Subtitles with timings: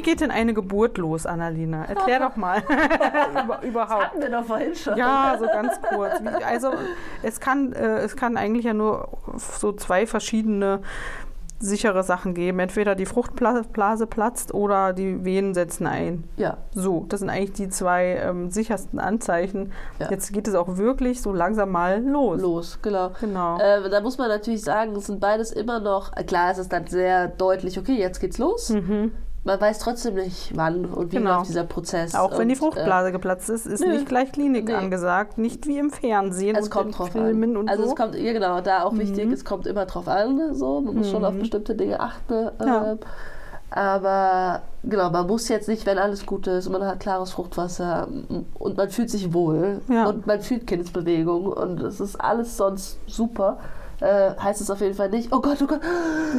[0.00, 1.84] Wie geht denn eine Geburt los, Annalena?
[1.84, 2.62] Erklär doch mal.
[3.44, 4.04] Über, überhaupt.
[4.04, 4.96] Hatten wir doch vorhin schon.
[4.96, 6.14] Ja, so ganz kurz.
[6.42, 6.70] Also
[7.22, 10.80] es kann, äh, es kann eigentlich ja nur so zwei verschiedene
[11.58, 12.60] sichere Sachen geben.
[12.60, 16.24] Entweder die Fruchtblase platzt oder die Venen setzen ein.
[16.38, 16.56] Ja.
[16.72, 19.70] So, das sind eigentlich die zwei ähm, sichersten Anzeichen.
[19.98, 20.08] Ja.
[20.10, 22.40] Jetzt geht es auch wirklich so langsam mal los.
[22.40, 23.10] Los, genau.
[23.20, 23.58] Genau.
[23.58, 26.86] Äh, da muss man natürlich sagen, es sind beides immer noch, klar, es ist dann
[26.86, 28.70] sehr deutlich, okay, jetzt geht's los.
[28.70, 29.12] Mhm.
[29.42, 31.38] Man weiß trotzdem nicht, wann und wie Genau.
[31.38, 32.14] läuft dieser Prozess.
[32.14, 33.88] Auch wenn die Und, Fruchtblase geplatzt ist, ist nö.
[33.92, 34.74] nicht gleich Klinik Nee.
[34.74, 35.38] angesagt.
[35.38, 37.56] Nicht wie im Fernsehen Äh, es und kommt in drauf Filmen an.
[37.56, 37.88] und also so.
[37.90, 39.32] es kommt, ja genau, da auch wichtig, Mhm.
[39.32, 40.54] es kommt immer drauf an.
[40.54, 40.82] So.
[40.82, 42.50] Man muss schon auf bestimmte Dinge achten.
[42.62, 42.92] Ja.
[42.92, 42.98] ähm,
[43.70, 48.08] aber genau, man muss jetzt nicht, wenn alles gut ist und man hat klares Fruchtwasser
[48.58, 50.06] und man fühlt sich wohl Ja.
[50.08, 53.58] und man fühlt Kindsbewegung und es ist alles sonst super,
[54.00, 55.80] äh, heißt es auf jeden Fall nicht, oh Gott, oh Gott,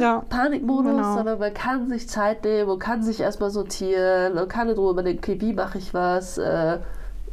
[0.00, 0.22] ja.
[0.28, 1.14] Panikmodus, Genau.
[1.14, 4.90] sondern man kann sich Zeit nehmen und kann sich erstmal sortieren und kann in Ruhe
[4.92, 6.78] überlegen, okay, wie mache ich was, äh,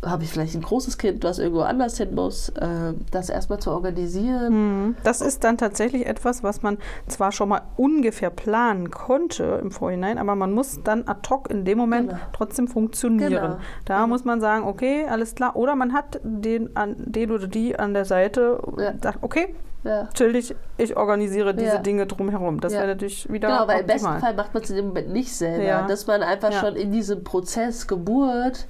[0.06, 3.72] habe ich vielleicht ein großes Kind, was irgendwo anders hin muss, äh, das erstmal zu
[3.72, 4.54] organisieren.
[4.88, 4.96] Mhm.
[5.04, 10.18] Das ist dann tatsächlich etwas, was man zwar schon mal ungefähr planen konnte im Vorhinein,
[10.18, 12.22] aber man muss dann ad hoc in dem Moment Genau.
[12.32, 13.32] trotzdem funktionieren.
[13.34, 13.58] Genau.
[13.84, 15.58] Da muss man sagen, okay, alles klar.
[15.58, 18.92] Oder man hat den, an, den oder die an der Seite Ja.
[18.92, 19.54] und sagt, okay,
[19.84, 20.04] Ja.
[20.04, 21.78] dich, ich organisiere diese Ja.
[21.78, 22.60] Dinge drumherum.
[22.60, 22.80] Das Ja.
[22.80, 24.20] wäre natürlich wieder Genau, weil im besten optimal.
[24.20, 25.88] Fall macht man es in dem Moment nicht selber, Ja.
[25.88, 28.68] dass man einfach schon in diesen Prozess Geburt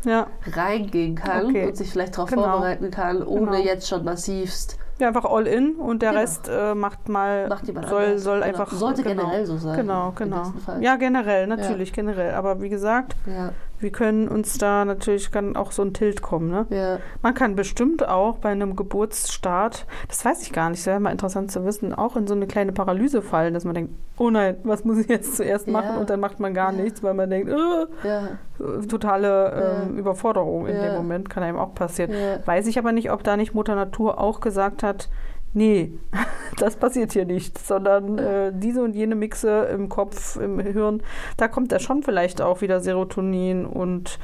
[0.55, 1.67] reingehen kann Okay.
[1.67, 2.43] und sich vielleicht darauf Genau.
[2.43, 3.63] vorbereiten kann, ohne Genau.
[3.63, 4.77] jetzt schon massivst.
[4.99, 6.21] ja, einfach all in und der Genau.
[6.21, 8.21] Rest äh, macht mal, Macht soll, anders.
[8.21, 8.45] soll Genau.
[8.47, 8.71] einfach.
[8.73, 9.21] Sollte genau.
[9.23, 10.43] generell so sein, Genau, genau.
[10.81, 12.33] Ja, generell, natürlich, generell.
[12.33, 16.49] Aber wie gesagt, Ja, wir können uns da natürlich, kann auch so ein Tilt kommen,
[16.49, 16.65] ne?
[16.69, 16.97] ja.
[17.21, 21.11] Man kann bestimmt auch bei einem Geburtsstart, das weiß ich gar nicht, das wäre mal
[21.11, 24.57] interessant zu wissen, auch in so eine kleine Paralyse fallen, dass man denkt, oh nein,
[24.63, 25.73] was muss ich jetzt zuerst Ja.
[25.73, 25.97] machen?
[25.97, 26.81] Und dann macht man gar Ja.
[26.81, 28.27] nichts, weil man denkt, äh, ja.
[28.87, 29.97] totale Ja.
[29.97, 30.83] Überforderung in Ja.
[30.83, 32.11] dem Moment, kann einem auch passieren.
[32.11, 32.45] Ja.
[32.45, 35.09] Weiß ich aber nicht, ob da nicht Mutter Natur auch gesagt hat,
[35.53, 35.91] nee,
[36.57, 41.01] das passiert hier nicht, sondern äh, diese und jene Mixe im Kopf, im Hirn,
[41.37, 44.19] da kommt da schon vielleicht auch wieder Serotonin und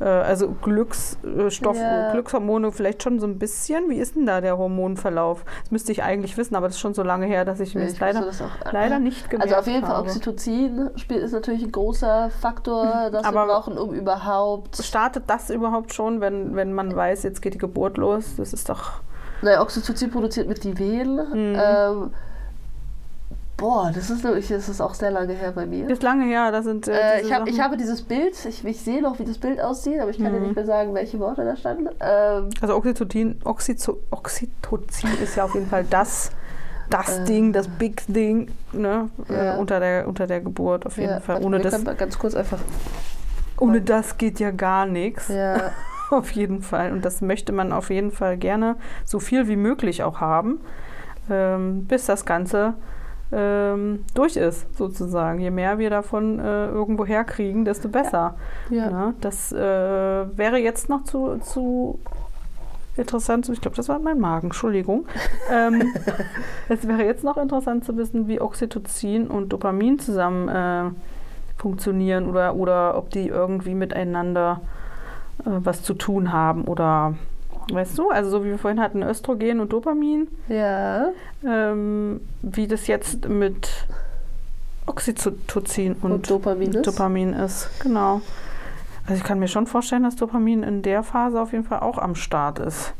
[0.00, 2.12] äh, also Glücksstoff, Ja.
[2.12, 3.90] Glückshormone vielleicht schon so ein bisschen.
[3.90, 5.44] Wie ist denn da der Hormonverlauf?
[5.62, 7.82] Das müsste ich eigentlich wissen, aber das ist schon so lange her, dass ich mir
[7.82, 8.72] Ja, das leider, das auch.
[8.72, 10.06] leider nicht gemerkt Also auf jeden Fall habe.
[10.08, 14.76] Oxytocin spielt ist natürlich ein großer Faktor, das Aber- wir brauchen, um überhaupt.
[14.76, 18.36] Startet das überhaupt schon, wenn, wenn man weiß, jetzt geht die Geburt los?
[18.36, 19.00] Das ist doch.
[19.42, 21.16] Naja, Oxytocin produziert mit die Venen.
[21.16, 21.58] Mhm.
[21.60, 22.10] Ähm,
[23.56, 25.88] boah, das ist wirklich, das ist auch sehr lange her bei mir.
[25.90, 26.86] Ist lange her, da sind.
[26.88, 29.60] Äh, Äh, ich, hab, ich habe dieses Bild, ich, ich sehe noch, wie das Bild
[29.60, 30.46] aussieht, aber ich kann dir Mhm.
[30.46, 31.88] nicht mehr sagen, welche Worte da standen.
[32.00, 36.30] Ähm, Also Oxytocin, Oxyzo, Oxytocin ist ja auf jeden Fall das,
[36.90, 37.24] das Äh.
[37.24, 39.08] Ding, das Big Ding, ne?
[39.28, 39.54] Ja.
[39.54, 41.42] Äh, unter, der, unter der Geburt auf jeden ja, Fall.
[41.44, 42.58] Ohne das, ganz kurz einfach.
[43.60, 45.28] ohne das geht ja gar nichts.
[45.28, 45.72] Ja,
[46.10, 46.92] Auf jeden Fall.
[46.92, 50.60] Und das möchte man auf jeden Fall gerne so viel wie möglich auch haben,
[51.30, 52.74] ähm, bis das Ganze
[53.30, 55.38] ähm, durch ist, sozusagen.
[55.40, 58.36] Je mehr wir davon äh, irgendwo herkriegen, desto besser.
[58.70, 58.90] ja.
[58.90, 61.98] Ja, das äh, wäre jetzt noch zu, zu
[62.96, 65.06] interessant zu, ich glaube, das war mein Magen, Entschuldigung.
[65.52, 65.92] ähm,
[66.68, 70.90] es wäre jetzt noch interessant zu wissen, wie Oxytocin und Dopamin zusammen äh,
[71.58, 74.60] funktionieren oder, oder ob die irgendwie miteinander
[75.44, 77.14] was zu tun haben oder
[77.72, 81.10] weißt du, also so wie wir vorhin hatten, Östrogen und Dopamin, ja.
[81.46, 83.68] ähm, wie das jetzt mit
[84.86, 86.86] Oxytocin und, Und Dopamin ist?
[86.86, 87.68] Dopamin ist.
[87.80, 88.20] Genau.
[89.06, 91.98] Also ich kann mir schon vorstellen, dass Dopamin in der Phase auf jeden Fall auch
[91.98, 92.92] am Start ist.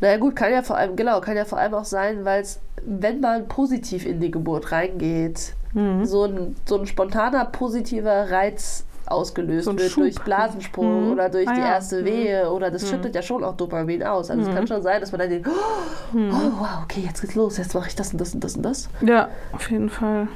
[0.00, 2.60] Naja gut, kann ja vor allem, genau, kann ja vor allem auch sein, weil es,
[2.86, 6.04] wenn man positiv in die Geburt reingeht, Mhm.
[6.04, 10.04] so, ein, so ein spontaner positiver Reiz ausgelöst So wird Schub.
[10.04, 11.12] durch Blasensprung Mhm.
[11.12, 11.66] oder durch Ah die ja.
[11.74, 12.04] erste Mhm.
[12.06, 14.30] Wehe oder das schüttet ja schon auch Dopamin aus.
[14.30, 16.30] Also es kann schon sein, dass man dann denkt, oh, Mhm.
[16.32, 18.62] oh wow, okay, jetzt geht's los, jetzt mache ich das und das und das und
[18.62, 18.88] das.
[19.02, 20.28] Ja, auf jeden Fall.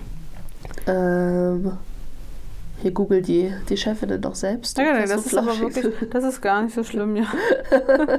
[0.87, 1.73] Ähm,
[2.81, 4.79] hier googelt die, die Chefinnen doch selbst.
[4.79, 7.25] Ja, ob das, so ist aber wirklich, das ist gar nicht so schlimm, ja.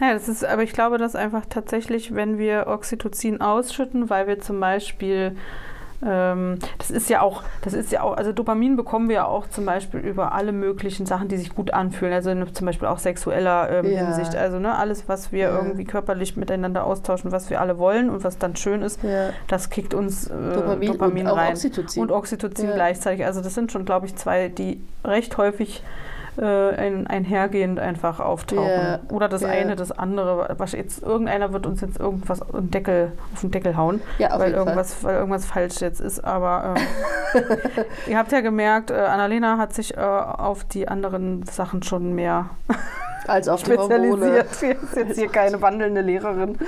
[0.00, 4.40] Ja, das ist, aber ich glaube, dass einfach tatsächlich, wenn wir Oxytocin ausschütten, weil wir
[4.40, 5.36] zum Beispiel,
[6.04, 9.64] das ist ja auch, das ist ja auch, also Dopamin bekommen wir ja auch zum
[9.64, 13.70] Beispiel über alle möglichen Sachen, die sich gut anfühlen, also in, zum Beispiel auch sexueller
[13.70, 14.04] ähm, Ja.
[14.06, 15.56] Hinsicht, also ne, alles, was wir Ja.
[15.56, 19.30] irgendwie körperlich miteinander austauschen, was wir alle wollen und was dann schön ist, Ja.
[19.48, 21.52] das kickt uns äh, Dopamin, Dopamin, und rein.
[21.52, 22.02] Oxytocin.
[22.02, 23.24] Und Oxytocin gleichzeitig.
[23.24, 25.82] Also das sind schon, glaube ich, zwei, die recht häufig
[26.36, 28.68] äh, ein, einhergehend einfach auftauchen.
[28.68, 28.98] Ja.
[29.10, 29.48] Oder das Ja.
[29.48, 30.54] eine, das andere.
[30.58, 34.30] Was jetzt irgendeiner wird uns jetzt irgendwas auf den Deckel, auf den Deckel hauen, Ja,
[34.32, 34.66] weil jeden Fall.
[34.66, 36.24] irgendwas, weil irgendwas falsch jetzt ist.
[36.24, 36.74] Aber
[37.34, 37.42] ähm,
[38.08, 42.46] ihr habt ja gemerkt, äh, Annalena hat sich äh, auf die anderen Sachen schon mehr
[43.26, 44.16] Als auf die Hormone.
[44.16, 44.54] spezialisiert.
[44.54, 46.58] Sie ist jetzt hier keine wandelnde Lehrerin.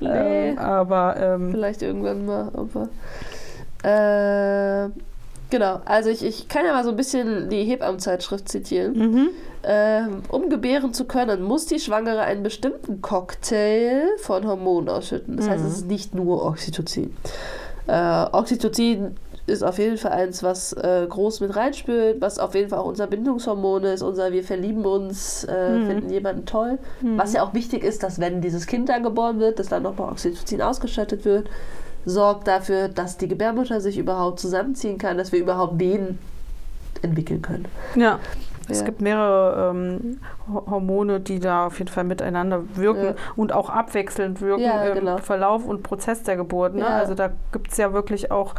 [0.00, 0.50] Nee.
[0.50, 2.48] Ähm, aber ähm, Vielleicht irgendwann mal.
[2.54, 2.88] Aber,
[3.82, 4.88] äh,
[5.50, 8.92] genau, also ich, ich kann ja mal so ein bisschen die Hebammenzeitschrift zitieren.
[8.98, 9.28] mhm.
[9.68, 15.36] Ähm, um gebären zu können, muss die Schwangere einen bestimmten Cocktail von Hormonen ausschütten.
[15.36, 15.68] Das heißt, Mhm.
[15.68, 17.16] es ist nicht nur Oxytocin.
[17.88, 19.16] Äh, Oxytocin
[19.48, 22.86] ist auf jeden Fall eins, was äh, groß mit reinspült, was auf jeden Fall auch
[22.86, 25.86] unser Bindungshormon ist, unser Wir verlieben uns, äh, Mhm.
[25.86, 26.78] finden jemanden toll.
[27.16, 30.10] Was ja auch wichtig ist, dass wenn dieses Kind dann geboren wird, dass dann nochmal
[30.12, 31.48] Oxytocin ausgeschüttet wird,
[32.06, 36.18] sorgt dafür, dass die Gebärmutter sich überhaupt zusammenziehen kann, dass wir überhaupt Wehen
[37.02, 37.66] entwickeln können.
[37.94, 38.18] Ja.
[38.68, 38.86] Es Ja.
[38.86, 40.18] gibt mehrere ähm,
[40.52, 43.14] Ho- Hormone, die da auf jeden Fall miteinander wirken Ja.
[43.36, 45.18] und auch abwechselnd wirken Ja, im genau.
[45.18, 46.74] Verlauf und Prozess der Geburt.
[46.74, 46.84] Ne?
[46.86, 48.54] Also da gibt es ja wirklich auch,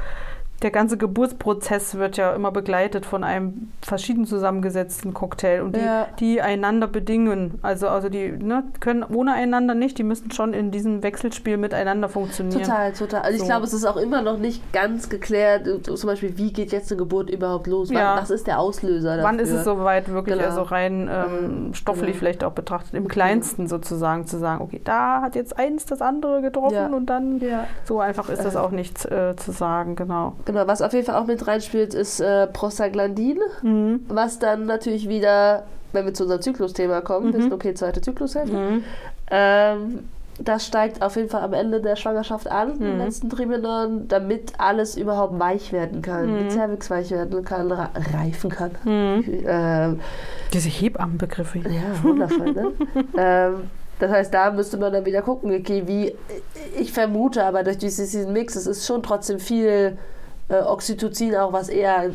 [0.63, 6.07] der ganze Geburtsprozess wird ja immer begleitet von einem verschieden zusammengesetzten Cocktail und die, Ja.
[6.19, 7.59] die einander bedingen.
[7.61, 12.09] Also, also die ne, können ohne einander nicht, die müssen schon in diesem Wechselspiel miteinander
[12.09, 12.61] funktionieren.
[12.63, 13.21] Total, total.
[13.21, 13.45] Also ich So.
[13.47, 16.91] glaube, es ist auch immer noch nicht ganz geklärt, äh, zum Beispiel, wie geht jetzt
[16.91, 17.89] eine Geburt überhaupt los?
[17.89, 18.17] Wann, Ja.
[18.19, 19.23] Was ist der Auslöser dafür?
[19.25, 20.49] Wann ist es soweit wirklich, Genau.
[20.49, 22.17] also rein ähm, stofflich genau.
[22.19, 26.41] vielleicht auch betrachtet, im kleinsten sozusagen zu sagen, okay, da hat jetzt eins das andere
[26.41, 26.87] getroffen Ja.
[26.87, 27.65] und dann Ja.
[27.83, 28.57] so einfach ist das Äh.
[28.57, 30.33] auch nicht äh, zu sagen, genau.
[30.47, 34.05] Genau, was auf jeden Fall auch mit reinspielt, ist äh, Prostaglandin, Mhm.
[34.07, 37.33] was dann natürlich wieder, wenn wir zu unserem Zyklusthema kommen, Mhm.
[37.33, 38.83] wissen, okay, zweite Zyklushälfte, Mhm.
[39.29, 39.99] ähm,
[40.39, 42.85] das steigt auf jeden Fall am Ende der Schwangerschaft an, Mhm.
[42.85, 46.49] im letzten Trimestern, damit alles überhaupt weich werden kann, Mhm.
[46.49, 48.71] Cervix weich werden kann, reifen kann.
[48.85, 49.23] Mhm.
[49.45, 49.99] Ähm,
[50.53, 51.59] Diese Hebammenbegriffe.
[51.59, 52.71] Ja, wundervoll, ne?
[53.17, 53.53] ähm,
[53.99, 56.15] das heißt, da müsste man dann wieder gucken, okay, wie,
[56.79, 59.97] ich vermute aber durch diesen Mix, es ist schon trotzdem viel
[60.49, 62.09] äh, Oxytocin auch, was eher äh,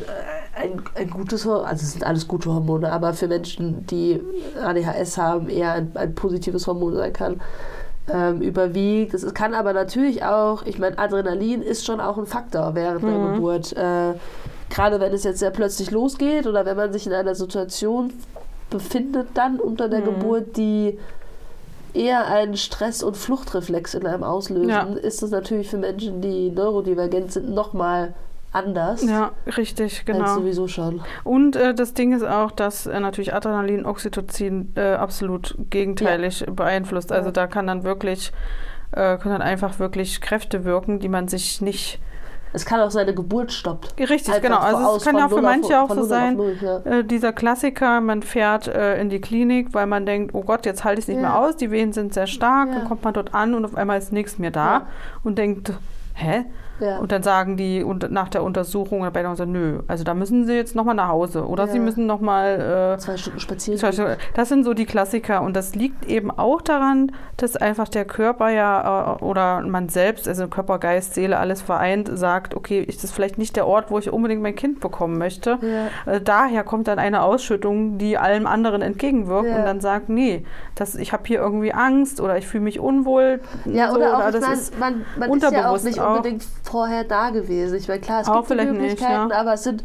[0.55, 4.21] ein, ein gutes Hormon, also es sind alles gute Hormone, aber für Menschen, die
[4.61, 7.41] ADHS haben, eher ein, ein positives Hormon sein kann.
[8.11, 9.13] Ähm, überwiegt.
[9.13, 13.11] Es kann aber natürlich auch, ich meine, Adrenalin ist schon auch ein Faktor während der
[13.17, 13.35] Mhm.
[13.35, 13.71] Geburt.
[13.77, 14.15] Äh,
[14.69, 18.11] Gerade wenn es jetzt sehr plötzlich losgeht oder wenn man sich in einer Situation
[18.69, 20.05] befindet dann unter der Mhm.
[20.05, 20.99] Geburt, die
[21.93, 24.83] eher einen Stress- und Fluchtreflex in einem auslösen, Ja.
[24.83, 28.13] ist das natürlich für Menschen, die neurodivergent sind, nochmal
[28.51, 30.35] anders Ja, richtig, genau.
[30.35, 31.01] sowieso schon.
[31.23, 37.11] Und äh, das Ding ist auch, dass äh, natürlich Adrenalin, Oxytocin äh, absolut gegenteilig beeinflusst.
[37.11, 37.31] Also Ja.
[37.33, 38.31] da kann dann wirklich,
[38.91, 41.99] äh, können dann einfach wirklich Kräfte wirken, die man sich nicht
[42.53, 43.99] Es kann auch seine Geburt stoppt.
[43.99, 44.59] Richtig, Einfach genau.
[44.59, 46.77] Also es kann ja für manche auch so sein, null, ja.
[46.79, 50.83] äh, dieser Klassiker, man fährt äh, in die Klinik, weil man denkt, oh Gott, jetzt
[50.83, 51.21] halte ich es nicht Ja.
[51.23, 52.75] mehr aus, die Wehen sind sehr stark, Ja.
[52.75, 54.87] dann kommt man dort an und auf einmal ist nichts mehr da
[55.23, 55.73] und denkt,
[56.13, 56.45] hä?
[56.79, 56.97] Ja.
[56.97, 60.13] Und dann sagen die und nach der Untersuchung oder bei der Untersuchung, nö, also da
[60.13, 61.71] müssen sie jetzt nochmal nach Hause oder Ja.
[61.71, 62.95] sie müssen nochmal...
[62.95, 63.79] Äh, Zwei Stunden spazieren.
[63.79, 67.87] zum Beispiel, Das sind so die Klassiker und das liegt eben auch daran, dass einfach
[67.87, 72.81] der Körper ja äh, oder man selbst, also Körper, Geist, Seele, alles vereint, sagt, okay,
[72.81, 75.59] ist das vielleicht nicht der Ort, wo ich unbedingt mein Kind bekommen möchte.
[75.61, 76.11] Ja.
[76.11, 80.95] Äh, Daher kommt dann eine Ausschüttung, die allem anderen entgegenwirkt und dann sagt, nee, das,
[80.95, 83.41] ich habe hier irgendwie Angst oder ich fühle mich unwohl.
[83.65, 85.99] Ja, so, oder auch, das ich mein, ist man, man ist ja auch unterbewusst nicht
[85.99, 86.23] auch.
[86.63, 87.77] Vorher da gewesen.
[87.77, 89.35] Ich meine, klar, es Auch gibt die vielleicht nicht, Möglichkeiten, ja.
[89.39, 89.83] aber es sind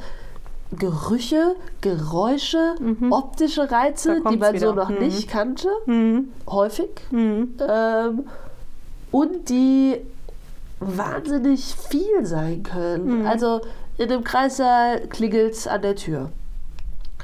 [0.70, 3.10] Gerüche, Geräusche, Mhm.
[3.12, 4.74] optische Reize, die man so wieder.
[4.74, 4.98] noch Mhm.
[4.98, 6.28] nicht kannte, Mhm.
[6.48, 6.90] häufig.
[7.10, 7.54] Mhm.
[7.66, 8.26] Ähm,
[9.10, 9.96] und die
[10.80, 13.20] wahnsinnig viel sein können.
[13.20, 13.26] Mhm.
[13.26, 13.60] Also
[13.96, 16.30] in dem Kreissaal klingelt es an der Tür.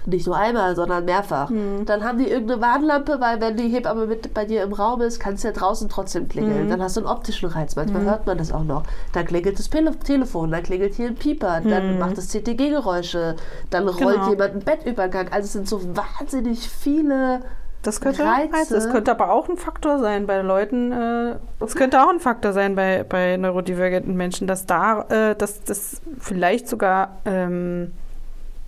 [0.06, 1.48] Nicht nur einmal, sondern mehrfach.
[1.50, 1.84] Mhm.
[1.86, 5.18] Dann haben die irgendeine Warnlampe, weil wenn die Hebamme mit bei dir im Raum ist,
[5.18, 6.66] kann es ja draußen trotzdem klingeln.
[6.66, 6.70] Mhm.
[6.70, 7.76] Dann hast du einen optischen Reiz.
[7.76, 8.82] Manchmal hört man das auch noch.
[9.12, 13.36] Dann klingelt das Pele Telefon, dann klingelt hier ein Pieper, dann macht das CTG-Geräusche,
[13.70, 14.14] dann rollt.
[14.14, 14.30] Genau.
[14.30, 15.28] jemand einen Bettübergang.
[15.30, 17.40] Also es sind so wahnsinnig viele
[17.82, 18.76] Das könnte Reize.
[18.76, 20.92] Es könnte aber auch ein Faktor sein bei Leuten.
[20.92, 25.62] Äh, es könnte auch ein Faktor sein bei, bei neurodivergenten Menschen, dass da, äh, dass
[25.64, 27.92] das vielleicht sogar ähm,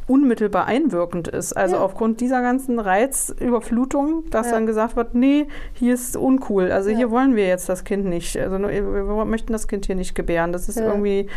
[0.08, 1.52] unmittelbar einwirkend ist.
[1.56, 1.82] Also Ja.
[1.82, 4.52] aufgrund dieser ganzen Reizüberflutung, dass Ja.
[4.52, 6.70] dann gesagt wird, nee, hier ist uncool.
[6.70, 6.96] Also Ja.
[6.96, 8.36] hier wollen wir jetzt das Kind nicht.
[8.38, 10.52] Also wir möchten das Kind hier nicht gebären.
[10.52, 11.28] Das ist irgendwie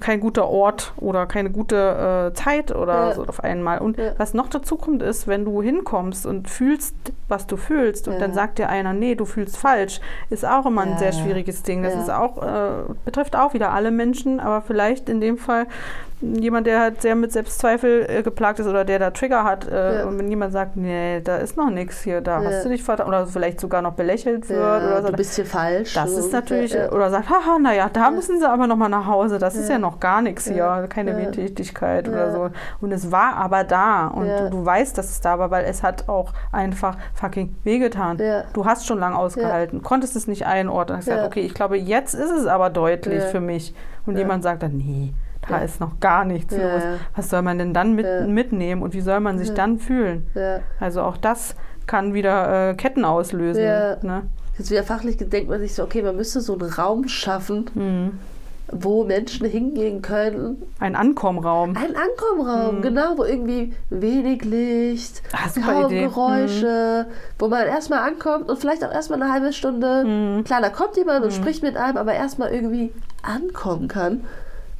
[0.00, 3.14] kein guter Ort oder keine gute äh, Zeit oder Ja.
[3.14, 3.78] so auf einmal.
[3.78, 4.12] Und Ja.
[4.16, 6.94] was noch dazu kommt, ist, wenn du hinkommst und fühlst,
[7.28, 8.20] was du fühlst, und Ja.
[8.20, 11.82] dann sagt dir einer, nee, du fühlst falsch, ist auch immer ein sehr schwieriges Ding.
[11.82, 15.66] Das ist auch, äh, betrifft auch wieder alle Menschen, aber vielleicht in dem Fall
[16.20, 19.68] jemand, der halt sehr mit Selbstzweifel äh, geplagt ist oder der da Trigger hat.
[19.70, 20.04] Äh.
[20.06, 23.06] Und wenn jemand sagt, nee, da ist noch nichts hier, da hast du dich vertan,
[23.08, 25.08] oder vielleicht sogar noch belächelt wird oder so.
[25.08, 25.92] du bist hier falsch.
[25.94, 26.90] Das ist natürlich, ja.
[26.92, 29.78] oder sagt, haha, naja, da müssen sie aber nochmal nach Hause, das ist Ja.
[29.78, 30.86] noch gar nichts hier, Ja.
[30.86, 31.12] keine
[32.06, 32.12] Ja.
[32.12, 32.50] oder so.
[32.80, 35.82] Und es war aber da und du, du weißt, dass es da war, weil es
[35.82, 38.18] hat auch einfach fucking wehgetan.
[38.52, 40.98] Du hast schon lange ausgehalten, konntest es nicht einordnen.
[40.98, 43.74] Hast gesagt, okay, ich glaube, jetzt ist es aber deutlich für mich.
[44.06, 45.12] Und jemand sagt dann, nee,
[45.48, 46.82] da ist noch gar nichts los.
[47.14, 50.26] Was soll man denn dann mit, mitnehmen und wie soll man sich dann fühlen?
[50.80, 51.54] Also auch das
[51.86, 53.62] kann wieder äh, Ketten auslösen.
[53.62, 53.96] Ja.
[54.02, 54.22] Ne?
[54.56, 58.18] Jetzt wieder fachlich denkt man sich so, okay, man müsste so einen Raum schaffen, Mhm.
[58.70, 60.62] Wo Menschen hingehen können.
[60.78, 61.76] Ein Ankommraum.
[61.76, 65.22] Ein Ankommraum, genau, wo irgendwie wenig Licht,
[65.54, 66.04] super kaum Idee.
[66.04, 67.06] Geräusche,
[67.38, 70.04] wo man erstmal ankommt und vielleicht auch erstmal eine halbe Stunde.
[70.04, 70.44] Mhm.
[70.44, 72.92] Klar, da kommt jemand und spricht mit einem, aber erstmal irgendwie
[73.22, 74.24] ankommen kann.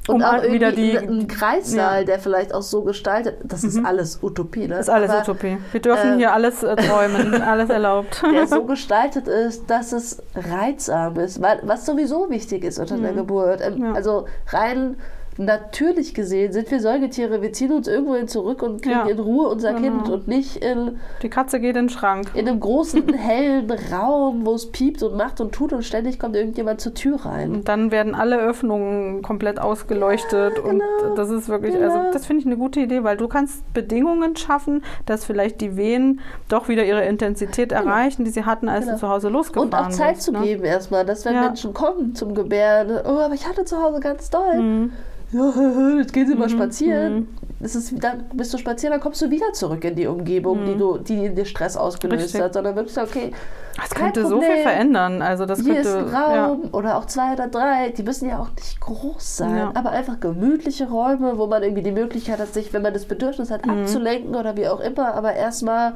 [0.07, 2.05] Und Um auch an- irgendwie wieder die- ein, ein Kreissaal, Ja.
[2.05, 3.39] der vielleicht auch so gestaltet.
[3.45, 4.69] Das ist alles Utopie, ne?
[4.77, 5.57] Das ist alles aber Utopie.
[5.73, 8.23] Wir dürfen äh, hier alles äh, träumen, alles erlaubt.
[8.31, 13.13] der so gestaltet ist, dass es reizarm ist, weil, was sowieso wichtig ist unter der
[13.13, 13.61] Geburt.
[13.63, 13.85] Ähm, Mhm.
[13.87, 13.93] Ja.
[13.95, 14.97] Also rein
[15.39, 19.07] natürlich gesehen sind wir Säugetiere, wir ziehen uns irgendwohin zurück und kriegen Ja.
[19.07, 19.83] in Ruhe unser Genau.
[20.03, 22.29] Kind und nicht in, Die Katze geht in den Schrank.
[22.35, 26.37] in einem großen, hellen Raum, wo es piept und macht und tut und ständig kommt
[26.37, 27.53] irgendjemand zur Tür rein.
[27.53, 30.59] Und dann werden alle Öffnungen komplett ausgeleuchtet.
[30.59, 31.15] und genau.
[31.17, 31.87] das ist wirklich, Genau.
[31.93, 35.77] also das finde ich eine gute Idee, weil du kannst Bedingungen schaffen, dass vielleicht die
[35.77, 38.95] Wehen doch wieder ihre Intensität erreichen, die sie hatten, als Genau.
[38.97, 40.41] du zu Hause losgefahren Und auch Zeit bist, zu ne?
[40.43, 41.43] geben erstmal, dass wenn Ja.
[41.43, 44.61] Menschen kommen zum Gebären, oh, aber ich hatte zu Hause ganz doll.
[44.61, 44.93] Mhm.
[45.35, 45.53] Ja,
[45.99, 47.15] jetzt gehen sie mal Mhm, spazieren.
[47.15, 47.29] mhm.
[47.61, 50.77] Es ist, dann bist du spazieren, dann kommst du wieder zurück in die Umgebung, die,
[50.77, 52.41] du, die dir Stress ausgelöst Richtig.
[52.43, 52.53] hat.
[52.53, 53.33] Sondern wirklich, okay,
[53.77, 54.63] Das könnte so viel Problem.
[54.63, 55.23] verändern.
[55.23, 56.47] Also das hier könnte, ist ein ja.
[56.47, 57.89] Raum oder auch zwei oder drei.
[57.89, 59.71] Die müssen ja auch nicht groß sein, Ja.
[59.75, 63.51] aber einfach gemütliche Räume, wo man irgendwie die Möglichkeit hat, sich, wenn man das Bedürfnis
[63.51, 63.73] hat, Mhm.
[63.81, 65.95] abzulenken oder wie auch immer, aber erstmal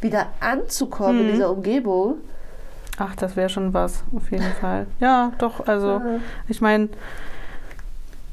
[0.00, 1.30] wieder anzukommen in Mhm.
[1.30, 2.16] dieser Umgebung.
[2.98, 4.86] Ach, das wäre schon was, auf jeden Fall.
[5.00, 6.02] Ja, doch, also Ja.
[6.48, 6.88] ich meine,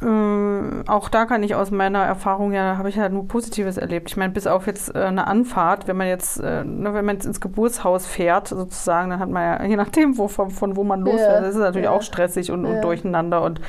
[0.01, 4.09] äh, auch da kann ich aus meiner Erfahrung ja, habe ich halt nur Positives erlebt.
[4.09, 7.15] Ich meine, bis auf jetzt äh, eine Anfahrt, wenn man jetzt, äh, ne, wenn man
[7.15, 10.83] jetzt ins Geburtshaus fährt, sozusagen, dann hat man ja, je nachdem, wo, von, von wo
[10.83, 11.91] man losfährt, das ist natürlich ja.
[11.91, 12.81] auch stressig und, und Ja.
[12.81, 13.61] durcheinander und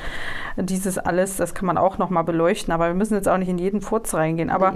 [0.57, 3.57] dieses alles, das kann man auch nochmal beleuchten, aber wir müssen jetzt auch nicht in
[3.57, 4.49] jeden Furz reingehen.
[4.49, 4.73] Aber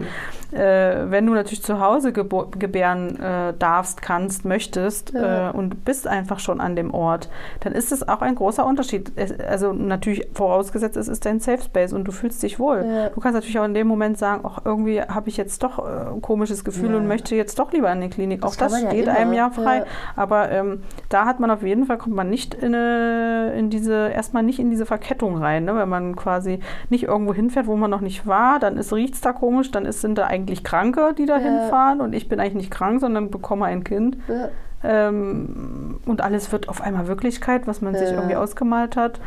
[0.51, 5.50] äh, wenn du natürlich zu Hause gebären äh, darfst, kannst, möchtest Ja.
[5.50, 7.29] äh, und bist einfach schon an dem Ort,
[7.62, 9.12] dann ist es auch ein großer Unterschied.
[9.15, 12.86] Es, also natürlich vorausgesetzt, es ist dein Safe Space und du fühlst dich wohl.
[12.86, 13.10] Ja.
[13.10, 16.10] Du kannst natürlich auch in dem Moment sagen, ach, irgendwie habe ich jetzt doch äh,
[16.13, 16.98] ein komisches Gefühl Ja.
[16.98, 18.41] und möchte jetzt doch lieber in die Klinik.
[18.41, 19.84] Das auch das steht einem ja frei.
[20.15, 24.10] Aber ähm, da hat man auf jeden Fall, kommt man nicht in, eine, in diese,
[24.10, 25.75] erstmal nicht in diese Verkettung rein, ne?
[25.75, 26.59] wenn man quasi
[26.89, 30.01] nicht irgendwo hinfährt, wo man noch nicht war, dann riecht es da komisch, dann ist,
[30.01, 31.43] sind da eigentlich Kranke, die da Ja.
[31.43, 34.17] hinfahren und ich bin eigentlich nicht krank, sondern bekomme ein Kind.
[34.27, 34.50] Ja.
[34.83, 38.15] Ähm, und alles wird auf einmal Wirklichkeit, was man sich Ja.
[38.15, 39.19] irgendwie ausgemalt hat.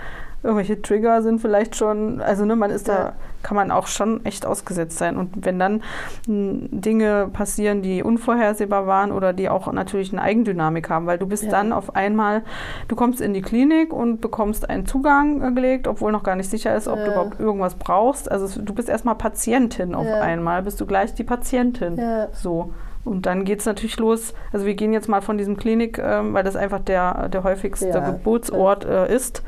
[0.43, 2.95] Irgendwelche Trigger sind vielleicht schon, also ne, man ist Ja.
[2.95, 5.17] da, kann man auch schon echt ausgesetzt sein.
[5.17, 5.83] Und wenn dann
[6.27, 11.27] mh, Dinge passieren, die unvorhersehbar waren oder die auch natürlich eine Eigendynamik haben, weil du
[11.27, 11.51] bist Ja.
[11.51, 12.43] dann auf einmal,
[12.89, 16.51] du kommst in die Klinik und bekommst einen Zugang äh, gelegt, obwohl noch gar nicht
[16.51, 17.13] sicher ist, ob du Ja.
[17.13, 18.31] überhaupt irgendwas brauchst.
[18.31, 22.01] Also du bist erstmal Patientin auf einmal, bist du gleich die Patientin.
[22.33, 22.73] So.
[23.05, 24.35] Und dann geht es natürlich los.
[24.53, 27.89] Also wir gehen jetzt mal von diesem Klinik, ähm, weil das einfach der, der häufigste
[28.03, 29.43] Geburtsort äh, ist,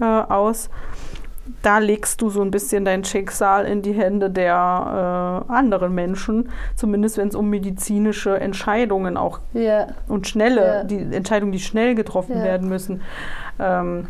[0.00, 0.68] äh, aus.
[1.62, 6.48] Da legst du so ein bisschen dein Schicksal in die Hände der äh, anderen Menschen,
[6.74, 9.86] zumindest wenn es um medizinische Entscheidungen auch Ja.
[10.08, 10.84] und schnelle, Ja.
[10.84, 12.44] die Entscheidungen, die schnell getroffen Ja.
[12.44, 13.00] werden müssen.
[13.60, 14.08] Ähm,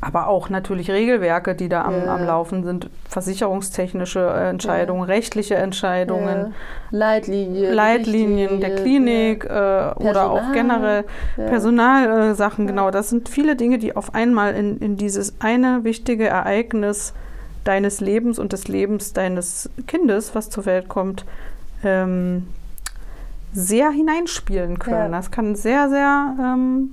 [0.00, 2.14] aber auch natürlich Regelwerke, die da am, Ja.
[2.14, 6.52] am Laufen sind, versicherungstechnische äh, Entscheidungen, rechtliche Entscheidungen, Ja.
[6.90, 7.72] Leitlinien.
[7.74, 11.04] Leitlinien der Klinik äh, oder auch generell
[11.36, 11.44] ja.
[11.46, 12.64] Personalsachen.
[12.66, 12.74] Äh, Ja.
[12.76, 17.14] Genau, das sind viele Dinge, die auf einmal in, in dieses eine wichtige Ereignis
[17.64, 21.24] deines Lebens und des Lebens deines Kindes, was zur Welt kommt,
[21.82, 22.46] ähm,
[23.52, 25.12] sehr hineinspielen können.
[25.12, 25.18] Ja.
[25.18, 26.90] Das kann sehr, sehr, ähm,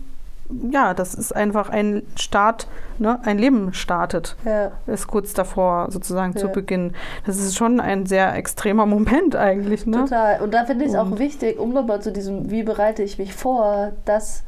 [0.72, 2.68] ja, das ist einfach ein Start,
[3.00, 3.20] ne?
[3.24, 4.72] ein Leben startet Ja.
[4.88, 6.52] ist kurz davor sozusagen zu Ja.
[6.52, 6.96] beginnen.
[7.26, 9.98] Das ist schon ein sehr extremer Moment eigentlich, ne?
[10.02, 10.42] Total.
[10.42, 13.18] Und da finde ich es auch Und- wichtig, um nochmal zu diesem, wie bereite ich
[13.18, 14.44] mich vor, dass,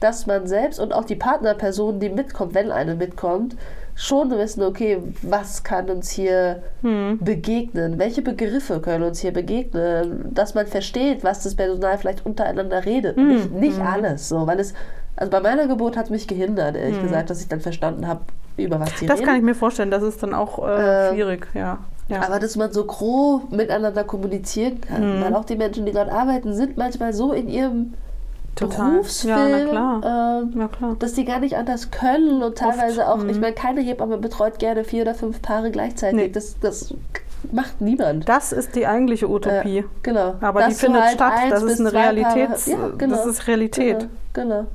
[0.00, 3.56] dass man selbst und auch die Partnerperson, die mitkommt, wenn eine mitkommt,
[3.96, 7.18] schon wissen, okay, was kann uns hier Hm.
[7.20, 7.98] begegnen?
[7.98, 10.30] Welche Begriffe können uns hier begegnen?
[10.32, 13.16] Dass man versteht, was das Personal vielleicht untereinander redet.
[13.16, 13.28] Hm.
[13.28, 14.72] Nicht, nicht alles so, weil es,
[15.20, 17.04] also bei meiner Geburt hat es mich gehindert, ehrlich Hm.
[17.04, 18.20] gesagt, dass ich dann verstanden habe,
[18.56, 19.26] über was die Das reden.
[19.26, 21.78] kann ich mir vorstellen, das ist dann auch äh, Ähm, schwierig, ja.
[22.08, 22.22] ja.
[22.26, 25.22] Aber dass man so grob miteinander kommunizieren kann, Mhm.
[25.24, 27.94] weil auch die Menschen, die dort arbeiten, sind manchmal so in ihrem
[28.56, 28.90] Total.
[28.90, 33.40] Berufsfilm, Ja, ähm, dass die gar nicht anders können und teilweise auch, ich mhm.
[33.40, 36.16] meine, keine Hebamme betreut gerne vier oder fünf Paare gleichzeitig.
[36.16, 36.28] Nee.
[36.30, 36.92] Das, das
[37.52, 38.28] macht niemand.
[38.28, 39.78] Das ist die eigentliche Utopie.
[39.78, 40.34] Äh, genau.
[40.40, 41.32] Aber Dass die findet halt statt.
[41.50, 42.50] Das ist eine Realität.
[42.66, 43.16] Ja, genau.
[43.16, 44.08] Das ist Realität.
[44.32, 44.48] Genau.
[44.62, 44.66] genau.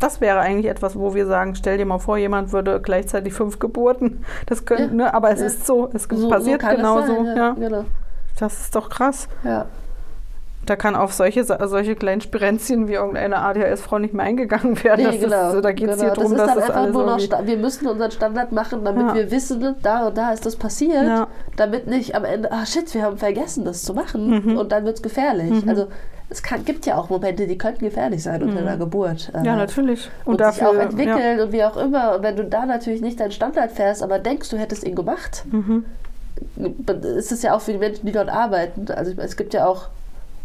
[0.00, 3.58] Das wäre eigentlich etwas, wo wir sagen, stell dir mal vor, jemand würde gleichzeitig fünf
[3.58, 4.24] Geburten.
[4.46, 4.90] Das könnte, Ja.
[4.92, 5.14] ne?
[5.14, 5.46] Aber es Ja.
[5.46, 7.24] ist so, es So, passiert so genauso.
[7.24, 7.50] ja.
[7.52, 7.84] Genau.
[8.38, 9.28] Das ist doch krass.
[9.44, 9.66] Ja.
[10.66, 15.06] Da kann auf solche, solche kleinen Spirenzchen wie irgendeine ADHS-Frau nicht mehr eingegangen werden.
[15.10, 15.52] Nee, genau.
[15.52, 16.14] ist, da geht es genau.
[16.14, 17.20] hier drum, das ist dass dann einfach nur noch.
[17.20, 19.14] Sta- wir müssen unseren Standard machen, damit Ja.
[19.14, 21.26] wir wissen, da und da ist das passiert, Ja.
[21.56, 24.56] damit nicht am Ende, ah shit, wir haben vergessen, das zu machen Mhm.
[24.58, 25.62] und dann wird es gefährlich.
[25.68, 25.86] Also
[26.30, 28.66] es kann, gibt ja auch Momente, die könnten gefährlich sein unter Mhm.
[28.66, 29.30] einer Geburt.
[29.34, 30.08] äh, Ja, natürlich.
[30.24, 32.16] Und, dafür, sich auch entwickeln und wie auch immer.
[32.16, 35.44] Und wenn du da natürlich nicht deinen Standard fährst, aber denkst, du hättest ihn gemacht,
[35.52, 35.58] Ja.
[35.58, 35.84] Mhm.
[37.18, 38.86] ist es ja auch für die Menschen, die dort arbeiten.
[38.90, 39.88] Also es gibt ja auch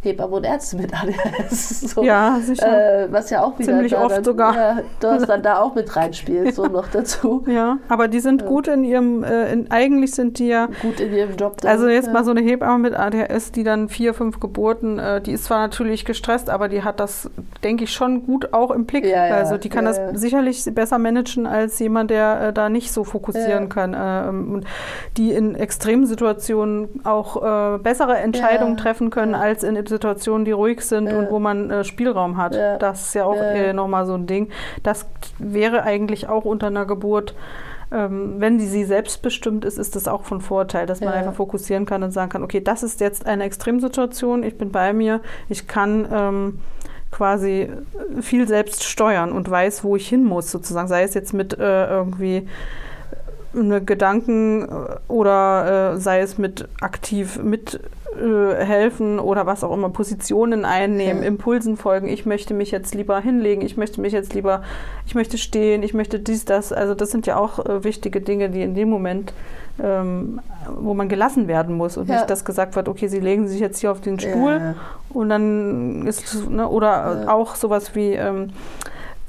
[0.02, 1.82] Hebammen und Ärzte mit ADHS.
[1.82, 2.04] So.
[2.04, 3.04] Ja, sicher.
[3.04, 4.56] Äh, was ja auch wieder Ziemlich da oft dann, sogar.
[4.56, 7.44] Ja, das dann da auch mit reinspielt, so noch dazu.
[7.48, 11.14] ja, aber die sind gut in ihrem, äh, in, eigentlich sind die ja, Gut in
[11.14, 11.60] ihrem Job.
[11.62, 12.14] dann, also jetzt ja.
[12.14, 15.60] mal so eine Hebamme mit ADHS, die dann vier, fünf Geburten, äh, die ist zwar
[15.60, 17.30] natürlich gestresst, aber die hat das,
[17.64, 19.04] denke ich, schon gut auch im Blick.
[19.06, 20.16] Ja, ja, also die kann ja, das ja.
[20.18, 23.68] sicherlich besser managen als jemand, der äh, da nicht so fokussieren Ja.
[23.70, 23.96] kann.
[23.98, 24.66] Ähm, und
[25.18, 28.82] die in Extremsituationen auch äh, bessere Entscheidungen Ja.
[28.84, 29.40] treffen können, Ja.
[29.40, 31.18] als in Situationen, die ruhig sind Ja.
[31.20, 32.56] und wo man äh, Spielraum hat.
[32.56, 32.78] Ja.
[32.78, 34.50] Das ist ja auch Ja, äh, nochmal so ein Ding.
[34.84, 35.06] Das
[35.38, 37.36] wäre eigentlich auch unter einer Geburt
[37.92, 41.88] ähm, wenn die sie selbstbestimmt ist, ist das auch von Vorteil, dass man einfach fokussieren
[41.88, 45.68] kann und sagen kann, okay, das ist jetzt eine Extremsituation, ich bin bei mir, ich
[45.68, 46.60] kann ähm,
[47.12, 47.72] quasi
[48.22, 51.88] viel selbst steuern und weiß, wo ich hin muss, sozusagen, sei es jetzt mit äh,
[51.88, 52.48] irgendwie
[53.56, 54.68] eine Gedanken äh,
[55.08, 57.80] oder äh, sei es mit aktiv mit
[58.18, 61.28] äh, helfen oder was auch immer, Positionen einnehmen, Ja.
[61.28, 62.08] Impulsen folgen.
[62.08, 64.64] Ich möchte mich jetzt lieber hinlegen, ich möchte mich jetzt lieber,
[65.06, 66.74] ich möchte stehen, ich möchte dies, das.
[66.74, 69.34] Also das sind ja auch äh, wichtige Dinge, die in dem Moment,
[69.82, 70.42] ähm,
[70.80, 72.16] wo man gelassen werden muss und Ja.
[72.16, 74.76] nicht, dass gesagt wird, okay, Sie legen sich jetzt hier auf den Stuhl ja.
[75.14, 78.50] und dann ist, ne, oder auch sowas wie ähm,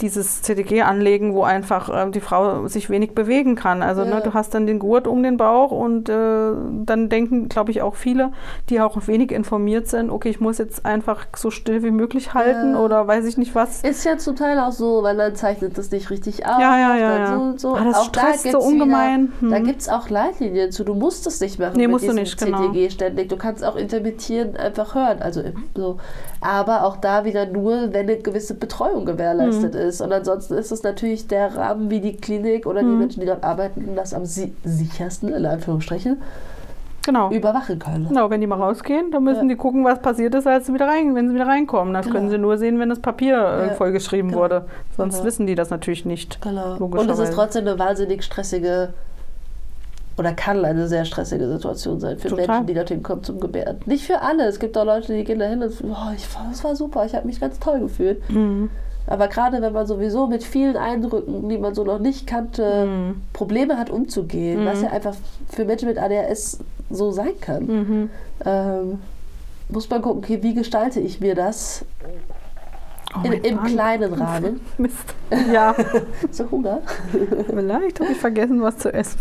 [0.00, 3.82] dieses CDG anlegen, wo einfach ähm, die Frau sich wenig bewegen kann.
[3.82, 4.14] Also Ja.
[4.16, 6.52] ne, du hast dann den Gurt um den Bauch und äh,
[6.84, 8.32] dann denken, glaube ich, auch viele,
[8.68, 12.72] die auch wenig informiert sind, okay, ich muss jetzt einfach so still wie möglich halten
[12.74, 12.80] Ja.
[12.80, 13.82] oder weiß ich nicht was.
[13.82, 16.60] Ist ja zum Teil auch so, weil dann zeichnet das nicht richtig aus.
[16.60, 17.36] Ja, ja, ja, ja.
[17.36, 17.74] So, so.
[17.74, 19.32] Ah, das auch da stresst so gibt's ungemein.
[19.40, 19.64] Wieder, Da Hm.
[19.64, 20.84] gibt es auch Leitlinien zu.
[20.84, 22.68] Du musst es nicht machen Nee, mit musst du diesem nicht, genau.
[22.68, 23.28] CTG ständig.
[23.28, 25.20] Du kannst auch intermittieren einfach hören.
[25.22, 25.42] Also
[25.76, 25.98] so.
[26.42, 29.80] Aber auch da wieder nur, wenn eine gewisse Betreuung gewährleistet Hm.
[29.80, 30.00] ist.
[30.00, 32.98] Und ansonsten ist es natürlich der Rahmen, wie die Klinik oder die Hm.
[32.98, 36.20] Menschen, die dort arbeiten, das am si sichersten, in Anführungsstrichen,
[37.04, 37.30] Genau.
[37.30, 38.08] überwachen können.
[38.08, 39.54] Genau, wenn die mal rausgehen, dann müssen Ja.
[39.54, 41.92] die gucken, was passiert ist, als sie wieder rein, wenn sie wieder reinkommen.
[41.94, 42.16] Das Genau.
[42.16, 43.74] können sie nur sehen, wenn das Papier äh, Ja.
[43.74, 44.42] vollgeschrieben Genau.
[44.42, 44.64] wurde.
[44.96, 45.26] Sonst Genau.
[45.26, 46.40] wissen die das natürlich nicht.
[46.42, 46.76] Genau.
[46.76, 48.94] Und es ist trotzdem eine wahnsinnig stressige
[50.20, 52.46] oder kann eine sehr stressige Situation sein für Total.
[52.46, 53.78] Menschen, die dorthin kommen zum Gebären.
[53.86, 54.44] Nicht für alle.
[54.44, 57.26] Es gibt auch Leute, die gehen dahin und oh, ich, das war super, ich habe
[57.26, 58.28] mich ganz toll gefühlt.
[58.30, 58.68] Mhm.
[59.06, 63.22] Aber gerade wenn man sowieso mit vielen Eindrücken, die man so noch nicht kannte, Mhm.
[63.32, 64.66] Probleme hat umzugehen, Mhm.
[64.66, 65.14] was ja einfach
[65.48, 66.58] für Menschen mit ADHS
[66.90, 68.10] so sein kann, Mhm.
[68.44, 68.98] ähm,
[69.70, 71.84] muss man gucken, okay, wie gestalte ich mir das
[73.14, 73.66] Oh, im Magen.
[73.74, 74.60] kleinen Rahmen.
[74.78, 75.14] Mist.
[75.52, 75.74] Ja,
[76.30, 76.80] So Hunger.
[77.48, 79.18] vielleicht habe ich vergessen, was zu essen.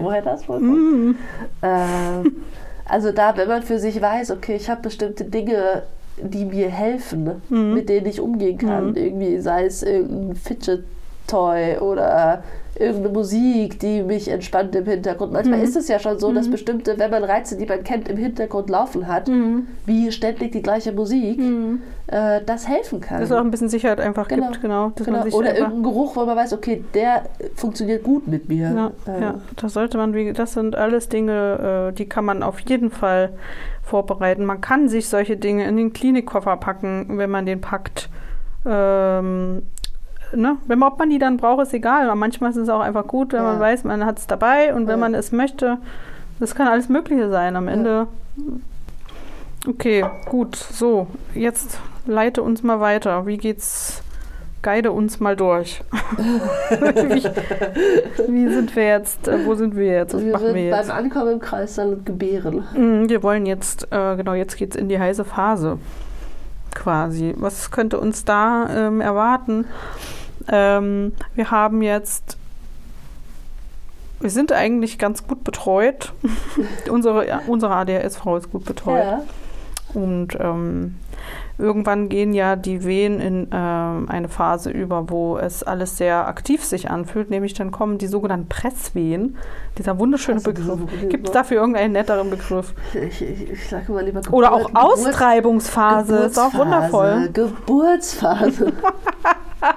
[0.00, 0.70] Woher das wohl kommt?
[0.70, 1.14] Mhm.
[1.62, 2.36] Ähm,
[2.84, 5.82] also da, wenn man für sich weiß, okay, ich habe bestimmte Dinge,
[6.20, 7.74] die mir helfen, Mhm.
[7.74, 8.96] mit denen ich umgehen kann, Mhm.
[8.96, 10.84] irgendwie sei es irgendein Fidget
[11.26, 12.42] Toy oder
[12.82, 15.32] irgendeine Musik, die mich entspannt im Hintergrund.
[15.32, 15.64] Manchmal Mhm.
[15.64, 18.68] ist es ja schon so, dass bestimmte, wenn man Reize, die man kennt, im Hintergrund
[18.68, 19.66] laufen hat, Mhm.
[19.86, 21.40] wie ständig die gleiche Musik,
[22.08, 23.20] äh, das helfen kann.
[23.20, 24.48] Dass es auch ein bisschen Sicherheit einfach Genau.
[24.48, 24.92] gibt, genau.
[24.96, 25.24] Genau.
[25.36, 27.22] Oder irgendein Geruch, wo man weiß, okay, der
[27.54, 28.70] funktioniert gut mit mir.
[29.06, 32.42] Ja, Äh, ja, das sollte man, wie, das sind alles Dinge, äh, die kann man
[32.42, 33.30] auf jeden Fall
[33.82, 34.44] vorbereiten.
[34.44, 38.08] Man kann sich solche Dinge in den Klinikkoffer packen, wenn man den packt.
[38.64, 39.62] Ähm,
[40.34, 40.56] ne?
[40.66, 42.04] wenn man, ob man die dann braucht, ist egal.
[42.06, 43.52] Aber manchmal ist es auch einfach gut, wenn Ja.
[43.52, 44.96] man weiß, man hat es dabei und wenn Ja.
[45.08, 45.78] man es möchte,
[46.40, 47.68] das kann alles Mögliche sein am.
[47.68, 48.06] Ende.
[49.68, 50.56] Okay, gut.
[50.56, 53.26] So, jetzt leite uns mal weiter.
[53.26, 54.02] Wie geht's?
[54.62, 55.82] Guide uns mal durch.
[56.70, 57.24] wie,
[58.28, 59.26] wie sind wir jetzt?
[59.26, 60.14] Äh, wo sind wir jetzt?
[60.14, 60.88] Was wir machen sind wir jetzt?
[60.88, 62.62] beim Ankommen im Kreis dann gebären.
[62.76, 65.78] Mm, Wir wollen jetzt, äh, genau, jetzt geht's in die heiße Phase
[66.74, 67.34] quasi.
[67.38, 69.66] Was könnte uns da ähm, erwarten?
[70.48, 72.36] Ähm, wir haben jetzt,
[74.20, 76.12] wir sind eigentlich ganz gut betreut.
[76.90, 79.04] unsere, ja, unsere ADHS-Frau ist gut betreut.
[79.04, 79.22] Ja.
[79.94, 80.94] Und ähm,
[81.58, 86.64] irgendwann gehen ja die Wehen in ähm, eine Phase über, wo es alles sehr aktiv
[86.64, 89.36] sich anfühlt, nämlich dann kommen die sogenannten Presswehen.
[89.76, 91.08] Dieser wunderschöne diese- Begriff.
[91.10, 92.72] Gibt es dafür irgendeinen netteren Begriff?
[92.94, 96.16] Ich, ich, ich sage mal lieber Oder auch Geburt- Austreibungsphase.
[96.24, 97.28] Ist auch wundervoll.
[97.32, 98.72] Geburtsphase.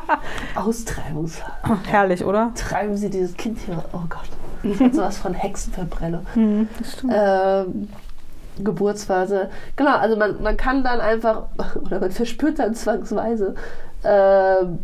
[0.56, 1.52] Austreibungsphase.
[1.88, 2.52] Herrlich, oder?
[2.56, 3.84] Treiben Sie dieses Kind hier.
[3.94, 4.30] Oh Gott.
[4.64, 6.26] Das hat sowas von Hexenverbrennung.
[6.36, 7.14] Mhm, das stimmt.
[7.16, 7.88] Ähm,
[8.64, 9.50] Geburtsphase.
[9.76, 11.44] Genau, also man, man kann dann einfach,
[11.84, 13.56] oder man verspürt dann zwangsweise,
[14.04, 14.80] ähm,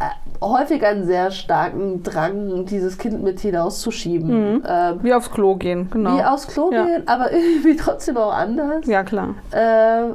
[0.00, 0.04] äh,
[0.40, 4.54] häufig einen sehr starken Drang, dieses Kind mit hinauszuschieben.
[4.54, 4.62] Mhm.
[4.66, 6.16] Ähm, Wie aufs Klo gehen, genau.
[6.18, 6.84] Wie aufs Klo Ja.
[6.84, 8.86] gehen, aber irgendwie trotzdem auch anders.
[8.86, 9.34] ja, klar.
[9.50, 10.12] Äh,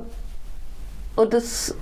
[1.15, 1.75] und das,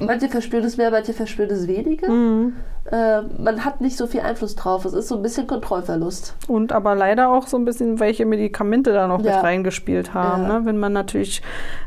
[0.00, 2.08] manche verspüren es mehr, manche verspüren es weniger.
[2.10, 2.54] Mhm.
[2.90, 4.84] Äh, man hat nicht so viel Einfluss drauf.
[4.84, 6.34] Es ist so ein bisschen Kontrollverlust.
[6.48, 9.36] Und aber leider auch so ein bisschen, welche Medikamente da noch Ja.
[9.36, 10.42] mit reingespielt haben.
[10.44, 10.58] Ja.
[10.60, 10.66] Ne?
[10.66, 11.42] Wenn man natürlich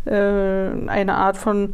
[0.06, 1.74] äh, eine Art von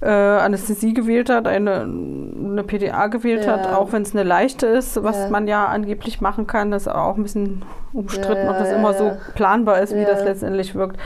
[0.00, 3.52] äh, Anästhesie gewählt hat, eine, eine PDA gewählt Ja.
[3.54, 5.28] hat, auch wenn es eine leichte ist, was Ja.
[5.30, 8.92] man ja angeblich machen kann, das ist auch ein bisschen umstritten, Ja, ob das immer
[8.94, 10.98] so planbar ist, wie das letztendlich wirkt.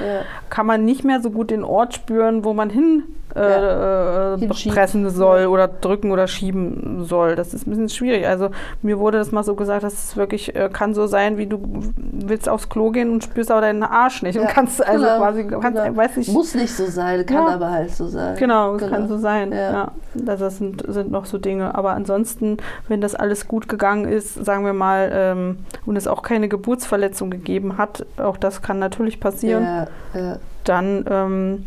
[0.51, 4.75] Kann man nicht mehr so gut den Ort spüren, wo man hin äh, äh, Hinschiebt.
[4.75, 5.47] pressen soll Ja.
[5.49, 7.35] oder drücken oder schieben soll.
[7.37, 8.27] Das ist ein bisschen schwierig.
[8.27, 8.51] Also
[8.83, 11.61] mir wurde das mal so gesagt, dass es wirklich äh, kann so sein, wie du
[11.97, 15.19] willst aufs Klo gehen und spürst aber deinen Arsch nicht und Ja, kannst also genau,
[15.19, 15.97] quasi, kannst, genau.
[15.97, 17.55] weiß nicht, Muss nicht so sein, kann Ja.
[17.55, 18.37] aber halt so sein.
[18.39, 18.91] Genau, Genau.
[18.91, 19.53] kann so sein.
[19.53, 19.73] Ja.
[19.73, 19.93] Ja.
[20.15, 21.75] Das sind, sind noch so Dinge.
[21.75, 26.23] Aber ansonsten, wenn das alles gut gegangen ist, sagen wir mal, ähm, und es auch
[26.23, 31.67] keine Geburtsverletzung gegeben hat, auch das kann natürlich passieren, Ja, ja, dann ähm,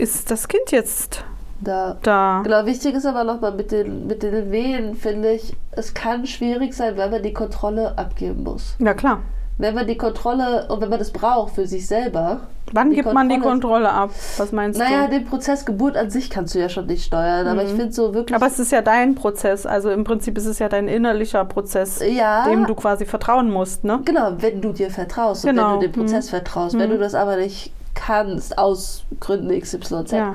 [0.00, 1.24] ist das Kind jetzt
[1.60, 1.96] da.
[2.02, 2.40] da.
[2.42, 6.72] Genau, wichtig ist aber nochmal mit den, mit den Wehen, finde ich, es kann schwierig
[6.74, 8.76] sein, wenn man die Kontrolle abgeben muss.
[8.78, 9.20] Ja, klar.
[9.58, 12.40] Wenn man die Kontrolle und wenn man das braucht für sich selber.
[12.72, 14.10] Wann gibt man die Kontrolle- Kontrolle ab?
[14.38, 15.10] Was meinst Naja, du?
[15.10, 17.76] den Prozess Geburt an sich kannst du ja schon nicht steuern, aber ich Mhm.
[17.76, 18.34] finde so wirklich.
[18.34, 19.66] Aber es ist ja dein Prozess.
[19.66, 23.84] Also im Prinzip ist es ja dein innerlicher Prozess, ja, dem du quasi vertrauen musst,
[23.84, 24.00] ne?
[24.06, 25.74] Genau, wenn du dir vertraust und Genau.
[25.74, 26.30] wenn du dem Prozess Mhm.
[26.30, 26.78] vertraust.
[26.78, 26.92] Wenn Mhm.
[26.94, 30.34] du das aber nicht kannst, aus Gründen XYZ, Ja.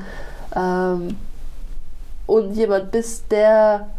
[0.56, 1.18] ähm,
[2.28, 3.90] und jemand bist, der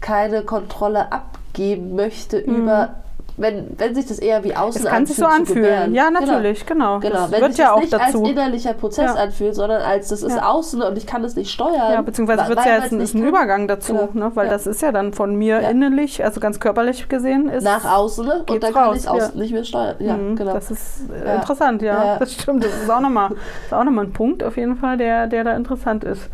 [0.00, 2.56] keine Kontrolle abgeben möchte Mhm.
[2.56, 2.94] über,
[3.36, 5.64] wenn, wenn sich das eher wie außen Es kann sich so anfühlt, anfühlen.
[5.64, 5.94] gebären.
[5.94, 6.20] Ja, Genau.
[6.20, 7.00] natürlich, genau.
[7.00, 8.20] Genau, Das wenn wird sich ja das auch nicht dazu.
[8.22, 9.22] als innerlicher Prozess Ja.
[9.22, 10.46] anfühlt, sondern als das ist Ja.
[10.50, 11.92] außen und ich kann es nicht steuern.
[11.92, 13.22] Ja, beziehungsweise wird es ja jetzt ein, ein kann.
[13.22, 14.26] Übergang dazu, Genau.
[14.26, 14.30] ne?
[14.36, 14.52] weil Ja.
[14.52, 18.44] das ist ja dann von mir innerlich, also ganz körperlich gesehen, ist nach außen ne?
[18.48, 19.96] und dann kann raus, ich es außen nicht mehr steuern.
[19.98, 20.52] Ja, Mhm, genau.
[20.52, 22.18] Das ist äh, interessant, ja.
[22.18, 22.64] Das stimmt.
[22.64, 23.30] Das ist auch nochmal
[23.70, 26.30] noch ein Punkt auf jeden Fall, der, der da interessant ist,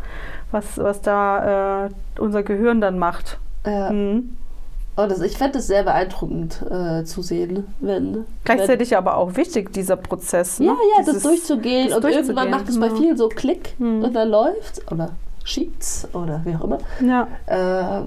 [0.51, 3.39] was, was da äh, unser Gehirn dann macht.
[3.65, 3.89] ja.
[3.91, 4.37] Mhm.
[4.97, 8.25] Und das, ich fände es sehr beeindruckend äh, zu sehen, wenn.
[8.43, 10.59] Gleichzeitig aber auch wichtig, dieser Prozess.
[10.59, 10.67] wenn Ne?
[10.67, 12.99] ja, ja, Dieses- das durchzugehen das und irgendwann durchzugehen, macht es bei genau.
[12.99, 14.03] vielen so Klick Mhm.
[14.03, 15.09] und dann läuft's oder
[15.43, 16.77] schiebt's oder wie auch immer.
[17.05, 18.01] Ja, Äh,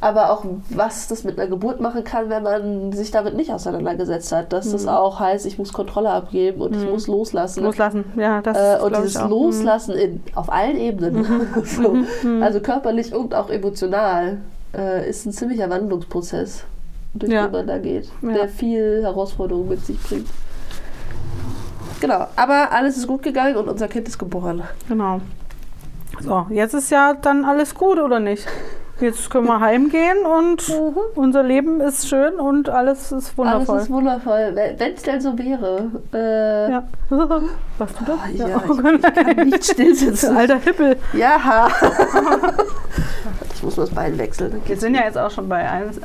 [0.00, 4.30] aber auch, was das mit einer Geburt machen kann, wenn man sich damit nicht auseinandergesetzt
[4.30, 4.52] hat.
[4.52, 4.90] Dass das Mhm.
[4.90, 6.90] auch heißt, ich muss Kontrolle abgeben und ich Mhm.
[6.90, 7.64] muss loslassen.
[7.64, 8.04] loslassen.
[8.16, 9.28] Ja, das Äh, und dieses ich auch.
[9.28, 11.24] Loslassen in, auf allen Ebenen,
[11.64, 12.42] so, Mhm.
[12.42, 14.38] also körperlich und auch emotional,
[14.76, 16.64] äh, ist ein ziemlicher Wandlungsprozess,
[17.14, 17.44] durch Ja.
[17.46, 18.32] den man da geht, Ja.
[18.32, 20.28] der viel Herausforderungen mit sich bringt.
[22.00, 24.62] Genau, aber alles ist gut gegangen und unser Kind ist geboren.
[24.88, 25.20] Genau.
[26.20, 28.46] So, jetzt ist ja dann alles gut, oder nicht?
[28.98, 30.72] Jetzt können wir heimgehen und
[31.16, 33.74] unser Leben ist schön und alles ist wundervoll.
[33.74, 35.90] Alles ist wundervoll, wenn es denn so wäre.
[36.14, 36.82] Äh, ja.
[37.78, 38.16] Was du das?
[38.32, 38.82] ja, ich, ich
[39.36, 40.34] kann nicht still sitzen.
[40.34, 40.96] Alter Hippel.
[41.12, 41.68] Ja.
[43.54, 44.62] ich muss man das Bein wechseln.
[44.64, 46.00] Wir sind ja jetzt auch schon bei 1, äh,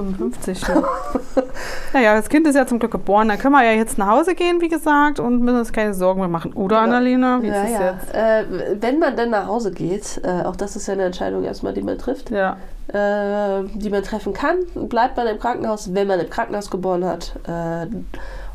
[0.00, 0.74] 1,55.
[0.74, 0.82] ne?
[1.92, 3.28] naja, das Kind ist ja zum Glück geboren.
[3.28, 6.18] Dann können wir ja jetzt nach Hause gehen, wie gesagt, und müssen uns keine Sorgen
[6.20, 6.52] mehr machen.
[6.54, 7.40] Oder, Annalena?
[7.42, 7.92] Wie Ja, ist ja.
[7.92, 8.14] jetzt?
[8.14, 8.44] Äh,
[8.80, 11.82] wenn man dann nach Hause geht, äh, auch das ist ja eine Entscheidung erstmal, die
[11.82, 12.56] man trifft, Ja.
[12.88, 14.56] äh, die man treffen kann,
[14.88, 17.32] bleibt man im Krankenhaus, wenn man im Krankenhaus geboren hat.
[17.46, 17.86] Äh,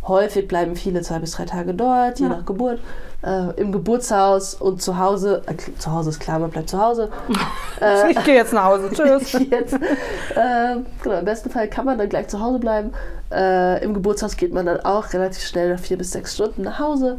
[0.07, 2.33] häufig bleiben viele zwei bis drei Tage dort, je Ja.
[2.37, 2.79] nach Geburt.
[3.25, 7.09] Äh, Im Geburtshaus und zu Hause, äh, zu Hause ist klar, man bleibt zu Hause.
[8.09, 8.89] Ich gehe jetzt nach Hause.
[8.93, 9.33] Tschüss.
[9.49, 9.73] jetzt.
[9.73, 12.91] Äh, genau, Im besten Fall kann man dann gleich zu Hause bleiben.
[13.31, 16.79] Äh, Im Geburtshaus geht man dann auch relativ schnell nach vier bis sechs Stunden nach
[16.79, 17.17] Hause.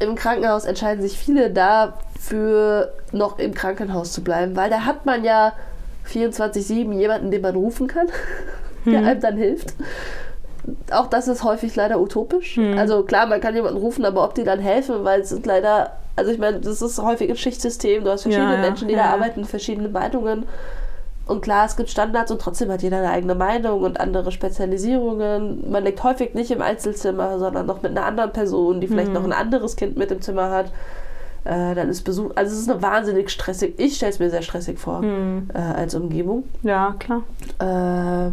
[0.00, 5.24] Im Krankenhaus entscheiden sich viele dafür, noch im Krankenhaus zu bleiben, weil da hat man
[5.24, 5.52] ja
[6.08, 8.06] 24-7 jemanden, den man rufen kann,
[8.86, 9.74] der einem dann hilft.
[10.90, 12.58] Auch das ist häufig leider utopisch.
[12.76, 15.92] Also klar, man kann jemanden rufen, aber ob die dann helfen, weil es sind leider,
[16.14, 18.94] also ich meine, das ist häufig ein Schichtsystem, du hast verschiedene Ja, ja, Menschen, die
[18.94, 20.44] ja, da arbeiten, verschiedene Meinungen.
[21.28, 25.70] Und klar, es gibt Standards und trotzdem hat jeder eine eigene Meinung und andere Spezialisierungen.
[25.70, 29.24] Man liegt häufig nicht im Einzelzimmer, sondern noch mit einer anderen Person, die vielleicht noch
[29.24, 30.72] ein anderes Kind mit im Zimmer hat.
[31.44, 34.42] Äh, dann ist Besuch, also es ist eine wahnsinnig stressig, ich stelle es mir sehr
[34.42, 35.48] stressig vor Hm.
[35.54, 36.44] äh, als Umgebung.
[36.62, 37.22] Ja, klar.
[37.58, 38.32] Äh,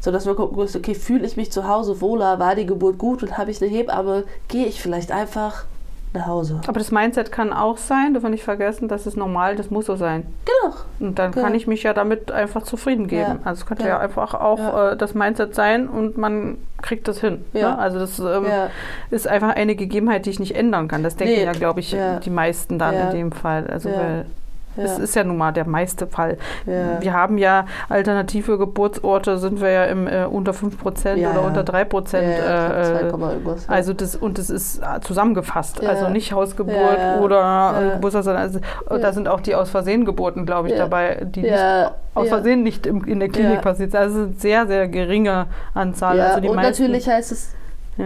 [0.00, 2.98] so dass man gucken muss, okay, fühle ich mich zu Hause wohler, war die Geburt
[2.98, 5.64] gut und habe ich eine Hebamme, gehe ich vielleicht einfach
[6.12, 6.60] nach Hause.
[6.66, 9.86] Aber das Mindset kann auch sein, dürfen wir nicht vergessen, das ist normal, das muss
[9.86, 10.24] so sein.
[10.44, 10.74] Genau.
[10.98, 11.42] Und dann Ja.
[11.42, 13.20] kann ich mich ja damit einfach zufrieden geben.
[13.22, 13.38] Ja.
[13.44, 13.90] Also es könnte Ja.
[13.90, 14.90] ja, einfach auch Ja.
[14.92, 17.44] äh, das Mindset sein und man kriegt das hin.
[17.52, 17.70] Ja.
[17.72, 17.78] Ne?
[17.78, 18.46] Also das ähm,
[19.10, 21.02] ist einfach eine Gegebenheit, die ich nicht ändern kann.
[21.02, 21.44] Das denken Nee.
[21.44, 23.66] ja, glaube ich, die meisten dann in dem Fall.
[23.68, 24.26] Also weil
[24.76, 24.84] Ja.
[24.84, 26.38] es ist ja nun mal der meiste Fall.
[26.66, 27.00] Ja.
[27.00, 31.62] Wir haben ja alternative Geburtsorte, sind wir ja im äh, unter 5% Ja, oder unter
[31.62, 32.16] 3%.
[32.16, 33.72] Ja, ja, ich glaub, äh, 2, irgendwas, ja.
[33.72, 38.60] also das und das ist äh, zusammengefasst, also nicht Hausgeburt oder äh, Geburtstag, sondern also,
[38.88, 41.54] da sind auch die aus Versehen Geburten, glaube ich, dabei, die nicht
[42.14, 42.28] aus.
[42.28, 44.00] Versehen nicht im, in der Klinik passiert sind.
[44.00, 46.20] Also sehr, sehr geringe Anzahl.
[46.20, 47.54] Also die und meisten, natürlich heißt es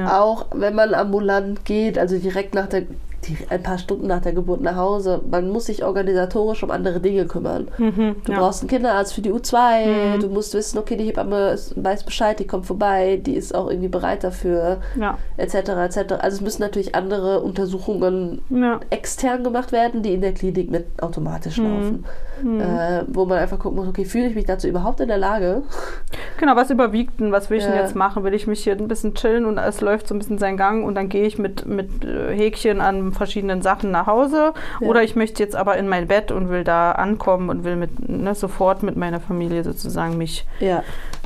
[0.09, 2.83] auch, wenn man ambulant geht, also direkt nach der,
[3.27, 7.01] die, ein paar Stunden nach der Geburt nach Hause, man muss sich organisatorisch um andere
[7.01, 7.69] Dinge kümmern.
[7.79, 8.39] Mhm, Du ja.
[8.39, 10.21] brauchst einen Kinderarzt für die U2, Mhm.
[10.21, 13.89] du musst wissen, okay, die Hebamme weiß Bescheid, die kommt vorbei, die ist auch irgendwie
[13.89, 15.19] bereit dafür, ja.
[15.37, 15.55] etc.
[15.55, 16.13] etc.
[16.21, 18.81] Also es müssen natürlich andere Untersuchungen Ja.
[18.91, 21.65] extern gemacht werden, die in der Klinik mit automatisch Mhm.
[21.65, 22.05] laufen.
[22.43, 22.61] Mhm.
[22.61, 25.63] Äh, wo man einfach gucken muss, okay, fühle ich mich dazu überhaupt in der Lage?
[26.39, 27.31] Genau, was überwiegt denn?
[27.33, 28.25] Was will ich denn jetzt machen?
[28.25, 30.85] Will ich mich hier ein bisschen chillen und es läuft so ein bisschen seinen Gang
[30.85, 34.53] und dann gehe ich mit, mit äh, Häkchen an verschiedenen Sachen nach Hause?
[34.81, 34.87] Ja.
[34.89, 38.09] Oder ich möchte jetzt aber in mein Bett und will da ankommen und will mit,
[38.09, 40.83] ne, sofort mit meiner Familie sozusagen mich Ja,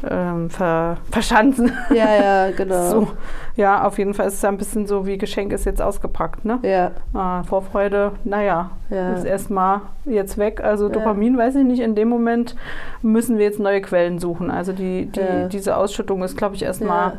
[0.09, 1.73] ähm, ver, verschanzen.
[1.95, 2.15] ja,
[2.47, 2.79] ja, genau.
[2.91, 3.09] So.
[3.57, 6.45] Ja, auf jeden Fall ist es ja ein bisschen so wie Geschenk ist jetzt ausgepackt,
[6.45, 6.61] ne?
[6.63, 9.15] Ja, Ah, Vorfreude, naja, Ja.
[9.15, 10.61] ist erstmal jetzt weg.
[10.63, 10.93] Also Ja.
[10.93, 12.55] Dopamin, weiß ich nicht, in dem Moment
[13.03, 14.51] müssen wir jetzt neue Quellen suchen.
[14.51, 15.49] Also die, die, Ja.
[15.49, 17.17] diese Ausschüttung ist, glaube ich, erstmal, äh,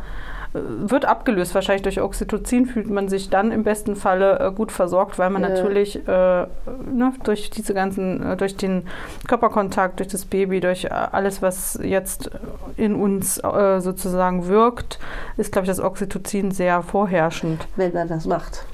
[0.53, 1.53] wird abgelöst.
[1.53, 5.43] Wahrscheinlich durch Oxytocin fühlt man sich dann im besten Falle äh, gut versorgt, weil man
[5.43, 5.49] Ja.
[5.49, 8.87] natürlich äh, ne, durch diese ganzen, äh, durch den
[9.27, 12.31] Körperkontakt, durch das Baby, durch äh, alles, was jetzt
[12.77, 14.99] in uns äh, sozusagen wirkt,
[15.37, 17.67] ist, glaube ich, das Oxytocin sehr vorherrschend.
[17.75, 18.65] wenn man das macht.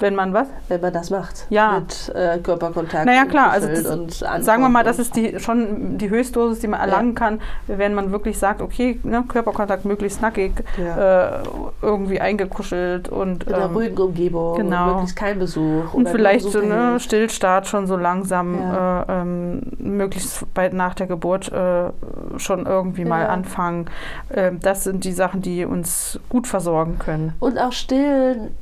[0.00, 0.46] Wenn man was?
[0.68, 1.46] Wenn man das macht.
[1.50, 1.80] Ja.
[1.80, 3.04] Mit äh, Körperkontakt.
[3.04, 6.80] Naja, klar, also das- Sagen wir mal, das ist die, schon die Höchstdosis, die man
[6.80, 11.38] erlangen kann, wenn man wirklich sagt, okay, ne, Körperkontakt möglichst nackig, Ja.
[11.40, 11.42] äh,
[11.82, 14.56] irgendwie eingekuschelt und, in einer ähm, ruhigen Umgebung.
[14.56, 14.86] genau.
[14.94, 15.92] Möglichst kein Besuch.
[15.94, 17.00] und vielleicht so Besuch ne.
[17.00, 19.02] Stillstart schon so langsam, Ja.
[19.02, 21.90] äh, ähm, möglichst bald nach der Geburt äh,
[22.36, 23.28] schon irgendwie mal Ja.
[23.30, 23.86] anfangen.
[24.32, 27.32] Ähm, das sind die Sachen, die uns gut versorgen können.
[27.40, 28.54] Und auch stillen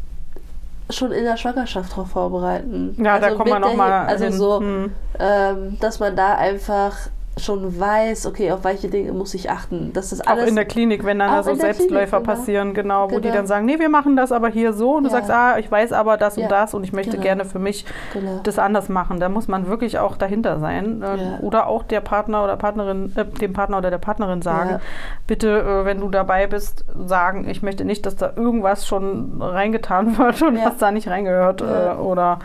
[0.91, 2.95] schon in der Schwangerschaft darauf vorbereiten.
[2.99, 4.33] Ja, da Also kommen wir mit der nochmal Also hin.
[4.33, 4.93] so, Hm.
[5.19, 6.97] ähm, dass man da einfach
[7.39, 9.93] schon weiß, okay, auf welche Dinge muss ich achten.
[9.93, 12.21] Dass das Auch alles in der Klinik, wenn dann Auch da so Selbstläufer Klinik, genau.
[12.23, 13.35] passieren, genau, wo die Genau.
[13.35, 15.17] dann sagen, nee, wir machen das aber hier so und du Ja.
[15.17, 16.45] sagst, ah, ich weiß aber das Ja.
[16.45, 17.23] und das und ich möchte Genau.
[17.23, 18.41] gerne für mich genau.
[18.43, 19.21] das anders machen.
[19.21, 21.39] Da muss man wirklich auch dahinter sein äh, Ja.
[21.43, 24.81] oder auch der Partner oder Partnerin, äh, dem Partner oder der Partnerin sagen,
[25.27, 30.17] bitte, äh, wenn du dabei bist, sagen, ich möchte nicht, dass da irgendwas schon reingetan
[30.19, 32.39] wird und was da nicht reingehört äh, oder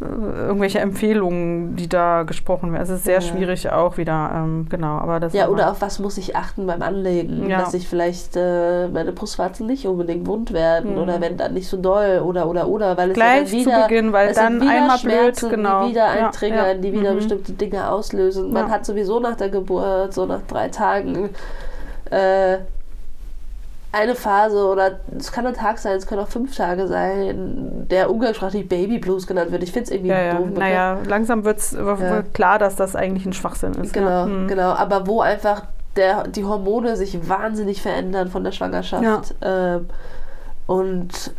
[0.00, 2.82] irgendwelche Empfehlungen, die da gesprochen werden.
[2.82, 3.20] Es ist sehr Ja.
[3.20, 6.82] schwierig auch wieder, ähm, genau, aber das Ja, oder auf was muss ich achten beim
[6.82, 7.60] Anlegen, Ja.
[7.60, 11.02] dass sich vielleicht äh, meine Brustwarzen nicht unbedingt wund werden Mhm.
[11.02, 13.56] oder wenn dann nicht so doll oder oder oder, weil es Gleich ja dann zu
[13.56, 15.84] wieder, Beginn, weil es dann wieder einmal blöd, Schmerzen, genau.
[15.84, 16.74] die wieder eintriggern, ja.
[16.74, 17.16] die wieder Mhm.
[17.16, 18.52] bestimmte Dinge auslösen.
[18.52, 21.30] Man hat sowieso nach der Geburt, so nach drei Tagen,
[22.10, 22.58] äh,
[23.94, 28.10] eine Phase oder es kann ein Tag sein, es können auch fünf Tage sein, der
[28.10, 29.62] umgangssprachlich Baby Blues genannt wird.
[29.62, 30.34] Ich finde es irgendwie Ja, ja.
[30.34, 30.48] doof.
[30.56, 32.22] Naja, langsam wird es Ja.
[32.32, 33.92] klar, dass das eigentlich ein Schwachsinn ist.
[33.92, 34.26] Genau.
[34.26, 34.48] Mhm.
[34.48, 34.70] genau.
[34.72, 35.62] Aber wo einfach
[35.96, 39.34] der, die Hormone sich wahnsinnig verändern von der Schwangerschaft.
[39.42, 39.86] Ähm,
[40.66, 41.32] und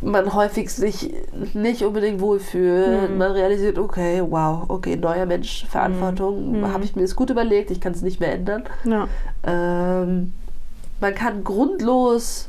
[0.00, 1.12] man häufig sich
[1.54, 3.10] nicht unbedingt wohlfühlt.
[3.10, 3.18] Mhm.
[3.18, 6.72] Man realisiert, okay, wow, okay, neuer Mensch, Verantwortung, Mhm.
[6.72, 8.62] habe ich mir das gut überlegt, ich kann es nicht mehr ändern.
[8.84, 9.08] Ja.
[9.44, 10.32] Ähm,
[11.00, 12.48] man kann grundlos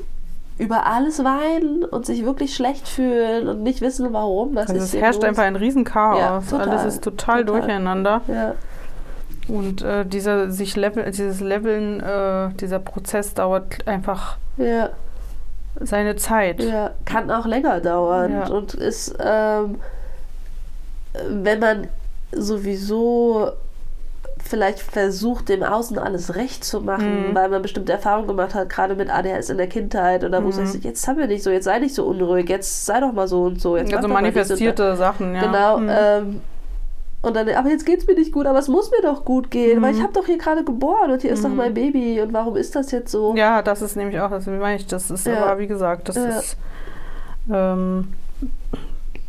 [0.57, 4.55] über alles weinen und sich wirklich schlecht fühlen und nicht wissen, warum.
[4.55, 5.29] Was Also ist es herrscht los.
[5.29, 6.19] einfach ein Riesenchaos.
[6.19, 6.69] Ja, total.
[6.69, 7.61] Alles ist total, Total.
[7.61, 8.21] durcheinander.
[8.27, 8.55] Ja,
[9.47, 14.89] Und äh, dieser sich Level, dieses Leveln, äh, dieser Prozess dauert einfach ja.
[15.79, 16.61] seine Zeit.
[16.61, 18.47] Ja, kann auch länger dauern Ja.
[18.49, 19.75] und ist, ähm,
[21.29, 21.87] wenn man
[22.33, 23.51] sowieso
[24.43, 27.35] vielleicht versucht, dem Außen alles recht zu machen, Mhm.
[27.35, 30.49] weil man bestimmte Erfahrungen gemacht hat, gerade mit ADHS in der Kindheit oder wo Mhm.
[30.53, 33.11] es heißt, jetzt haben wir nicht so, jetzt sei nicht so unruhig, jetzt sei doch
[33.11, 33.77] mal so und so.
[33.77, 35.41] Jetzt Also manifestierte Sachen, ja.
[35.41, 35.77] Genau.
[35.79, 35.89] Mhm.
[35.91, 36.41] Ähm,
[37.21, 39.79] und dann, aber jetzt geht's mir nicht gut, aber es muss mir doch gut gehen,
[39.79, 39.83] Mhm.
[39.83, 41.55] weil ich habe doch hier gerade geboren und hier ist doch Mhm.
[41.57, 43.35] mein Baby und warum ist das jetzt so?
[43.35, 45.43] Ja, das ist nämlich auch, das meine ich, das ist Ja.
[45.45, 46.23] aber wie gesagt, das Ja.
[46.39, 46.57] ist
[47.51, 48.13] ähm,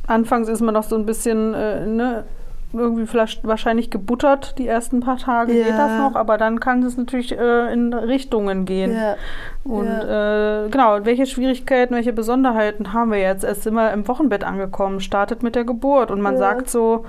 [0.07, 2.25] anfangs ist man noch so ein bisschen äh, ne,
[2.73, 5.65] irgendwie vielleicht wahrscheinlich gebuttert die ersten paar Tage Ja.
[5.67, 8.95] geht das noch, aber dann kann es natürlich äh, in Richtungen gehen.
[8.95, 9.17] Ja.
[9.65, 13.45] Und äh, genau, welche Schwierigkeiten, welche Besonderheiten haben wir jetzt?
[13.45, 16.39] Erst sind wir im Wochenbett angekommen, startet mit der Geburt und man Ja.
[16.39, 17.05] sagt so,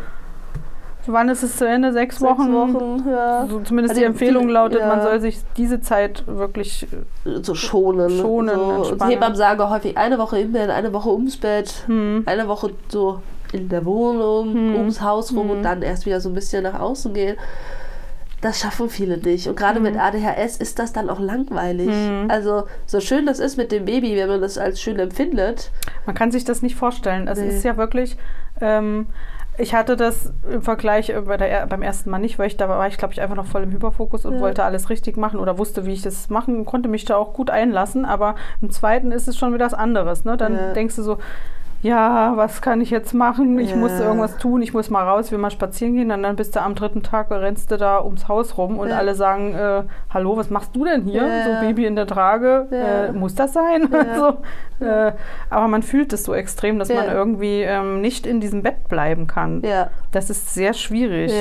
[1.08, 1.94] wann ist es zu Ende?
[1.94, 2.54] Sechs, Sechs Wochen?
[2.54, 3.46] Wochen, ja.
[3.48, 5.04] So zumindest Also die Empfehlung viele- lautet, man ja.
[5.04, 6.88] soll sich diese Zeit wirklich
[7.42, 8.10] so schonen.
[8.10, 9.06] Schonen, so.
[9.06, 12.72] Hebammen sagen auch häufig eine Woche im Bett, eine Woche ums Bett, hm, eine Woche
[12.90, 13.20] so
[13.54, 14.76] in der Wohnung, Hm.
[14.76, 15.58] ums Haus rum Hm.
[15.58, 17.38] und dann erst wieder so ein bisschen nach außen gehen.
[18.42, 19.48] Das schaffen viele nicht.
[19.48, 19.84] Und gerade Hm.
[19.84, 21.90] mit ADHS ist das dann auch langweilig.
[21.90, 22.26] Hm.
[22.30, 25.72] Also, so schön das ist mit dem Baby, wenn man das als schön empfindet.
[26.08, 27.28] Man kann sich das nicht vorstellen.
[27.28, 27.50] Es Nee.
[27.50, 28.18] ist ja wirklich.
[28.60, 29.08] Ähm,
[29.60, 32.68] ich hatte das im Vergleich äh, bei der, beim ersten Mal nicht, weil ich da
[32.68, 34.40] war ich, glaube ich, einfach noch voll im Hyperfokus und Ja.
[34.40, 37.52] wollte alles richtig machen oder wusste, wie ich das machen konnte, mich da auch gut
[37.52, 38.06] einlassen.
[38.06, 40.26] Aber im zweiten ist es schon wieder was anderes.
[40.26, 40.36] Ne?
[40.36, 40.74] Dann Ja.
[40.74, 41.20] denkst du so,
[41.82, 43.58] ja, was kann ich jetzt machen?
[43.60, 43.76] Ich Ja.
[43.78, 46.12] muss irgendwas tun, ich muss mal raus, will mal spazieren gehen.
[46.12, 48.98] Und dann bist du am dritten Tag, rennst du da ums Haus rum und Ja.
[48.98, 51.28] alle sagen, äh, hallo, was machst du denn hier?
[51.28, 51.44] Ja.
[51.44, 53.90] So Baby in der Trage, äh, muss das sein?
[54.16, 55.14] So, äh,
[55.50, 59.26] aber man fühlt es so extrem, dass man irgendwie ähm, nicht in diesem Bett bleiben
[59.28, 59.62] kann.
[60.12, 61.32] Das ist sehr schwierig.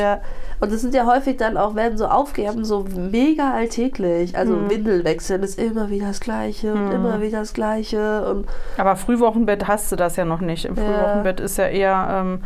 [0.60, 4.36] Ja, und es sind ja häufig dann auch, werden so Aufgaben so mega alltäglich.
[4.36, 4.70] Also Mhm.
[4.70, 6.92] Windel wechseln ist immer wieder das Gleiche und Mhm.
[6.92, 8.24] immer wieder das Gleiche.
[8.30, 8.46] Und
[8.76, 10.64] Aber Frühwochenbett hast du das ja noch nicht.
[10.66, 10.82] Im Ja.
[10.82, 12.40] Frühwochenbett ist ja eher, ähm,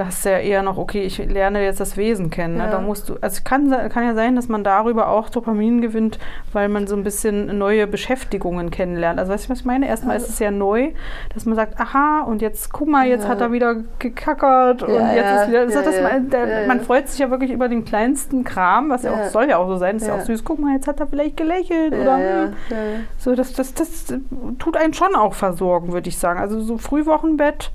[0.00, 2.56] da hast du ja eher noch, okay, ich lerne jetzt das Wesen kennen.
[2.56, 2.64] Ne?
[2.64, 2.70] Ja.
[2.70, 6.18] Da musst du, also es kann, kann ja sein, dass man darüber auch Dopamin gewinnt,
[6.54, 9.18] weil man so ein bisschen neue Beschäftigungen kennenlernt.
[9.20, 9.86] Also weißt du, was ich meine?
[9.86, 10.92] Erstmal ist es ja neu,
[11.34, 13.28] dass man sagt, aha, und jetzt guck mal, jetzt Ja.
[13.28, 15.42] hat er wieder gekackert und Ja, jetzt ja.
[15.42, 18.88] ist wieder, hat das mal, der, man freut sich ja wirklich über den kleinsten Kram,
[18.88, 20.44] was ja, auch soll ja auch so sein, ist ja, auch süß.
[20.44, 22.54] Guck mal, jetzt hat er vielleicht gelächelt oder hm,
[23.18, 24.14] so, das, das, das
[24.58, 26.40] tut einen schon auch versorgen, würde ich sagen.
[26.40, 27.70] Also so Frühwochenbett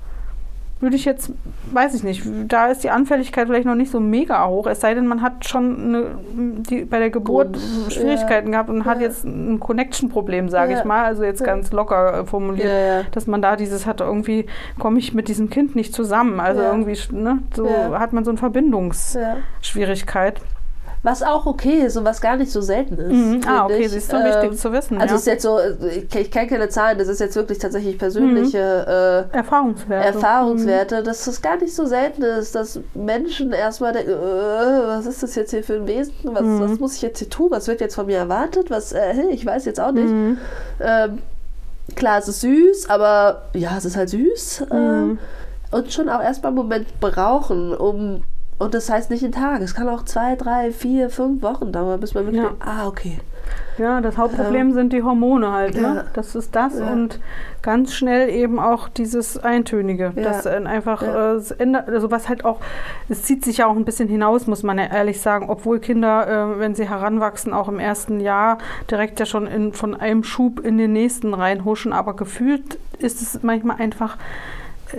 [0.78, 1.32] würde ich jetzt,
[1.72, 4.92] weiß ich nicht, da ist die Anfälligkeit vielleicht noch nicht so mega hoch, es sei
[4.92, 6.04] denn, man hat schon eine,
[6.68, 9.06] die, bei der Geburt Grund, Schwierigkeiten gehabt und hat Ja.
[9.06, 10.78] jetzt ein Connection-Problem, sage Ja.
[10.80, 11.46] ich mal, also jetzt Ja.
[11.46, 12.68] ganz locker äh, formuliert.
[12.68, 13.02] Ja, ja.
[13.12, 14.44] Dass man da dieses hat, irgendwie
[14.78, 16.40] komme ich mit diesem Kind nicht zusammen.
[16.40, 16.72] Also Ja.
[16.72, 17.98] irgendwie, ne, so Ja.
[17.98, 20.42] hat man so eine Verbindungsschwierigkeit.
[21.02, 23.12] Was auch okay ist und was gar nicht so selten ist.
[23.12, 23.40] Mhm.
[23.46, 23.90] Ah, okay, ich.
[23.90, 24.98] siehst du, Ähm, wichtig zu wissen.
[25.00, 25.14] Also ja.
[25.16, 29.28] es ist jetzt so, ich, ich kenne keine Zahlen, das ist jetzt wirklich tatsächlich persönliche
[29.32, 30.06] äh, Erfahrungswerte.
[30.06, 35.22] Erfahrungswerte, dass es gar nicht so selten ist, dass Menschen erstmal denken, äh, was ist
[35.22, 36.14] das jetzt hier für ein Wesen?
[36.24, 36.60] Was, Mhm.
[36.60, 37.50] was muss ich jetzt hier tun?
[37.50, 38.70] Was wird jetzt von mir erwartet?
[38.70, 40.08] Was, äh, ich weiß jetzt auch nicht.
[40.08, 40.38] Mhm.
[40.80, 41.18] Ähm,
[41.94, 44.64] klar, es ist süß, aber ja, es ist halt süß.
[44.72, 44.76] Mhm.
[44.76, 45.18] Ähm,
[45.70, 48.22] und schon auch erstmal einen Moment brauchen, um.
[48.58, 49.62] Und das heißt nicht in Tagen.
[49.62, 52.52] Es kann auch zwei, drei, vier, fünf Wochen dauern, bis man wirklich Ja.
[52.60, 53.18] ah, okay.
[53.78, 55.74] Ja, das Hauptproblem sind die Hormone halt.
[55.74, 55.82] Ne?
[55.82, 56.04] Ja.
[56.14, 56.90] Das ist das Ja.
[56.90, 57.20] und
[57.60, 60.12] ganz schnell eben auch dieses Eintönige.
[60.16, 60.22] Ja.
[60.22, 62.58] Das äh, einfach, äh, ändert, also was halt auch,
[63.10, 66.54] es zieht sich ja auch ein bisschen hinaus, muss man ja ehrlich sagen, obwohl Kinder,
[66.54, 68.56] äh, wenn sie heranwachsen, auch im ersten Jahr
[68.90, 73.42] direkt ja schon in, von einem Schub in den nächsten reinhuschen, aber gefühlt ist es
[73.42, 74.16] manchmal einfach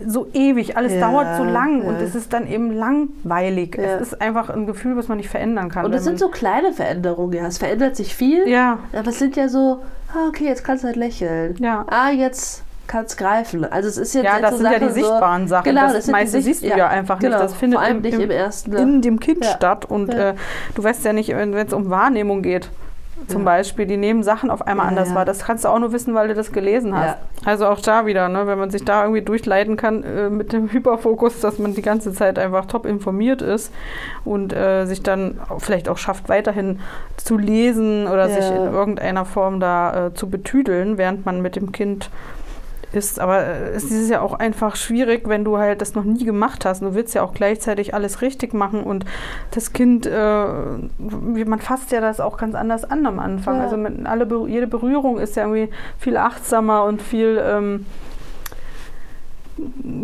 [0.06, 1.90] so ewig, alles Ja, dauert so lang ja.
[1.90, 3.78] und es ist dann eben langweilig.
[3.78, 3.96] Ja.
[3.96, 5.86] Es ist einfach ein Gefühl, was man nicht verändern kann.
[5.86, 7.48] Und es sind so kleine Veränderungen, ja.
[7.48, 8.48] Es verändert sich viel.
[8.48, 9.80] ja, Aber es sind ja so,
[10.14, 11.56] ah, okay, jetzt kannst du halt lächeln.
[11.60, 11.86] ja.
[11.90, 13.66] Ah, jetzt kannst greifen.
[13.66, 15.64] Also es ist jetzt Ja, jetzt das so sind ja die Sachen so- sichtbaren Sachen.
[15.66, 17.34] Genau, das, das meiste siehst du ja, ja einfach genau.
[17.36, 17.44] nicht.
[17.44, 18.72] Das findet Vor allem im, nicht im, im ersten.
[18.72, 18.78] Ne?
[18.80, 19.84] in dem Kind statt.
[19.86, 20.36] Und äh,
[20.74, 22.70] du weißt ja nicht, wenn es um Wahrnehmung geht.
[23.28, 23.46] Zum.
[23.46, 25.16] Beispiel, die nehmen Sachen auf einmal Ja, anders ja.
[25.16, 25.26] wahr.
[25.26, 27.18] Das kannst du auch nur wissen, weil du das gelesen hast.
[27.18, 27.18] Ja.
[27.46, 30.70] Also auch da wieder, ne, wenn man sich da irgendwie durchleiten kann äh, mit dem
[30.72, 33.72] Hyperfokus, dass man die ganze Zeit einfach top informiert ist
[34.26, 36.80] und äh, sich dann vielleicht auch schafft, weiterhin
[37.16, 41.72] zu lesen oder sich in irgendeiner Form da äh, zu betüdeln, während man mit dem
[41.72, 42.10] Kind
[42.94, 43.20] ist.
[43.20, 46.66] Aber äh, es ist ja auch einfach schwierig, wenn du halt das noch nie gemacht
[46.66, 46.82] hast.
[46.82, 49.06] Du willst ja auch gleichzeitig alles richtig machen und
[49.52, 50.46] das Kind, äh,
[50.98, 53.58] man fasst ja das auch ganz anders an am Anfang.
[53.58, 53.64] Ja.
[53.64, 57.86] Also mit alle, jede Berührung ist ja irgendwie viel achtsamer und viel ähm,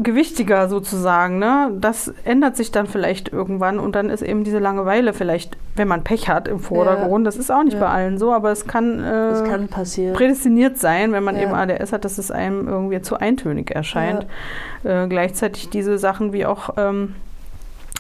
[0.02, 1.40] gewichtiger sozusagen.
[1.40, 1.72] Ne?
[1.80, 6.04] Das ändert sich dann vielleicht irgendwann und dann ist eben diese Langeweile vielleicht, wenn man
[6.04, 7.26] Pech hat, im Vordergrund.
[7.28, 7.80] Das ist auch nicht Ja.
[7.82, 10.16] bei allen so, aber es kann, äh, Das kann passieren.
[10.16, 11.44] prädestiniert sein, wenn man Ja.
[11.44, 14.26] eben ADS hat, dass es einem irgendwie zu eintönig erscheint.
[14.84, 17.16] Äh, gleichzeitig diese Sachen wie auch, ähm,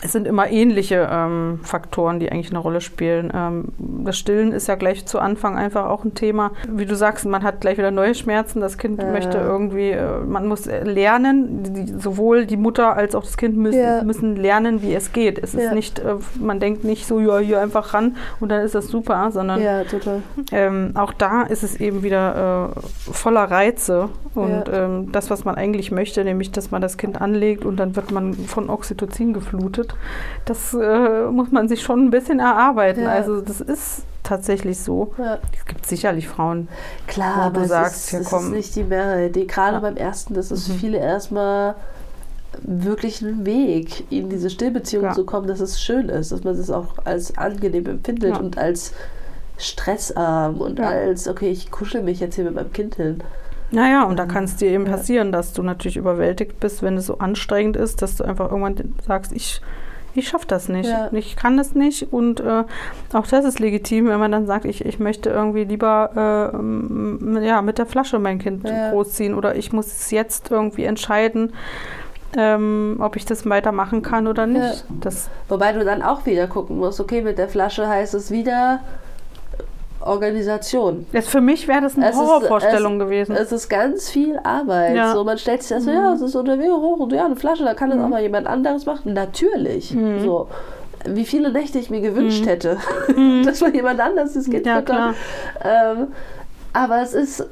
[0.02, 3.32] es sind immer ähnliche ähm, Faktoren, die eigentlich eine Rolle spielen.
[3.34, 6.52] Ähm, das Stillen ist ja gleich zu Anfang einfach auch ein Thema.
[6.68, 8.60] Wie du sagst, man hat gleich wieder neue Schmerzen.
[8.60, 9.10] Das Kind Ja.
[9.12, 13.56] möchte irgendwie, äh, man muss äh, lernen, die, sowohl die Mutter als auch das Kind
[13.56, 14.04] müssen, Ja.
[14.04, 15.40] müssen lernen, wie es geht.
[15.42, 15.74] Es ist Ja.
[15.74, 19.32] nicht, äh, man denkt nicht so, ja, hier einfach ran und dann ist das super,
[19.32, 19.62] sondern
[20.52, 22.80] ähm, auch da ist es eben wieder äh,
[23.12, 27.64] voller Reize und ähm, das, was man eigentlich möchte, nämlich, dass man das Kind anlegt
[27.64, 29.93] und dann wird man von Oxytocin geflutet,
[30.46, 33.04] das äh, muss man sich schon ein bisschen erarbeiten.
[33.04, 33.10] Ja.
[33.10, 35.14] Also das ist tatsächlich so.
[35.18, 35.40] Ja.
[35.58, 36.68] Es gibt sicherlich Frauen.
[37.08, 38.46] Klar, Wo aber du sagst, ist, ja, es komm.
[38.46, 39.36] ist nicht die Mehrheit.
[39.36, 39.80] Die, gerade Ja.
[39.80, 40.74] beim ersten, das ist Mhm.
[40.74, 41.76] für viele erstmal
[42.62, 45.12] wirklich ein Weg, in diese Stillbeziehung Ja.
[45.14, 48.94] zu kommen, dass es schön ist, dass man es auch als angenehm empfindet und als
[49.58, 53.22] stressarm und als, okay, ich kuschel mich jetzt hier mit meinem Kind hin.
[53.74, 54.92] Naja, und da kann es dir eben Ja.
[54.94, 58.94] passieren, dass du natürlich überwältigt bist, wenn es so anstrengend ist, dass du einfach irgendwann
[59.06, 59.62] sagst, ich,
[60.14, 61.10] ich schaffe das nicht, Ja.
[61.12, 62.14] ich kann das nicht.
[62.14, 62.66] Und äh,
[63.14, 66.52] auch das ist legitim, wenn man dann sagt, ich, ich möchte irgendwie lieber
[67.42, 68.92] äh, ja, mit der Flasche mein Kind Ja.
[68.92, 71.54] großziehen oder ich muss es jetzt irgendwie entscheiden,
[72.38, 74.86] ähm, ob ich das weitermachen kann oder nicht.
[75.02, 78.80] Das, Wobei du dann auch wieder gucken musst, okay, mit der Flasche heißt es wieder
[80.08, 81.06] Organisation.
[81.12, 83.36] jetzt für mich wäre das eine Es ist- Horrorvorstellung gewesen.
[83.36, 84.96] Es ist ganz viel Arbeit.
[84.96, 85.14] Ja.
[85.14, 87.36] So, man stellt sich das so, ja, es ist unter mir hoch und ja, eine
[87.36, 89.14] Flasche, da kann das auch mal jemand anderes machen.
[89.14, 89.94] Natürlich.
[89.94, 90.22] Mhm.
[90.22, 90.48] So.
[91.06, 92.78] Wie viele Nächte ich mir gewünscht hätte,
[93.46, 95.14] dass mal jemand anders das Kind ja, klar.
[95.64, 96.08] Ähm,
[96.72, 97.46] aber es ist,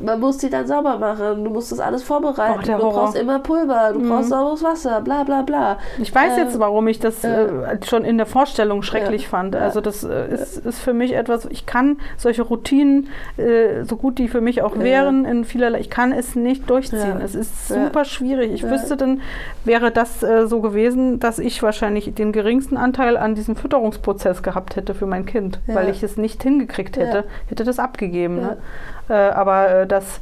[0.00, 2.92] man muss die dann sauber machen, du musst das alles vorbereiten, der du Horror.
[3.04, 4.08] brauchst immer Pulver, du Mhm.
[4.08, 5.78] brauchst sauberes Wasser, bla bla bla.
[6.00, 7.48] Ich weiß Äh, jetzt, warum ich das äh,
[7.86, 9.28] schon in der Vorstellung schrecklich Ja.
[9.28, 9.56] fand.
[9.56, 14.18] Also das äh, ist, ist für mich etwas, ich kann solche Routinen, äh, so gut
[14.18, 17.20] die für mich auch wären, in vielerlei, ich kann es nicht durchziehen.
[17.22, 18.52] Es ist super schwierig.
[18.52, 19.20] Ich wüsste dann,
[19.64, 24.76] wäre das äh, so gewesen, dass ich wahrscheinlich den geringsten Anteil an diesem Fütterungsprozess gehabt
[24.76, 28.36] hätte für mein Kind, weil ich es nicht hingekriegt hätte, hätte das abgegeben.
[28.36, 28.56] Ne?
[29.12, 30.20] Äh, aber äh, das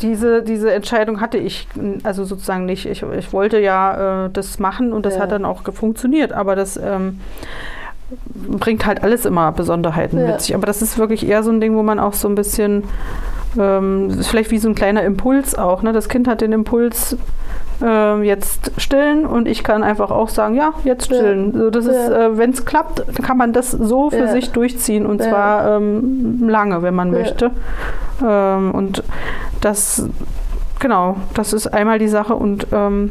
[0.00, 1.66] diese, diese Entscheidung hatte ich
[2.04, 2.86] also sozusagen nicht.
[2.86, 5.22] Ich, ich wollte ja äh, das machen und das Ja.
[5.22, 7.20] hat dann auch funktioniert, aber das ähm,
[8.34, 10.26] bringt halt alles immer Besonderheiten Ja.
[10.28, 10.54] mit sich.
[10.54, 12.84] Aber das ist wirklich eher so ein Ding, wo man auch so ein bisschen,
[13.58, 15.82] ähm, vielleicht wie so ein kleiner Impuls auch.
[15.82, 15.92] Ne?
[15.92, 17.16] Das Kind hat den Impuls,
[17.82, 21.16] ähm, jetzt stillen und ich kann einfach auch sagen, ja, jetzt Ja.
[21.18, 21.52] stillen.
[21.52, 22.26] So, das ist, Ja.
[22.26, 24.28] äh, wenn es klappt, dann kann man das so für Ja.
[24.28, 25.28] sich durchziehen und Ja.
[25.28, 27.18] zwar ähm, lange, wenn man Ja.
[27.18, 27.50] möchte.
[28.26, 29.02] Ähm, und
[29.60, 30.08] das,
[30.80, 33.10] genau, das ist einmal die Sache und ähm,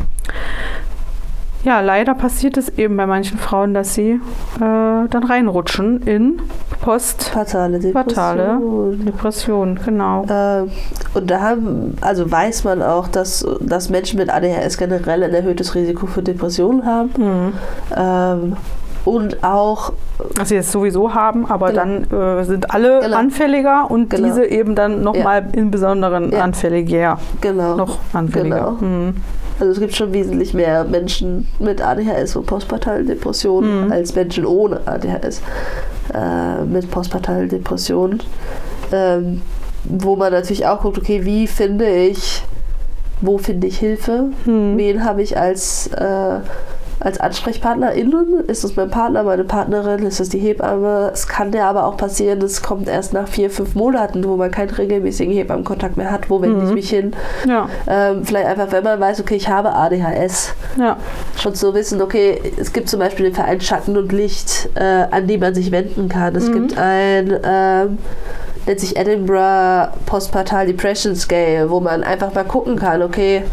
[1.65, 4.19] ja, leider passiert es eben bei manchen Frauen, dass sie äh,
[4.59, 6.41] dann reinrutschen in
[6.81, 8.59] Post Fatale Fatale
[9.05, 9.79] Depression.
[9.83, 10.25] Genau.
[10.29, 10.69] Ähm,
[11.15, 15.73] und da haben, also weiß man auch, dass, dass Menschen mit ADHS generell ein erhöhtes
[15.75, 17.09] Risiko für Depressionen haben.
[17.17, 17.53] Mhm.
[17.97, 18.55] Ähm,
[19.03, 19.93] und auch,
[20.35, 21.79] Was sie jetzt sowieso haben, aber Genau.
[22.09, 23.17] dann äh, sind alle Genau.
[23.17, 24.27] anfälliger und Genau.
[24.27, 26.39] diese eben dann nochmal im Besonderen Ja.
[26.41, 27.17] anfälliger.
[27.41, 27.75] genau.
[27.75, 28.75] Noch anfälliger.
[28.79, 28.91] Genau.
[28.91, 29.13] Mhm.
[29.59, 33.91] Also es gibt schon wesentlich mehr Menschen mit ADHS und postpartalen Depressionen Mhm.
[33.91, 35.41] als Menschen ohne ADHS
[36.13, 38.21] äh, mit postpartalen Depressionen.
[38.91, 39.41] Ähm,
[39.85, 42.43] wo man natürlich auch guckt, okay, wie finde ich,
[43.21, 44.25] wo finde ich Hilfe?
[44.45, 44.77] Mhm.
[44.77, 46.39] Wen habe ich als, äh,
[46.99, 48.45] als AnsprechpartnerInnen?
[48.47, 50.05] Ist es mein Partner, meine Partnerin?
[50.05, 51.09] Ist es die Hebamme?
[51.13, 54.51] Es kann ja aber auch passieren, es kommt erst nach vier, fünf Monaten, wo man
[54.51, 56.29] keinen regelmäßigen Hebammenkontakt mehr hat.
[56.29, 56.73] Wo wende ich Mhm.
[56.73, 57.11] mich hin?
[57.47, 60.97] Ja, Ähm, vielleicht einfach, wenn man weiß, okay, ich habe ADHS, ja.
[61.37, 65.27] schon zu wissen, okay, es gibt zum Beispiel den Verein Schatten und Licht, äh, an
[65.27, 66.35] die man sich wenden kann.
[66.35, 66.53] Es Mhm.
[66.53, 67.97] gibt ein ähm,
[68.65, 73.43] nennt sich Edinburgh Postpartal Depression Scale, wo man einfach mal gucken kann, okay,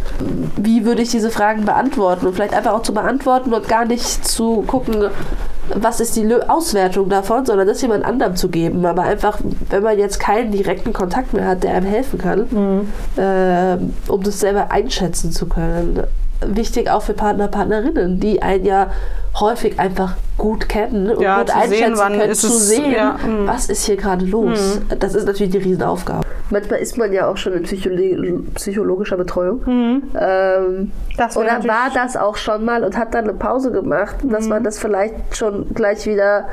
[0.57, 4.27] wie würde ich diese Fragen beantworten und vielleicht einfach auch zu beantworten und gar nicht
[4.27, 5.11] zu gucken,
[5.75, 8.85] was ist die Auswertung davon, sondern das jemand anderem zu geben.
[8.85, 9.39] Aber einfach,
[9.71, 13.23] wenn man jetzt keinen direkten Kontakt mehr hat, der einem helfen kann, mhm.
[13.23, 16.03] äh, um das selber einschätzen zu können.
[16.45, 18.91] Wichtig auch für Partner, Partnerinnen, die einen ja
[19.39, 23.47] häufig einfach gut kennen und ja, gut einschätzen sehen, können, zu sehen, ja, mm.
[23.47, 24.81] was ist hier gerade los.
[24.89, 24.99] Mm.
[24.99, 26.27] Das ist natürlich die Riesenaufgabe.
[26.51, 29.61] Manchmal ist man ja auch schon in Psycholo psychologischer Betreuung.
[29.65, 30.03] Mm.
[30.19, 30.93] Ähm,
[31.37, 34.79] oder war das auch schon mal und hat dann eine Pause gemacht, dass man das
[34.79, 36.47] vielleicht schon gleich wieder,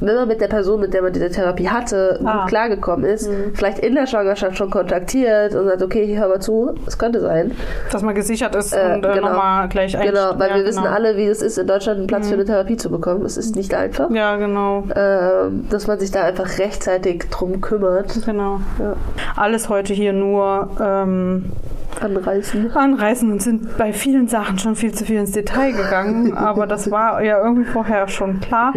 [0.00, 2.40] wenn man mit der Person, mit der man diese Therapie hatte, ah.
[2.40, 6.74] gut klargekommen ist, vielleicht in der Schwangerschaft schon kontaktiert und sagt, okay, hör mal zu,
[6.86, 7.52] es könnte sein.
[7.90, 9.28] Dass man gesichert ist äh, und äh, genau.
[9.28, 10.66] nochmal gleich Genau, weil ja, wir genau.
[10.66, 13.13] wissen alle, wie es ist, in Deutschland einen Platz für eine Therapie zu bekommen.
[13.22, 14.10] Es ist nicht einfach.
[14.10, 14.84] Ja, genau.
[14.94, 18.24] Ähm, dass man sich da einfach rechtzeitig drum kümmert.
[18.24, 18.60] Genau.
[18.78, 18.96] Ja.
[19.36, 21.52] Alles heute hier nur ähm,
[22.00, 22.72] anreißen.
[22.72, 26.34] Anreißen und sind bei vielen Sachen schon viel zu viel ins Detail gegangen.
[26.36, 28.72] aber das war ja irgendwie vorher schon klar.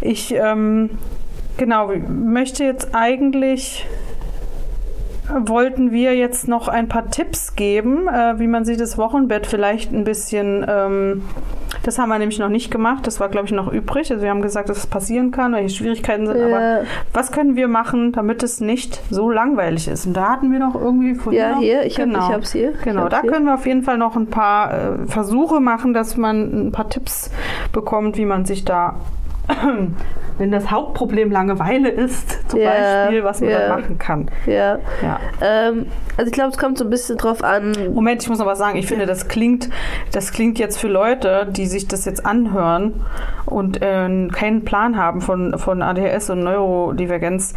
[0.00, 0.90] Ich ähm,
[1.56, 3.86] genau möchte jetzt eigentlich
[5.46, 9.92] wollten wir jetzt noch ein paar Tipps geben, äh, wie man sich das Wochenbett vielleicht
[9.92, 11.22] ein bisschen, ähm,
[11.82, 14.10] das haben wir nämlich noch nicht gemacht, das war glaube ich noch übrig.
[14.10, 16.46] Also wir haben gesagt, dass es passieren kann, welche Schwierigkeiten sind, ja.
[16.46, 20.06] aber was können wir machen, damit es nicht so langweilig ist?
[20.06, 22.20] Und da hatten wir noch irgendwie von Ja, hier, ich genau.
[22.20, 22.72] habe es hier.
[22.84, 23.30] Genau, da hier.
[23.30, 26.88] können wir auf jeden Fall noch ein paar äh, Versuche machen, dass man ein paar
[26.88, 27.30] Tipps
[27.72, 28.96] bekommt, wie man sich da
[30.38, 33.58] wenn das Hauptproblem Langeweile ist, zum ja, Beispiel, was man ja.
[33.58, 34.30] dann machen kann.
[34.46, 34.78] Ja.
[35.02, 35.20] ja.
[35.42, 35.86] Ähm,
[36.16, 37.74] also ich glaube, es kommt so ein bisschen drauf an.
[37.94, 38.78] Moment, ich muss noch was sagen.
[38.78, 39.68] Ich finde, das klingt,
[40.12, 43.04] das klingt jetzt für Leute, die sich das jetzt anhören
[43.46, 47.54] und äh, keinen Plan haben von, von ADHS und Neurodivergenz,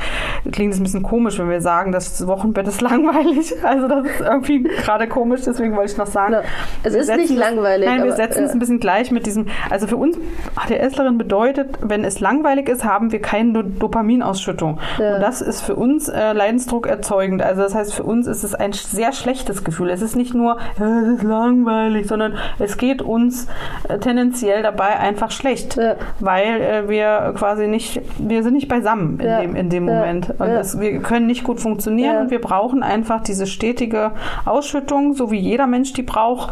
[0.51, 3.53] klingt es ein bisschen komisch, wenn wir sagen, das Wochenbett ist langweilig.
[3.63, 6.35] Also das ist irgendwie gerade komisch, deswegen wollte ich noch sagen.
[6.83, 7.87] Es ist nicht langweilig.
[7.87, 8.45] Nein, wir setzen ja.
[8.45, 10.17] es ein bisschen gleich mit diesem, also für uns
[10.55, 14.79] ADSlerin bedeutet, wenn es langweilig ist, haben wir keine Dopaminausschüttung.
[14.99, 15.15] Ja.
[15.15, 17.41] Und das ist für uns äh, Leidensdruck erzeugend.
[17.41, 19.89] Also das heißt, für uns ist es ein sehr schlechtes Gefühl.
[19.89, 23.47] Es ist nicht nur, ja, es ist langweilig, sondern es geht uns
[23.88, 25.95] äh, tendenziell dabei einfach schlecht, ja.
[26.19, 30.29] weil äh, wir quasi nicht, wir sind nicht beisammen in dem, in dem Moment.
[30.31, 34.11] Und das, wir können nicht gut funktionieren und wir brauchen einfach diese stetige
[34.45, 36.51] Ausschüttung, so wie jeder Mensch die braucht,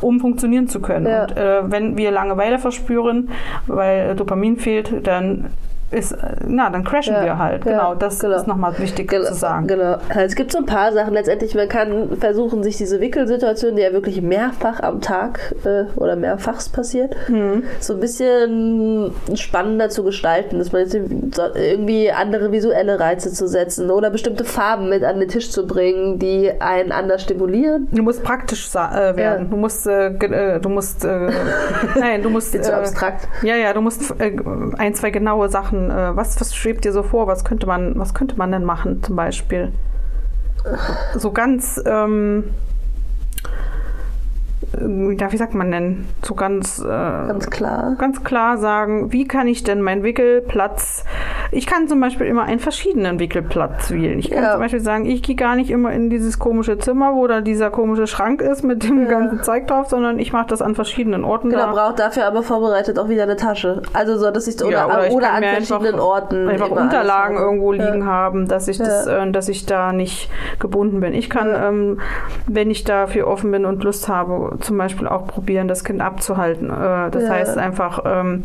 [0.00, 1.06] um funktionieren zu können.
[1.06, 3.30] Und äh, wenn wir Langeweile verspüren,
[3.66, 5.52] weil Dopamin fehlt, dann
[5.90, 7.62] ist, na, dann crashen ja, wir halt.
[7.62, 8.36] Genau, das genau.
[8.36, 9.68] ist nochmal wichtig genau, zu sagen.
[9.68, 9.98] Genau.
[10.08, 11.14] Also es gibt so ein paar Sachen.
[11.14, 16.16] Letztendlich, man kann versuchen, sich diese Wickelsituation, die ja wirklich mehrfach am Tag äh, oder
[16.16, 17.62] mehrfachs passiert, mhm.
[17.78, 20.58] so ein bisschen spannender zu gestalten.
[20.58, 20.98] Dass man jetzt
[21.54, 26.18] irgendwie andere visuelle Reize zu setzen oder bestimmte Farben mit an den Tisch zu bringen,
[26.18, 27.86] die einen anders stimulieren.
[27.92, 29.44] Du musst praktisch äh, werden.
[29.44, 29.50] Ja.
[29.50, 31.30] Du musst, äh, äh du musst, äh,
[31.96, 32.56] nein, du musst.
[32.56, 33.28] Zu abstrakt.
[33.42, 34.34] Ja, ja, du musst äh,
[34.78, 35.90] ein, zwei genaue Sachen machen?
[35.90, 37.26] Äh, was, was schwebt dir so vor?
[37.26, 39.72] Was könnte man, was könnte man denn machen zum Beispiel?
[41.16, 42.44] So ganz ähm,
[44.72, 47.96] ja, wie sagt man denn, so ganz, äh, ganz klar.
[47.98, 51.04] Ganz klar sagen, wie kann ich denn meinen Wickelplatz,
[51.52, 54.18] ich kann zum Beispiel immer einen verschiedenen Wickelplatz wählen.
[54.18, 54.52] Ich kann ja.
[54.52, 57.70] zum Beispiel sagen, ich gehe gar nicht immer in dieses komische Zimmer, wo da dieser
[57.70, 59.08] komische Schrank ist mit dem ja.
[59.08, 61.50] ganzen Zeug drauf, sondern ich mache das an verschiedenen Orten.
[61.50, 61.72] Genau, da.
[61.72, 63.82] braucht dafür aber vorbereitet auch wieder eine Tasche.
[63.92, 67.72] Also so, dass ich, oder, ja, oder, oder an verschiedenen einfach, Orten einfach Unterlagen irgendwo
[67.72, 71.14] liegen haben, dass ich das, äh, dass ich da nicht gebunden bin.
[71.14, 72.00] Ich kann, ähm,
[72.46, 76.70] wenn ich dafür offen bin und Lust habe, zum Beispiel auch probieren, das Kind abzuhalten.
[76.70, 77.28] Äh, das ja.
[77.30, 78.44] heißt einfach ähm,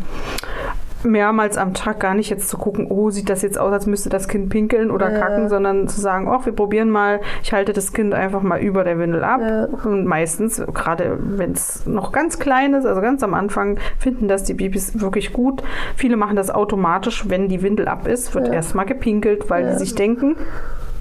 [1.03, 4.09] mehrmals am Tag gar nicht jetzt zu gucken, oh, sieht das jetzt aus, als müsste
[4.09, 5.19] das Kind pinkeln oder ja.
[5.19, 8.83] kacken, sondern zu sagen, oh, wir probieren mal, ich halte das Kind einfach mal über
[8.83, 9.41] der Windel ab.
[9.41, 9.65] Ja.
[9.83, 14.43] Und meistens, gerade wenn es noch ganz klein ist, also ganz am Anfang, finden das
[14.43, 15.63] die Babys wirklich gut.
[15.95, 18.53] Viele machen das automatisch, wenn die Windel ab ist, wird ja.
[18.53, 20.35] erstmal gepinkelt, weil sie sich denken,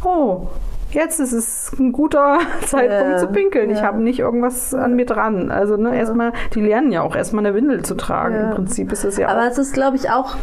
[0.04, 0.48] oh,
[0.90, 3.70] jetzt ist es ein guter Zeitpunkt ja, zu pinkeln.
[3.70, 3.76] Ja.
[3.76, 5.50] Ich habe nicht irgendwas an mir dran.
[5.50, 5.96] Also ne, ja.
[5.96, 8.34] erstmal, die lernen ja auch erstmal eine Windel zu tragen.
[8.34, 9.28] Im Prinzip ist es ja.
[9.28, 10.36] Aber es ist, glaube ich, auch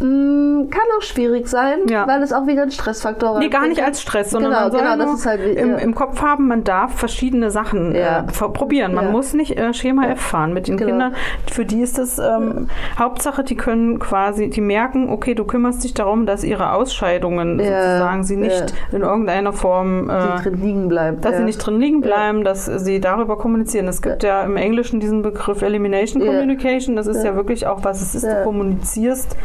[0.00, 2.06] kann auch schwierig sein, ja.
[2.06, 3.38] weil es auch wieder ein Stressfaktor ist.
[3.38, 5.76] Nee, gar nicht als Stress, sondern genau, man soll genau, das ist halt im, ja.
[5.78, 8.20] im, Kopf haben, man darf verschiedene Sachen ja.
[8.20, 8.94] äh, probieren.
[8.94, 10.90] Man muss nicht äh, Schema F fahren mit den genau.
[10.90, 11.14] Kindern.
[11.50, 12.68] Für die ist es ähm,
[12.98, 18.22] Hauptsache, die können quasi, die merken, okay, du kümmerst dich darum, dass ihre Ausscheidungen sozusagen
[18.24, 21.20] sie nicht in irgendeiner Form äh, drin liegen bleiben.
[21.20, 23.88] Dass sie nicht drin liegen bleiben, dass sie darüber kommunizieren.
[23.88, 26.94] Es gibt ja, im Englischen diesen Begriff Elimination Communication.
[26.94, 29.36] Das ist ja, wirklich auch, was es ist, du kommunizierst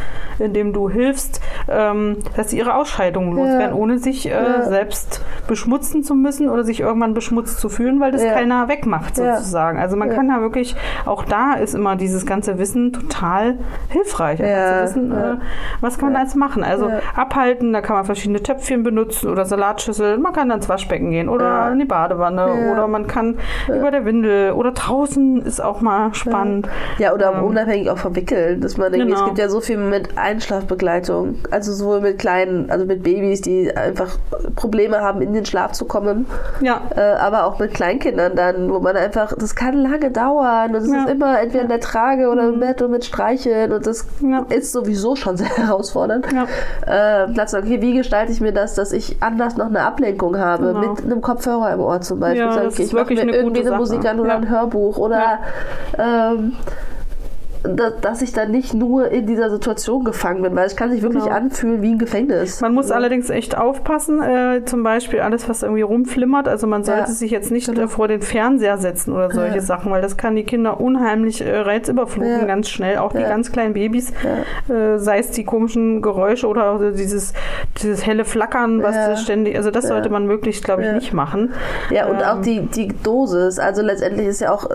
[0.43, 4.63] indem du hilfst, ähm, dass sie ihre Ausscheidungen loswerden, ohne sich äh, Ja.
[4.63, 8.33] selbst beschmutzen zu müssen oder sich irgendwann beschmutzt zu fühlen, weil das Ja.
[8.33, 9.37] keiner wegmacht Ja.
[9.37, 9.79] sozusagen.
[9.79, 10.15] Also man Ja.
[10.15, 10.75] kann da wirklich,
[11.05, 13.57] auch da ist immer dieses ganze Wissen total
[13.89, 14.39] hilfreich.
[14.39, 14.77] Ja.
[14.77, 15.33] zu wissen, Ja.
[15.33, 15.37] äh,
[15.81, 16.63] was kann man da jetzt machen?
[16.63, 16.99] Also Ja.
[17.15, 20.21] abhalten, da kann man verschiedene Töpfchen benutzen oder Salatschüsseln.
[20.21, 21.69] Man kann dann ins Waschbecken gehen oder Ja.
[21.69, 22.71] in die Badewanne Ja.
[22.71, 23.37] oder man kann
[23.67, 26.67] über der Windel oder draußen ist auch mal spannend.
[26.97, 29.25] Ja, oder Ähm, unabhängig auch vom Wickeln, dass man es Genau.
[29.25, 34.17] gibt ja so viel mit Einschlafbegleitung, also sowohl mit kleinen, also mit Babys, die einfach
[34.55, 36.25] Probleme haben, in den Schlaf zu kommen,
[36.61, 36.81] Ja.
[36.95, 40.87] äh, aber auch mit Kleinkindern dann, wo man einfach, das kann lange dauern und es
[40.91, 40.93] Ja.
[41.01, 41.05] Mhm.
[41.07, 44.45] ist immer entweder in der Trage oder im Bett und mit Streicheln und das Ja.
[44.49, 46.27] ist sowieso schon sehr herausfordernd.
[46.33, 47.23] Ja.
[47.25, 50.73] Äh, Platz, okay, wie gestalte ich mir das, dass ich anders noch eine Ablenkung habe,
[50.73, 50.79] Genau.
[50.93, 52.41] mit einem Kopfhörer im Ohr zum Beispiel.
[52.41, 55.39] Ja, Sag, okay, ich mache mir eine irgendwie eine Musik an oder ein Hörbuch oder
[55.97, 56.53] ähm,
[57.63, 61.23] dass ich dann nicht nur in dieser Situation gefangen bin, weil es kann sich wirklich
[61.23, 61.35] Genau.
[61.35, 62.59] anfühlen wie ein Gefängnis.
[62.61, 62.95] Man muss Ja.
[62.95, 66.47] allerdings echt aufpassen, äh, zum Beispiel alles, was irgendwie rumflimmert.
[66.49, 67.07] Also man sollte Ja.
[67.07, 69.61] sich jetzt nicht äh, vor den Fernseher setzen oder solche.
[69.61, 72.97] Sachen, weil das kann die Kinder unheimlich äh, reizüberfluten, ganz schnell.
[72.97, 74.11] Auch die ganz kleinen Babys,
[74.67, 77.33] äh, sei es die komischen Geräusche oder dieses,
[77.81, 81.53] dieses helle Flackern, was ständig, also das sollte man möglichst, glaube ich, nicht machen.
[81.91, 83.57] Ja, und Ähm, auch die, die Dosis.
[83.59, 84.69] Also letztendlich ist ja auch,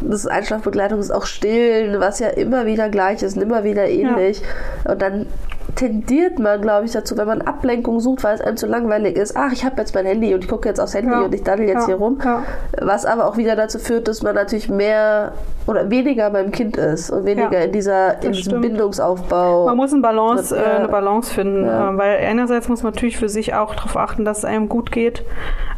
[0.00, 4.42] das Einschlafbegleitung ist auch Stillen, was ja immer wieder gleich ist und immer wieder ähnlich.
[4.84, 5.26] Und dann
[5.74, 9.36] tendiert man, glaube ich, dazu, wenn man Ablenkung sucht, weil es einem zu langweilig ist,
[9.36, 11.20] ach, ich habe jetzt mein Handy und ich gucke jetzt aufs Handy Ja.
[11.22, 11.86] und ich daddel jetzt Ja.
[11.86, 12.18] hier rum.
[12.24, 12.42] Ja.
[12.80, 15.32] Was aber auch wieder dazu führt, dass man natürlich mehr
[15.66, 18.60] oder weniger beim Kind ist und weniger in, dieser, in diesem.
[18.60, 19.66] Bindungsaufbau.
[19.66, 21.68] Man muss eine Balance, äh, eine Balance finden, äh,
[21.98, 25.24] weil einerseits muss man natürlich für sich auch darauf achten, dass es einem gut geht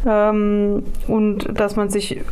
[0.07, 2.23] ähm, und dass man sich äh,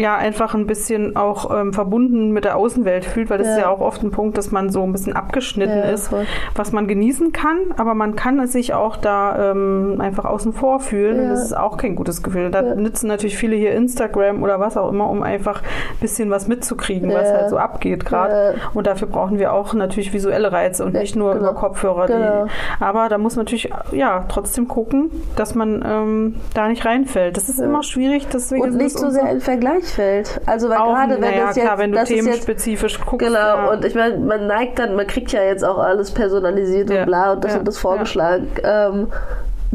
[0.00, 3.68] ja einfach ein bisschen auch ähm, verbunden mit der Außenwelt fühlt, weil das ist Ja.
[3.68, 6.10] auch oft ein Punkt, dass man so ein bisschen abgeschnitten ist,
[6.54, 10.80] was man genießen kann, aber man kann es sich auch da ähm, einfach außen vor
[10.80, 11.30] fühlen und Ja.
[11.30, 12.50] das ist auch kein gutes Gefühl.
[12.50, 12.74] Da Ja.
[12.74, 17.08] nützen natürlich viele hier Instagram oder was auch immer, um einfach ein bisschen was mitzukriegen,
[17.12, 17.36] was Ja.
[17.36, 18.56] halt so abgeht gerade.
[18.74, 21.50] Und dafür brauchen wir auch natürlich visuelle Reize und nicht nur genau.
[21.50, 22.06] über Kopfhörer.
[22.06, 22.46] Genau.
[22.80, 27.36] Aber da muss man natürlich ja trotzdem gucken, dass man ähm, da nicht reinfällt.
[27.36, 30.40] Das ist immer schwierig, deswegen und nicht so sehr in Vergleich fällt.
[30.46, 33.26] Also weil gerade wenn das klar, jetzt, wenn du themenspezifisch guckst.
[33.26, 37.00] Genau, und ich meine, man neigt dann, man kriegt ja jetzt auch alles personalisiert Ja,
[37.00, 38.48] und bla und das ja, und das vorgeschlagen.
[38.62, 39.08] Ähm,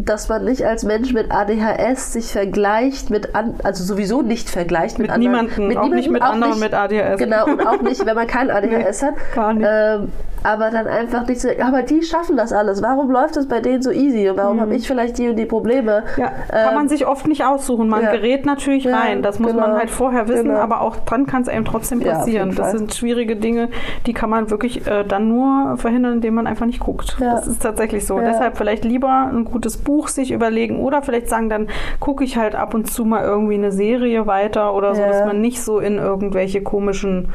[0.01, 4.97] dass man nicht als Mensch mit ADHS sich vergleicht mit an, also sowieso nicht vergleicht
[4.97, 7.17] mit, mit anderen, niemandem, auch nicht mit auch anderen nicht- mit ADHS.
[7.17, 9.13] Genau, und auch nicht, wenn man kein ADHS hat.
[9.35, 9.67] gar nicht.
[9.69, 10.11] Ähm,
[10.43, 12.81] aber dann einfach nicht so, aber die schaffen das alles.
[12.81, 14.29] Warum läuft das bei denen so easy?
[14.29, 16.03] Und warum habe ich vielleicht die und die Probleme?
[16.15, 16.21] Mhm.
[16.21, 17.89] Ja, kann Ähm, man sich oft nicht aussuchen.
[17.89, 18.11] Man ja.
[18.11, 19.21] gerät natürlich Ja, rein.
[19.21, 19.67] Das muss genau.
[19.67, 20.59] man halt vorher wissen, Genau.
[20.59, 22.55] aber auch dann kann es einem trotzdem passieren.
[22.55, 23.69] das sind schwierige Dinge,
[24.05, 27.17] die kann man wirklich äh, dann nur verhindern, indem man einfach nicht guckt.
[27.19, 28.19] Das ist tatsächlich so.
[28.19, 31.67] Deshalb vielleicht lieber ein gutes Buch sich überlegen oder vielleicht sagen, dann
[31.99, 35.41] gucke ich halt ab und zu mal irgendwie eine Serie weiter oder so, dass man
[35.41, 37.29] nicht so in irgendwelche komischen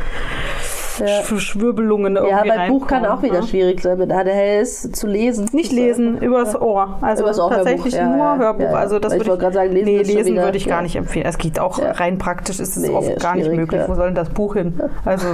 [0.99, 1.23] Ja.
[1.23, 3.47] Verschwirbelungen Ja, irgendwie bei Buch kann auch wieder ne?
[3.47, 5.49] schwierig sein, mit ADHS zu lesen.
[5.53, 6.99] Nicht lesen, übers Ohr.
[7.01, 8.65] Also Übers Ohr, tatsächlich Hörbuch, ja, nur ja, Hörbuch.
[8.65, 8.77] ja, ja.
[8.77, 10.83] Also das Ich würde wollte gerade sagen, lesen nee, lesen wieder- würde ich gar ja.
[10.83, 11.27] nicht empfehlen.
[11.27, 11.93] Es geht auch Ja.
[11.93, 13.81] rein praktisch, ist es Nee, oft gar nicht möglich.
[13.81, 13.89] ja.
[13.89, 14.81] Wo soll denn das Buch hin?
[15.05, 15.27] Also,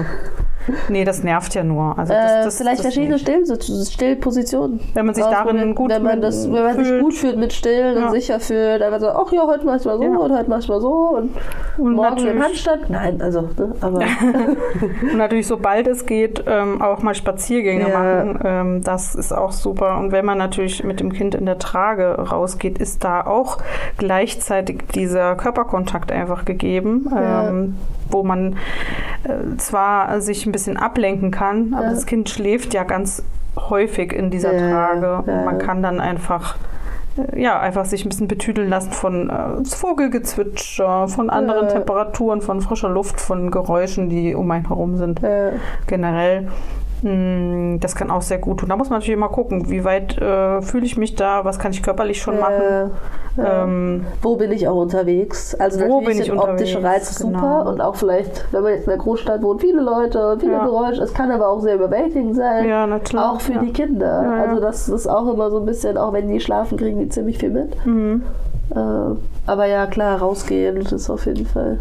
[0.88, 1.98] nee, das nervt ja nur.
[1.98, 3.18] Also Äh, das, das, vielleicht das verschiedene.
[3.18, 3.44] Still
[3.86, 4.80] Stillpositionen.
[4.94, 7.96] Wenn man sich darin gut wenn man, das, wenn man sich gut fühlt mit Stillen
[7.98, 8.06] Ja.
[8.06, 10.16] und sicher fühlt, einfach so, ach ja, heute mach ich mal so Ja.
[10.16, 11.30] und heute mach ich mal so und,
[11.78, 12.90] Und morgen im Handstand.
[12.90, 14.00] Nein, also, ne, aber
[15.02, 17.98] Und natürlich, sobald es geht, ähm, auch mal Spaziergänge Ja.
[17.98, 18.40] machen.
[18.44, 19.98] Ähm, das ist auch super.
[19.98, 23.58] Und wenn man natürlich mit dem Kind in der Trage rausgeht, ist da auch
[23.98, 27.76] gleichzeitig dieser Körperkontakt einfach gegeben, ähm,
[28.10, 28.56] wo man
[29.24, 31.90] äh, zwar sich ein bisschen ablenken kann, aber Ja.
[31.90, 33.22] das Kind schläft ja ganz
[33.56, 35.06] häufig in dieser Ja, Trage.
[35.06, 35.18] ja.
[35.38, 36.56] Und man kann dann einfach
[37.34, 41.72] äh, ja, einfach sich ein bisschen betüdeln lassen von äh, Vogelgezwitscher, von anderen Ja.
[41.72, 45.22] Temperaturen, von frischer Luft, von Geräuschen, die um einen herum sind.
[45.22, 45.52] äh,
[45.86, 46.48] Generell,
[47.02, 48.68] das kann auch sehr gut tun.
[48.68, 51.72] Da muss man natürlich immer gucken, wie weit äh, fühle ich mich da, was kann
[51.72, 52.52] ich körperlich schon machen.
[53.36, 53.64] äh, ja.
[53.64, 55.54] Ähm, wo bin ich auch unterwegs?
[55.54, 56.82] Also Wo natürlich bin ich sind optische?
[56.82, 57.70] Reize super Genau.
[57.70, 60.64] und auch vielleicht, wenn man jetzt in einer Großstadt wohnt, viele Leute, viele Ja.
[60.64, 61.02] Geräusche.
[61.02, 62.68] Es kann aber auch sehr überwältigend sein.
[62.68, 63.24] ja, natürlich.
[63.24, 63.60] Auch für ja.
[63.62, 64.22] die Kinder.
[64.22, 64.42] Ja, ja.
[64.50, 67.38] Also das ist auch immer so ein bisschen, auch wenn die schlafen, kriegen die ziemlich
[67.38, 67.86] viel mit.
[67.86, 68.22] Mhm.
[68.74, 68.78] Äh,
[69.46, 71.78] aber ja, klar, rausgehen das ist auf jeden Fall.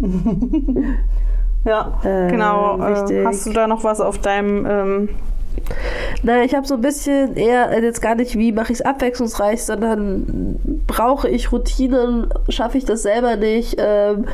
[1.66, 2.78] Ja, Äh, genau.
[2.78, 3.26] Wichtig.
[3.26, 5.08] hast du da noch was auf deinem ähm,
[6.22, 8.86] Na, ich habe so ein bisschen eher äh, jetzt gar nicht, wie mache ich es
[8.86, 14.26] abwechslungsreich, sondern brauche ich Routinen, schaffe ich das selber nicht, ähm,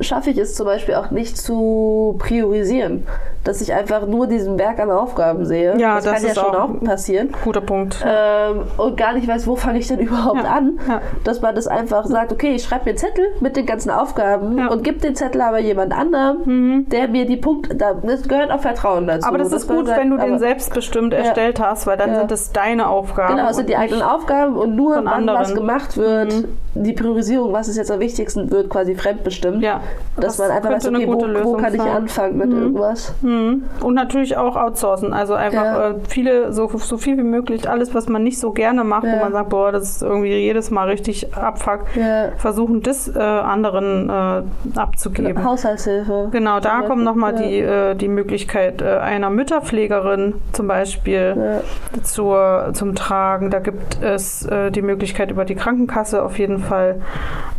[0.00, 3.04] schaffe ich es zum Beispiel auch nicht zu priorisieren.
[3.44, 5.78] dass ich einfach nur diesen Berg an Aufgaben sehe.
[5.78, 7.30] Ja, das, das kann ja schon auch passieren.
[7.44, 8.04] Guter Punkt.
[8.06, 10.78] Ähm, und gar nicht weiß, wo fange ich denn überhaupt Ja, an.
[10.86, 11.00] ja.
[11.24, 14.58] Dass man das einfach sagt, okay, ich schreibe mir einen Zettel mit den ganzen Aufgaben
[14.58, 14.64] Ja.
[14.64, 14.68] Mhm.
[14.70, 18.60] und gebe den Zettel aber jemand anderem, der mir die Punkte, da, das gehört auch
[18.60, 19.26] Vertrauen dazu.
[19.26, 22.52] aber das ist gut, sagt, wenn du den selbstbestimmt erstellt hast, weil dann sind es
[22.52, 23.36] deine Aufgaben.
[23.36, 25.50] Genau, es sind die eigenen Aufgaben und nur wann was anderen.
[25.52, 25.54] Mhm.
[25.54, 26.34] gemacht wird,
[26.74, 29.62] die Priorisierung, was ist jetzt am wichtigsten, wird quasi fremdbestimmt.
[29.62, 29.80] Ja,
[30.16, 31.90] dass das man einfach weiß, okay, wo, gute wo Lösung kann ich sein.
[31.92, 33.14] anfangen mit irgendwas.
[33.22, 33.64] Mhm.
[33.82, 35.12] Und natürlich auch outsourcen.
[35.12, 35.88] Also einfach Ja.
[35.90, 39.08] äh, viele, so, so viel wie möglich, alles, was man nicht so gerne macht, wo
[39.08, 39.20] Ja.
[39.22, 42.30] man sagt, boah, das ist irgendwie jedes Mal richtig abfuck, Ja.
[42.36, 45.44] versuchen das äh, anderen äh, abzugeben.
[45.44, 46.28] Haushaltshilfe.
[46.32, 51.62] Genau, da kommt nochmal die, äh, die Möglichkeit äh, einer Mütterpflegerin zum Beispiel
[52.02, 53.50] zur, zum Tragen.
[53.50, 57.00] Da gibt es äh, die Möglichkeit über die Krankenkasse auf jeden Fall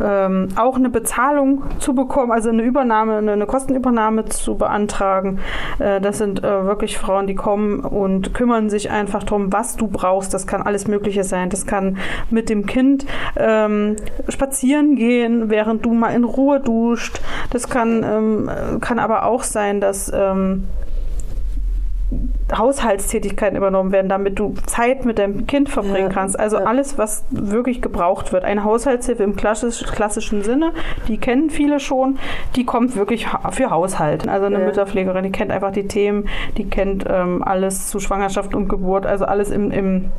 [0.02, 5.38] ähm, auch eine Bezahlung zu bekommen, also eine Übernahme, eine, eine Kostenübernahme zu beantragen.
[5.78, 9.86] Äh, das sind äh, wirklich Frauen, die kommen und kümmern sich einfach darum, was du
[9.86, 10.34] brauchst.
[10.34, 11.50] Das kann alles Mögliche sein.
[11.50, 11.98] Das kann
[12.30, 13.06] mit dem Kind
[13.36, 13.96] ähm,
[14.28, 17.20] spazieren gehen, während du mal in Ruhe duscht.
[17.50, 20.66] Das kann, ähm, kann aber auch sein, dass ähm,
[22.52, 26.38] Haushaltstätigkeiten übernommen werden, damit du Zeit mit deinem Kind verbringen Ja, kannst.
[26.38, 26.64] Also ja.
[26.64, 28.44] alles, was wirklich gebraucht wird.
[28.44, 30.72] Eine Haushaltshilfe im klassisch, klassischen Sinne,
[31.08, 32.18] die kennen viele schon,
[32.56, 34.28] die kommt wirklich für Haushalt.
[34.28, 34.64] Also eine Ja.
[34.64, 39.24] Mütterpflegerin, die kennt einfach die Themen, die kennt ähm, alles zu Schwangerschaft und Geburt, also
[39.24, 40.10] alles im, im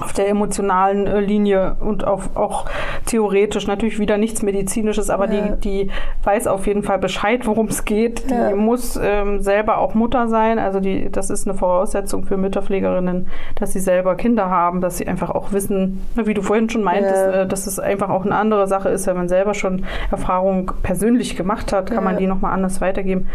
[0.00, 2.66] auf der emotionalen äh, Linie und auf, auch
[3.06, 5.56] theoretisch natürlich wieder nichts Medizinisches, aber Ja.
[5.56, 5.90] die, die
[6.24, 8.30] weiß auf jeden Fall Bescheid, worum es geht.
[8.30, 8.54] Die Ja.
[8.54, 10.58] muss ähm, selber auch Mutter sein.
[10.58, 13.26] Also die, das ist eine Voraussetzung für Mütterpflegerinnen,
[13.56, 16.82] dass sie selber Kinder haben, dass sie einfach auch wissen, ne, wie du vorhin schon
[16.82, 17.42] meintest, Ja.
[17.42, 21.36] äh, dass es einfach auch eine andere Sache ist, wenn man selber schon Erfahrung persönlich
[21.36, 23.28] gemacht hat, kann man die nochmal anders weitergeben.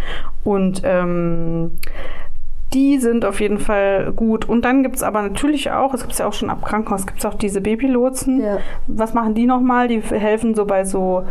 [0.43, 1.71] Und ähm,
[2.73, 4.47] die sind auf jeden Fall gut.
[4.47, 7.19] Und dann gibt es aber natürlich auch, es gibt ja auch schon ab Krankenhaus, gibt
[7.19, 8.41] es auch diese Babylotsen.
[8.41, 8.57] Ja.
[8.87, 9.87] Was machen die nochmal?
[9.87, 11.23] Die helfen so bei so,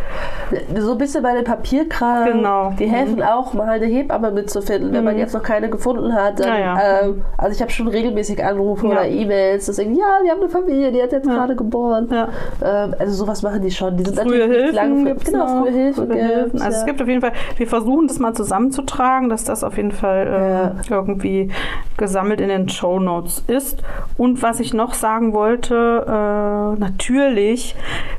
[0.78, 2.24] So ein bisschen bei den Papierkram.
[2.26, 2.72] Genau.
[2.78, 6.40] Die helfen auch, mal eine Hebamme mitzufinden, wenn man jetzt noch keine gefunden hat.
[6.40, 7.00] Dann, Ja, ja.
[7.02, 10.48] Ähm, also ich habe schon regelmäßig Anrufe oder E-Mails, dass sagen, ja, wir haben eine
[10.48, 12.08] Familie, die hat jetzt gerade geboren.
[12.12, 13.96] Ähm, also sowas machen die schon.
[13.96, 16.06] Die sind frühe natürlich nicht Hilfen gibt's Genau, frühe Hilfen.
[16.06, 16.62] Frühe Hilfen.
[16.62, 19.92] Also es gibt auf jeden Fall, wir versuchen das mal zusammenzutragen, dass das auf jeden
[19.92, 21.31] Fall äh, irgendwie
[21.96, 23.82] gesammelt in den Show Notes ist.
[24.16, 27.74] Und was ich noch sagen wollte, äh, natürlich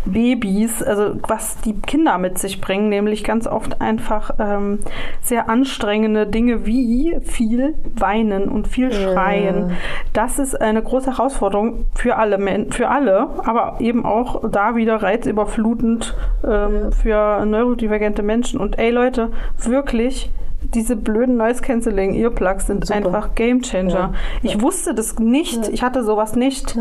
[0.05, 4.79] Babys, also was die Kinder mit sich bringen, nämlich ganz oft einfach ähm,
[5.21, 9.71] sehr anstrengende Dinge wie viel weinen und viel schreien.
[10.13, 16.15] Das ist eine große Herausforderung für alle, für alle, aber eben auch da wieder reizüberflutend
[16.45, 18.59] ähm, für neurodivergente Menschen.
[18.59, 20.31] Und ey Leute, wirklich,
[20.73, 22.97] diese blöden Noise Cancelling Earplugs sind Super.
[22.97, 23.91] einfach Game Changer.
[23.93, 24.13] Ja.
[24.41, 26.77] Ich wusste das nicht, ich hatte sowas nicht.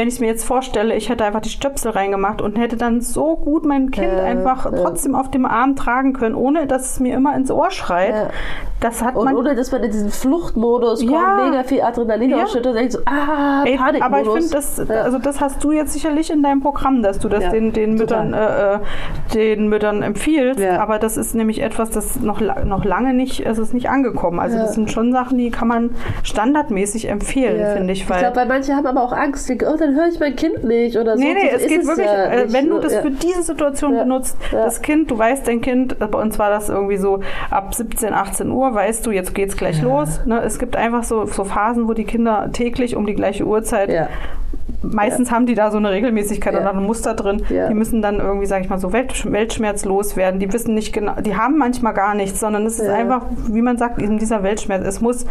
[0.00, 3.36] Wenn ich mir jetzt vorstelle, ich hätte einfach die Stöpsel reingemacht und hätte dann so
[3.36, 4.70] gut mein Kind Ja, einfach ja.
[4.80, 8.14] trotzdem auf dem Arm tragen können, ohne dass es mir immer ins Ohr schreit.
[8.14, 8.30] Ja.
[8.80, 12.44] Das hat Und man ohne dass man in diesen Fluchtmodus kommt, mega viel Adrenalin Ja.
[12.44, 14.02] ausschüttet und denkt so, ah, Ey, Panikmodus.
[14.02, 17.28] aber ich finde, das, also das hast du jetzt sicherlich in deinem Programm, dass du
[17.28, 17.96] das den, den.
[17.96, 18.78] Müttern, äh, äh,
[19.34, 20.62] den Müttern empfiehlst.
[20.62, 24.40] Aber das ist nämlich etwas, das noch, noch lange nicht, es ist nicht angekommen.
[24.40, 25.90] Also das sind schon Sachen, die kann man
[26.22, 28.04] standardmäßig empfehlen, finde ich.
[28.04, 30.36] Ich Weil glaube, weil manche haben aber auch Angst, denken, oh, dann höre ich mein
[30.36, 31.22] Kind nicht oder so.
[31.22, 33.02] Nee, nee, So es geht wirklich, ja äh, wenn du das ja.
[33.02, 34.02] für diese Situation Ja.
[34.02, 37.20] benutzt, das Kind, du weißt, dein Kind, bei uns war das irgendwie so
[37.50, 40.20] ab 17, 18 Uhr, weißt du, jetzt geht's gleich los.
[40.26, 40.40] Ne?
[40.42, 43.88] Es gibt einfach so, so Phasen, wo die Kinder täglich um die gleiche Uhrzeit
[44.82, 44.88] Ja.
[44.92, 46.60] Meistens haben die da so eine Regelmäßigkeit Ja.
[46.60, 47.42] oder ein Muster drin.
[47.48, 47.68] Ja.
[47.68, 50.40] Die müssen dann irgendwie, sag ich mal, so Welt, Weltschmerz loswerden.
[50.40, 52.94] Die wissen nicht genau, die haben manchmal gar nichts, sondern es ist Ja.
[52.94, 54.86] einfach, wie man sagt, in dieser Weltschmerz.
[54.86, 55.26] Es muss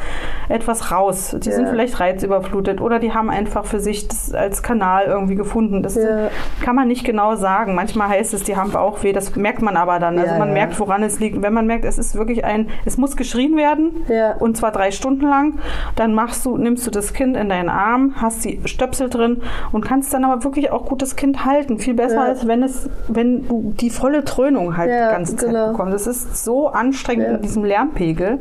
[0.50, 1.36] etwas raus.
[1.44, 1.56] Die Ja.
[1.56, 5.84] sind vielleicht reizüberflutet oder die haben einfach für sich das als Kanal irgendwie gefunden.
[5.84, 6.30] Das Ja.
[6.64, 7.76] kann man nicht genau sagen.
[7.76, 9.14] Manchmal heißt es, die haben Bauchweh.
[9.14, 10.18] Das merkt man aber dann.
[10.18, 10.54] Also Ja, man ja.
[10.54, 11.42] merkt, woran es liegt.
[11.42, 14.34] Wenn man merkt, es ist wirklich ein, es muss geschrien werden Ja.
[14.38, 15.60] und zwar drei Stunden lang.
[15.96, 19.39] Dann machst du, nimmst du das Kind in deinen Arm, hast die Stöpsel drin
[19.72, 21.80] und kannst dann aber wirklich auch gut das Kind halten.
[21.80, 22.24] Viel besser Ja.
[22.24, 25.72] als wenn es, wenn du die volle Dröhnung halt Ja, die ganze Zeit genau.
[25.72, 25.94] bekommst.
[25.94, 27.36] Das ist so anstrengend Ja.
[27.36, 28.40] in diesem Lärmpegel.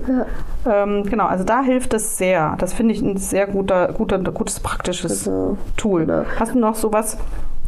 [0.66, 2.56] Ähm, genau, also da hilft es sehr.
[2.58, 5.56] Das finde ich ein sehr guter, guter, gutes praktisches Genau.
[5.76, 6.06] Tool.
[6.06, 6.22] Genau.
[6.38, 7.16] Hast du noch sowas?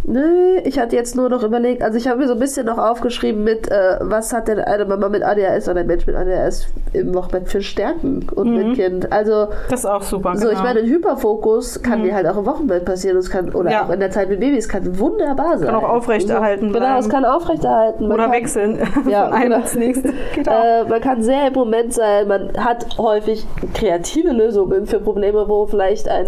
[0.05, 2.79] Nö, ich hatte jetzt nur noch überlegt, also ich habe mir so ein bisschen noch
[2.79, 6.69] aufgeschrieben mit, äh, was hat denn eine Mama mit ADHS oder ein Mensch mit ADHS
[6.95, 9.13] im Wochenbett für Stärken und mit Kind.
[9.13, 10.35] Also Das ist auch super.
[10.37, 10.63] so, ich genau.
[10.65, 13.19] meine, ein Hyperfokus kann dir halt auch im Wochenbett passieren.
[13.19, 13.85] Es kann, oder Ja.
[13.87, 15.75] auch in der Zeit mit Babys kann wunderbar sein.
[15.75, 18.05] auch aufrechterhalten So, Genau, es kann aufrechterhalten.
[18.09, 18.79] Man Oder kann, wechseln
[19.09, 19.57] Ja, von einem genau.
[19.63, 20.13] ins nächste.
[20.35, 20.65] Geht auch.
[20.65, 25.67] Äh, man kann sehr im Moment sein, man hat häufig kreative Lösungen für Probleme, wo
[25.67, 26.27] vielleicht ein,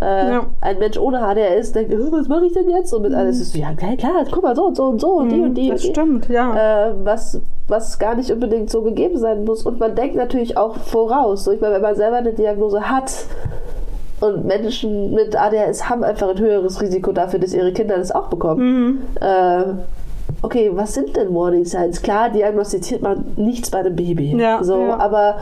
[0.00, 0.46] äh, Ja.
[0.60, 2.95] ein Mensch ohne HDRS denkt, "Äh, was mache ich denn jetzt?
[2.96, 5.08] Und mit alles ist so, ja klar, klar, guck mal so und so und so
[5.16, 5.68] und die und die.
[5.68, 5.92] Mhm, Das und die.
[6.00, 6.88] stimmt, ja.
[6.88, 9.64] Äh, was, was gar nicht unbedingt so gegeben sein muss.
[9.64, 11.44] Und man denkt natürlich auch voraus.
[11.44, 13.12] So, ich meine, wenn man selber eine Diagnose hat
[14.20, 18.28] und Menschen mit ADHS haben einfach ein höheres Risiko dafür, dass ihre Kinder das auch
[18.28, 18.60] bekommen.
[18.62, 18.98] Mhm.
[19.20, 19.64] Äh,
[20.42, 22.00] okay, was sind denn Warning Signs?
[22.02, 24.34] Klar, diagnostiziert man nichts bei einem Baby.
[24.36, 24.96] Ja, so, ja.
[24.98, 25.36] aber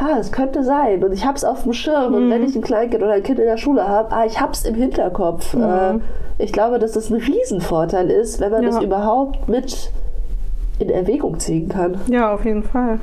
[0.00, 1.04] ha, es könnte sein.
[1.04, 2.12] Und ich habe es auf dem Schirm.
[2.12, 2.16] Mhm.
[2.16, 4.52] Und wenn ich ein Kleinkind oder ein Kind in der Schule habe, ah, ich habe
[4.52, 5.54] es im Hinterkopf.
[5.54, 5.98] Äh,
[6.38, 8.70] ich glaube, dass das ein Riesenvorteil ist, wenn man Ja.
[8.70, 9.90] das überhaupt mit
[10.78, 11.98] in Erwägung ziehen kann.
[12.08, 12.98] Ja, auf jeden Fall.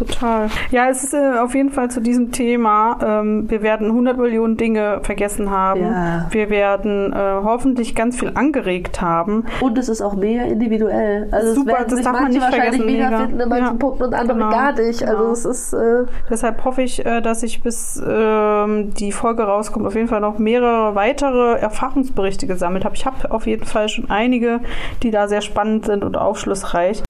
[0.00, 0.48] Total.
[0.70, 2.98] Ja, es ist äh, auf jeden Fall zu diesem Thema.
[3.04, 5.82] Ähm, wir werden 100 Millionen Dinge vergessen haben.
[5.82, 6.26] Ja.
[6.30, 9.44] Wir werden äh, hoffentlich ganz viel angeregt haben.
[9.60, 11.28] Und es ist auch mega individuell.
[11.30, 13.18] Also Super, das sich darf man nicht vergessen, mega mega.
[13.26, 13.72] finden in manchen Ja.
[13.74, 14.50] Punkten und andere Genau.
[14.50, 15.02] gar nicht.
[15.02, 15.32] Also Genau.
[15.32, 19.94] es ist äh, Deshalb hoffe ich, äh, dass ich bis ähm, die Folge rauskommt, auf
[19.96, 22.94] jeden Fall noch mehrere weitere Erfahrungsberichte gesammelt habe.
[22.94, 24.60] Ich habe auf jeden Fall schon einige,
[25.02, 27.02] die da sehr spannend sind und aufschlussreich.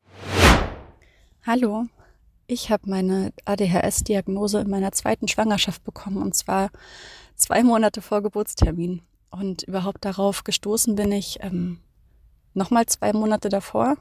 [1.47, 1.85] Hallo,
[2.51, 6.71] ich habe meine ADHS-Diagnose in meiner zweiten Schwangerschaft bekommen und zwar
[7.37, 9.03] zwei Monate vor Geburtstermin.
[9.31, 11.79] Und überhaupt darauf gestoßen bin ich ähm,
[12.53, 13.97] nochmal zwei Monate davor.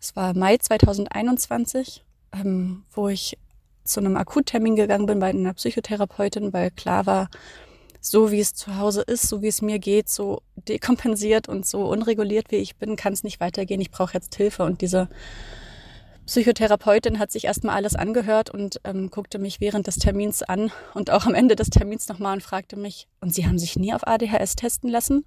[0.00, 3.38] Es war Mai 2021, ähm, wo ich
[3.84, 7.30] zu einem Akuttermin gegangen bin bei einer Psychotherapeutin, weil klar war,
[8.00, 11.86] so wie es zu Hause ist, so wie es mir geht, so dekompensiert und so
[11.86, 13.80] unreguliert wie ich bin, kann es nicht weitergehen.
[13.80, 14.64] Ich brauche jetzt Hilfe.
[14.64, 15.08] Und diese
[16.26, 21.10] Psychotherapeutin hat sich erstmal alles angehört und ähm, guckte mich während des Termins an und
[21.10, 24.06] auch am Ende des Termins nochmal und fragte mich, und Sie haben sich nie auf
[24.06, 25.24] ADHS testen lassen?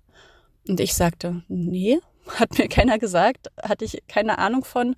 [0.67, 1.99] Und ich sagte, nee,
[2.39, 4.95] hat mir keiner gesagt, hatte ich keine Ahnung von.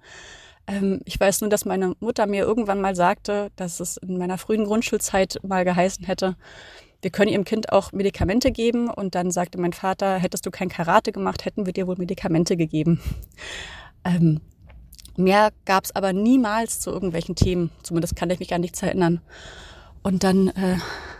[0.68, 4.38] Ähm, ich weiß nur, dass meine Mutter mir irgendwann mal sagte, dass es in meiner
[4.38, 6.36] frühen Grundschulzeit mal geheißen hätte,
[7.02, 8.90] wir können ihrem Kind auch Medikamente geben.
[8.90, 12.58] Und dann sagte mein Vater, hättest du kein Karate gemacht, hätten wir dir wohl Medikamente
[12.58, 13.02] gegeben.
[14.04, 14.40] Ähm,
[15.24, 17.72] Mehr gab es aber niemals zu irgendwelchen Themen.
[17.84, 19.22] Zumindest kann ich mich an nichts erinnern.
[20.04, 20.78] Und dann äh,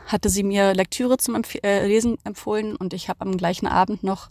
[0.08, 4.04] hatte sie mir Lektüre zum Empf äh, Lesen empfohlen und ich habe am gleichen Abend
[4.04, 4.30] noch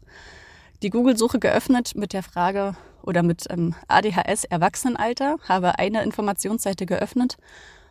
[0.83, 7.37] die Google-Suche geöffnet mit der Frage oder mit ähm, ADHS Erwachsenenalter, habe eine Informationsseite geöffnet,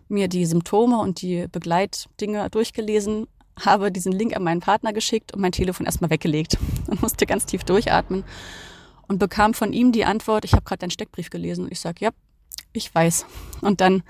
[0.07, 3.27] mir die Symptome und die Begleitdinge durchgelesen,
[3.63, 6.57] habe diesen Link an meinen Partner geschickt und mein Telefon erstmal weggelegt
[6.87, 8.23] und musste ganz tief durchatmen
[9.09, 11.65] und bekam von ihm die Antwort, ich habe gerade deinen Steckbrief gelesen.
[11.65, 12.11] Und ich sage, ja,
[12.71, 13.25] ich weiß.
[13.59, 14.03] Und dann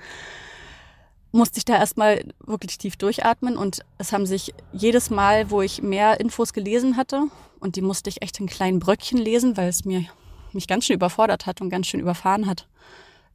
[1.32, 5.82] musste ich da erstmal wirklich tief durchatmen und es haben sich jedes Mal, wo ich
[5.82, 7.24] mehr Infos gelesen hatte,
[7.60, 10.04] und die musste ich echt in kleinen Bröckchen lesen, weil es mir
[10.52, 12.66] mich ganz schön überfordert hat und ganz schön überfahren hat,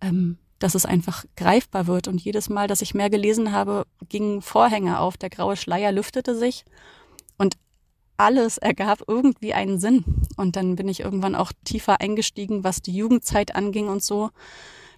[0.01, 2.07] ähm, dass es einfach greifbar wird.
[2.07, 6.35] Und jedes Mal, dass ich mehr gelesen habe, gingen Vorhänge auf, der graue Schleier lüftete
[6.35, 6.65] sich
[8.17, 10.03] alles ergab irgendwie einen Sinn.
[10.37, 14.29] Und dann bin ich irgendwann auch tiefer eingestiegen, was die Jugendzeit anging und so.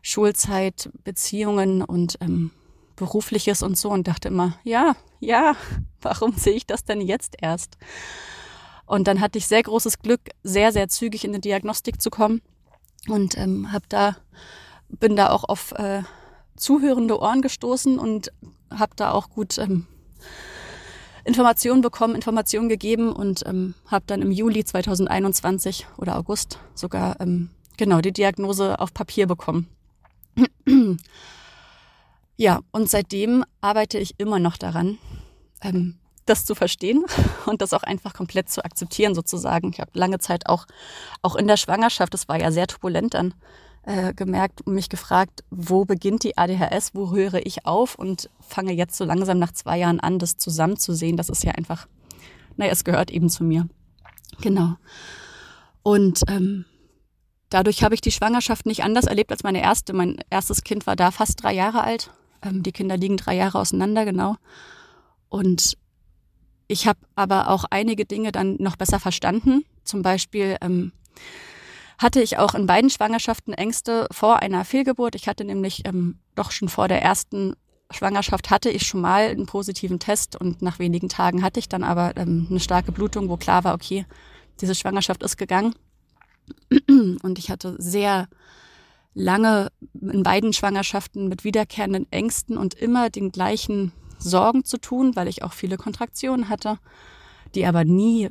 [0.02, 2.52] Schulzeit, Beziehungen und ähm,
[2.96, 5.56] berufliches und so und dachte immer, ja, ja,
[6.02, 7.78] warum sehe ich das denn jetzt erst?
[8.86, 12.42] Und dann hatte ich sehr großes Glück, sehr, sehr zügig in die Diagnostik zu kommen
[13.08, 14.16] und ähm, habe da,
[14.88, 16.04] bin da auch auf äh,
[16.56, 18.32] zuhörende Ohren gestoßen und
[18.70, 19.88] habe da auch gut ähm,
[21.28, 27.50] Informationen bekommen, Informationen gegeben und ähm, habe dann im Juli 2021 oder August sogar ähm,
[27.78, 29.68] genau die Diagnose auf Papier bekommen.
[32.38, 35.00] ja, und seitdem arbeite ich immer noch daran,
[35.62, 37.04] ähm, das zu verstehen
[37.46, 39.72] und das auch einfach komplett zu akzeptieren sozusagen.
[39.74, 40.66] Ich habe lange Zeit auch,
[41.24, 43.34] auch in der Schwangerschaft, das war ja sehr turbulent dann,
[43.88, 48.74] äh, gemerkt und mich gefragt, wo beginnt die ADHS, wo höre ich auf und fange
[48.74, 51.16] jetzt so langsam nach zwei Jahren an, das zusammenzusehen.
[51.16, 51.88] Das ist ja einfach,
[52.58, 53.70] naja, es gehört eben zu mir.
[54.42, 54.76] Genau.
[55.84, 56.66] Und ähm,
[57.48, 59.94] dadurch habe ich die Schwangerschaft nicht anders erlebt als meine erste.
[59.94, 62.12] Mein erstes Kind war da fast drei Jahre alt.
[62.42, 64.36] Ähm, die Kinder liegen drei Jahre auseinander, genau.
[65.30, 65.78] Und
[66.68, 69.64] ich habe aber auch einige Dinge dann noch besser verstanden.
[69.86, 70.92] Zum Beispiel ähm,
[71.98, 75.16] hatte ich auch in beiden Schwangerschaften Ängste vor einer Fehlgeburt.
[75.16, 77.56] Ich hatte nämlich ähm, doch schon vor der ersten
[77.90, 81.84] Schwangerschaft hatte ich schon mal einen positiven Test und nach wenigen Tagen hatte ich dann
[81.84, 84.06] aber ähm, eine starke Blutung, wo klar war, okay,
[84.60, 85.74] diese Schwangerschaft ist gegangen.
[86.90, 88.30] Und ich hatte sehr
[89.14, 89.70] lange
[90.00, 95.44] in beiden Schwangerschaften mit wiederkehrenden Ängsten und immer den gleichen Sorgen zu tun, weil ich
[95.44, 96.78] auch viele Kontraktionen hatte,
[97.56, 98.30] die aber nie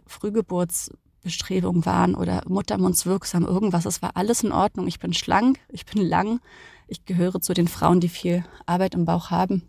[1.27, 3.85] Frühgeburtsbestrebungen waren oder muttermundswirksam irgendwas.
[3.85, 4.87] Es war alles in Ordnung.
[4.87, 6.41] Ich bin schlank, ich bin lang.
[6.89, 9.63] Ich gehöre zu den Frauen, die viel Arbeit im Bauch haben.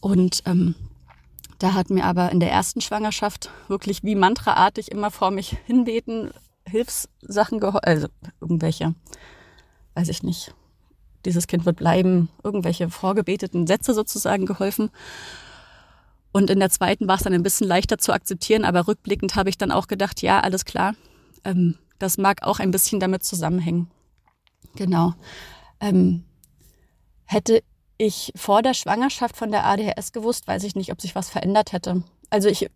[0.00, 0.74] Und ähm,
[1.58, 6.32] da hat mir aber in der ersten Schwangerschaft wirklich wie mantraartig immer vor mich hinbeten,
[6.66, 8.08] Hilfssachen geholfen, also
[8.40, 8.94] irgendwelche,
[9.94, 10.54] weiß ich nicht,
[11.24, 14.90] dieses Kind wird bleiben, irgendwelche vorgebeteten Sätze sozusagen geholfen.
[16.32, 19.50] Und in der zweiten war es dann ein bisschen leichter zu akzeptieren, aber rückblickend habe
[19.50, 20.94] ich dann auch gedacht, ja, alles klar,
[21.44, 23.90] ähm, das mag auch ein bisschen damit zusammenhängen.
[24.74, 25.14] Genau.
[25.80, 26.24] Ähm,
[27.24, 27.62] hätte
[27.98, 31.72] ich vor der Schwangerschaft von der ADHS gewusst, weiß ich nicht, ob sich was verändert
[31.72, 32.02] hätte.
[32.30, 32.68] Also ich,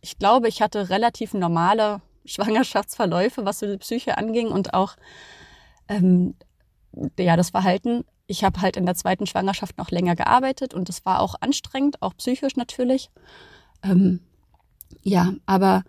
[0.00, 4.96] ich glaube, ich hatte relativ normale Schwangerschaftsverläufe, was so die Psyche anging und auch
[5.88, 6.34] ähm,
[7.18, 8.04] ja, das Verhalten.
[8.26, 12.02] Ich habe halt in der zweiten Schwangerschaft noch länger gearbeitet und das war auch anstrengend,
[12.02, 13.10] auch psychisch natürlich.
[13.82, 14.20] Ähm,
[15.02, 15.84] ja, aber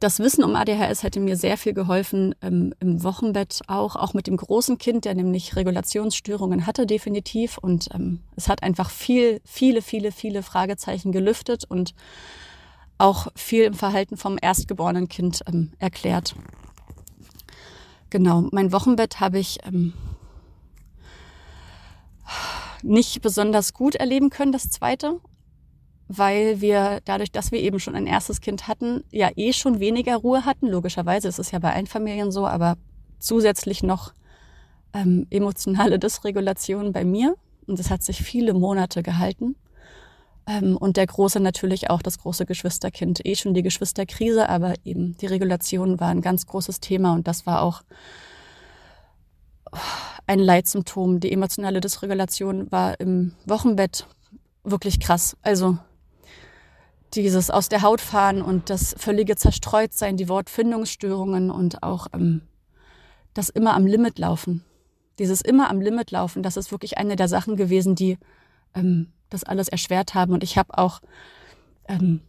[0.00, 4.26] das Wissen um ADHS hätte mir sehr viel geholfen ähm, im Wochenbett auch, auch mit
[4.26, 7.58] dem großen Kind, der nämlich Regulationsstörungen hatte definitiv.
[7.58, 11.94] Und ähm, es hat einfach viel, viele, viele, viele Fragezeichen gelüftet und
[12.96, 16.34] auch viel im Verhalten vom erstgeborenen Kind ähm, erklärt.
[18.08, 19.92] Genau, mein Wochenbett habe ich ähm,
[22.82, 25.20] nicht besonders gut erleben können, das zweite
[26.12, 30.16] weil wir dadurch, dass wir eben schon ein erstes Kind hatten, ja eh schon weniger
[30.16, 30.66] Ruhe hatten.
[30.66, 32.76] Logischerweise ist es ja bei Einfamilien so, aber
[33.20, 34.12] zusätzlich noch
[34.92, 37.36] ähm, emotionale Dysregulation bei mir.
[37.68, 39.54] Und das hat sich viele Monate gehalten.
[40.48, 43.24] Ähm, und der Große natürlich auch das große Geschwisterkind.
[43.24, 47.46] Eh schon die Geschwisterkrise, aber eben die Regulation war ein ganz großes Thema und das
[47.46, 47.82] war auch
[50.26, 51.20] ein Leitsymptom.
[51.20, 54.06] Die emotionale Dysregulation war im Wochenbett
[54.64, 55.36] wirklich krass.
[55.42, 55.78] Also
[57.14, 62.42] dieses aus der Haut fahren und das völlige Zerstreutsein, die Wortfindungsstörungen und auch ähm,
[63.34, 64.64] das immer am Limit laufen.
[65.18, 68.16] Dieses immer am Limit laufen, das ist wirklich eine der Sachen gewesen, die
[68.74, 70.32] ähm, das alles erschwert haben.
[70.32, 71.00] Und ich habe auch
[71.88, 72.20] ähm,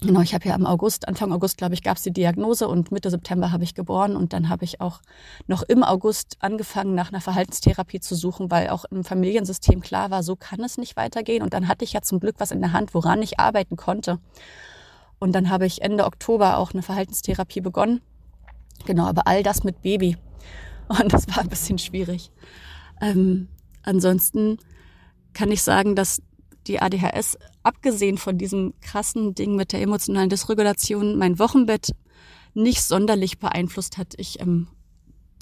[0.00, 2.92] Genau, ich habe ja im August, Anfang August, glaube ich, gab es die Diagnose und
[2.92, 5.00] Mitte September habe ich geboren und dann habe ich auch
[5.48, 10.22] noch im August angefangen, nach einer Verhaltenstherapie zu suchen, weil auch im Familiensystem klar war,
[10.22, 11.42] so kann es nicht weitergehen.
[11.42, 14.20] Und dann hatte ich ja zum Glück was in der Hand, woran ich arbeiten konnte.
[15.18, 18.00] Und dann habe ich Ende Oktober auch eine Verhaltenstherapie begonnen.
[18.86, 20.16] Genau, aber all das mit Baby.
[20.88, 22.30] Und das war ein bisschen schwierig.
[23.00, 23.48] Ähm,
[23.82, 24.58] ansonsten
[25.32, 26.22] kann ich sagen, dass
[26.68, 27.36] die ADHS,
[27.68, 31.92] abgesehen von diesem krassen Ding mit der emotionalen Dysregulation, mein Wochenbett
[32.54, 34.14] nicht sonderlich beeinflusst hat.
[34.16, 34.68] Ich ähm,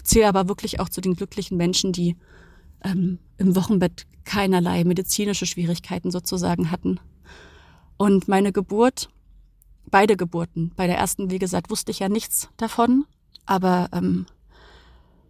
[0.03, 2.17] zähle aber wirklich auch zu den glücklichen Menschen, die
[2.83, 6.99] ähm, im Wochenbett keinerlei medizinische Schwierigkeiten sozusagen hatten.
[7.97, 9.09] Und meine Geburt,
[9.89, 13.05] beide Geburten, bei der ersten, wie gesagt, wusste ich ja nichts davon,
[13.47, 14.27] aber ähm,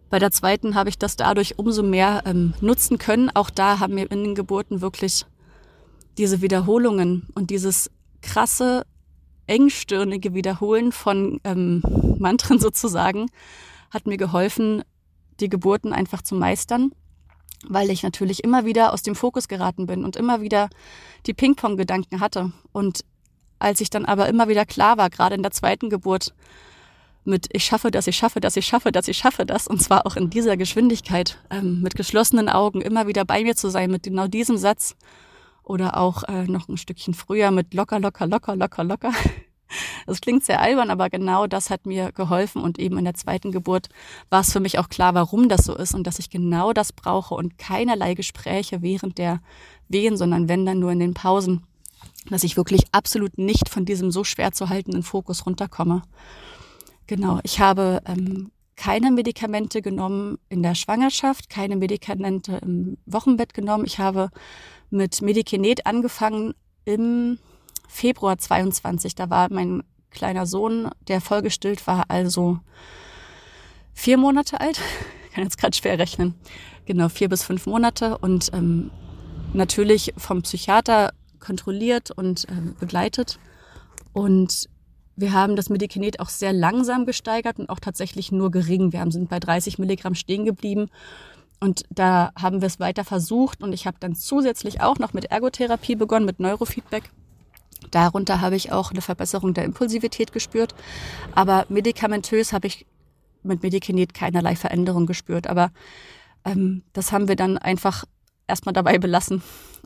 [0.09, 3.29] bei der zweiten habe ich das dadurch umso mehr ähm, nutzen können.
[3.33, 5.25] Auch da haben mir in den Geburten wirklich
[6.17, 7.91] diese Wiederholungen und dieses
[8.21, 8.85] krasse,
[9.45, 11.81] engstirnige Wiederholen von ähm,
[12.19, 13.27] Mantren sozusagen
[13.89, 14.83] hat mir geholfen,
[15.39, 16.91] die Geburten einfach zu meistern,
[17.67, 20.69] weil ich natürlich immer wieder aus dem Fokus geraten bin und immer wieder
[21.25, 22.51] die Ping-Pong-Gedanken hatte.
[22.71, 23.05] Und
[23.59, 26.33] als ich dann aber immer wieder klar war, gerade in der zweiten Geburt,
[27.23, 30.05] mit ich schaffe das, ich schaffe das, ich schaffe das, ich schaffe das, und zwar
[30.05, 34.03] auch in dieser Geschwindigkeit, ähm, mit geschlossenen Augen immer wieder bei mir zu sein, mit
[34.03, 34.95] genau diesem Satz
[35.67, 39.11] oder auch äh, noch ein Stückchen früher mit locker, locker, locker, locker, locker.
[40.05, 43.51] Das klingt sehr albern, aber genau das hat mir geholfen und eben in der zweiten
[43.51, 43.89] Geburt
[44.29, 46.93] war es für mich auch klar, warum das so ist und dass ich genau das
[46.93, 49.41] brauche und keinerlei Gespräche während der
[49.89, 51.63] Wehen, sondern wenn dann nur in den Pausen,
[52.29, 56.01] dass ich wirklich absolut nicht von diesem so schwer zu haltenden Fokus runterkomme.
[57.05, 63.83] Genau, ich habe ähm, keine Medikamente genommen in der Schwangerschaft, keine Medikamente im Wochenbett genommen.
[63.85, 64.29] Ich habe
[64.89, 66.53] mit Medikinet angefangen
[66.85, 67.39] im
[67.87, 69.15] Februar 22.
[69.15, 72.59] Da war mein kleiner Sohn, der vollgestillt war, also
[73.93, 74.79] vier Monate alt.
[75.27, 76.35] Ich kann jetzt gerade schwer rechnen.
[76.85, 78.91] Genau, vier bis fünf Monate und ähm,
[79.53, 83.39] natürlich vom Psychiater kontrolliert und ähm, begleitet.
[84.13, 84.69] Und
[85.15, 88.93] wir haben das Medikinet auch sehr langsam gesteigert und auch tatsächlich nur gering.
[88.93, 90.89] Wir sind bei 30 Milligramm stehen geblieben
[91.59, 95.25] und da haben wir es weiter versucht und ich habe dann zusätzlich auch noch mit
[95.25, 97.11] Ergotherapie begonnen, mit Neurofeedback.
[97.91, 100.75] Darunter habe ich auch eine Verbesserung der Impulsivität gespürt.
[101.33, 102.85] Aber medikamentös habe ich
[103.43, 105.47] mit Medikinet keinerlei Veränderung gespürt.
[105.47, 105.71] Aber
[106.45, 108.05] ähm, das haben wir dann einfach
[108.47, 109.41] erstmal dabei belassen.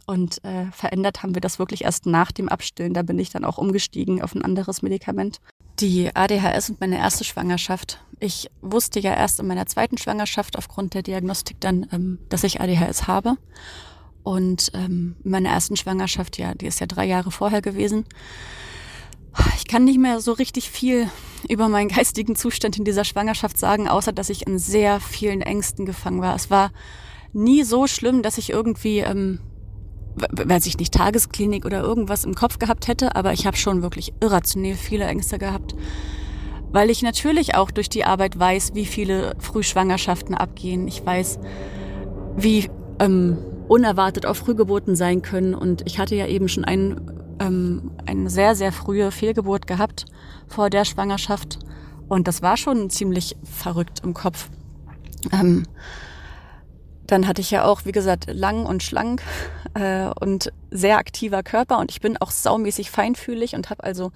[0.06, 2.94] Und äh, verändert haben wir das wirklich erst nach dem Abstillen.
[2.94, 5.40] Da bin ich dann auch umgestiegen auf ein anderes Medikament.
[5.80, 8.00] Die ADHS und meine erste Schwangerschaft.
[8.20, 12.62] Ich wusste ja erst in meiner zweiten Schwangerschaft aufgrund der Diagnostik dann, ähm, dass ich
[12.62, 13.38] ADHS habe.
[14.24, 18.06] Und ähm, meine ersten Schwangerschaft, ja, die ist ja drei Jahre vorher gewesen.
[19.56, 21.10] Ich kann nicht mehr so richtig viel
[21.48, 25.86] über meinen geistigen Zustand in dieser Schwangerschaft sagen, außer dass ich in sehr vielen Ängsten
[25.86, 26.36] gefangen war.
[26.36, 26.72] Es war
[27.34, 29.40] nie so schlimm, dass ich irgendwie, ähm,
[30.32, 34.14] weiß ich nicht, Tagesklinik oder irgendwas im Kopf gehabt hätte, aber ich habe schon wirklich
[34.22, 35.76] irrationell viele Ängste gehabt.
[36.72, 40.88] Weil ich natürlich auch durch die Arbeit weiß, wie viele Frühschwangerschaften abgehen.
[40.88, 41.40] Ich weiß,
[42.38, 42.70] wie
[43.00, 45.54] ähm, unerwartet auf Frühgeburten sein können.
[45.54, 50.06] Und ich hatte ja eben schon ein, ähm, eine sehr, sehr frühe Fehlgeburt gehabt
[50.48, 51.60] vor der Schwangerschaft.
[52.08, 54.50] Und das war schon ziemlich verrückt im Kopf.
[55.32, 55.64] Ähm,
[57.12, 59.22] dann hatte ich ja auch, wie gesagt, lang und schlank
[59.74, 64.12] äh, und sehr aktiver Körper und ich bin auch saumäßig feinfühlig und habe also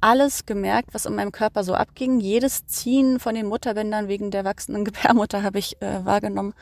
[0.00, 2.20] alles gemerkt, was in meinem Körper so abging.
[2.20, 6.54] Jedes Ziehen von den Mutterbändern wegen der wachsenden Gebärmutter habe ich äh, wahrgenommen.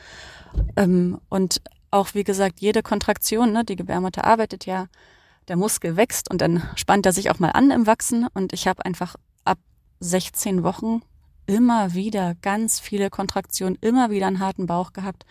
[0.75, 1.61] Ähm, und
[1.91, 4.87] auch, wie gesagt, jede Kontraktion, ne, die Gebärmutter arbeitet ja,
[5.47, 8.27] der Muskel wächst und dann spannt er sich auch mal an im Wachsen.
[8.33, 9.15] Und ich habe einfach
[9.45, 9.59] ab
[9.99, 11.01] 16 Wochen
[11.47, 15.25] immer wieder ganz viele Kontraktionen, immer wieder einen harten Bauch gehabt.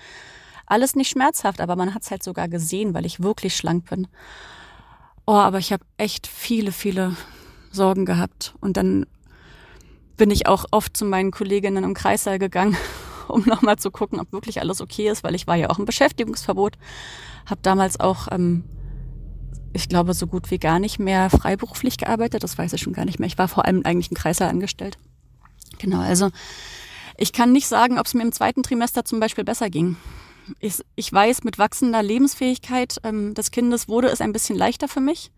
[0.67, 4.09] Alles nicht schmerzhaft, aber man hat es halt sogar gesehen, weil ich wirklich schlank bin.
[5.27, 7.17] Oh, aber ich habe echt viele, viele
[7.71, 8.55] Sorgen gehabt.
[8.61, 9.07] Und dann
[10.17, 12.77] bin ich auch oft zu meinen Kolleginnen im Kreissaal gegangen
[13.29, 15.85] um nochmal zu gucken, ob wirklich alles okay ist, weil ich war ja auch im
[15.85, 16.77] Beschäftigungsverbot,
[17.45, 18.65] habe damals auch, ähm,
[19.73, 23.05] ich glaube, so gut wie gar nicht mehr freiberuflich gearbeitet, das weiß ich schon gar
[23.05, 23.27] nicht mehr.
[23.27, 24.99] Ich war vor allem eigentlich ein Kreiser angestellt.
[25.79, 26.31] Genau, also
[27.17, 29.97] ich kann nicht sagen, ob es mir im zweiten Trimester zum Beispiel besser ging.
[30.61, 35.01] Ich, ich weiß, mit wachsender Lebensfähigkeit ähm, des Kindes wurde es ein bisschen leichter für
[35.01, 35.33] mich.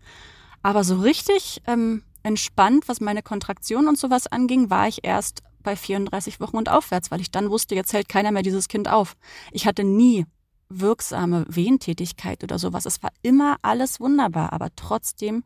[0.61, 5.75] Aber so richtig ähm, entspannt, was meine Kontraktion und sowas anging, war ich erst bei
[5.75, 9.15] 34 Wochen und aufwärts, weil ich dann wusste, jetzt hält keiner mehr dieses Kind auf.
[9.51, 10.25] Ich hatte nie
[10.69, 12.85] wirksame Wehentätigkeit oder sowas.
[12.85, 15.43] Es war immer alles wunderbar, aber trotzdem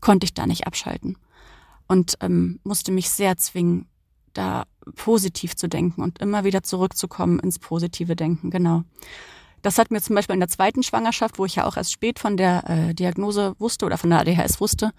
[0.00, 1.16] konnte ich da nicht abschalten
[1.88, 3.89] und ähm, musste mich sehr zwingen,
[4.32, 4.64] da
[4.96, 8.50] positiv zu denken und immer wieder zurückzukommen ins positive Denken.
[8.50, 8.82] Genau.
[9.62, 12.18] Das hat mir zum Beispiel in der zweiten Schwangerschaft, wo ich ja auch erst spät
[12.18, 14.92] von der äh, Diagnose wusste oder von der ADHS wusste,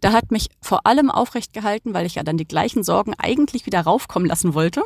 [0.00, 3.66] da hat mich vor allem aufrecht gehalten, weil ich ja dann die gleichen Sorgen eigentlich
[3.66, 4.82] wieder raufkommen lassen wollte,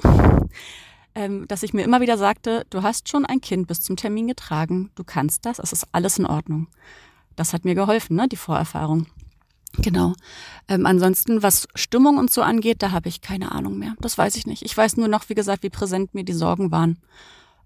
[1.14, 4.26] ähm, dass ich mir immer wieder sagte, du hast schon ein Kind bis zum Termin
[4.26, 6.66] getragen, du kannst das, es ist alles in Ordnung.
[7.36, 9.06] Das hat mir geholfen, ne, die Vorerfahrung.
[9.78, 10.14] Genau.
[10.68, 13.94] Ähm, ansonsten, was Stimmung und so angeht, da habe ich keine Ahnung mehr.
[14.00, 14.62] Das weiß ich nicht.
[14.62, 16.98] Ich weiß nur noch, wie gesagt, wie präsent mir die Sorgen waren.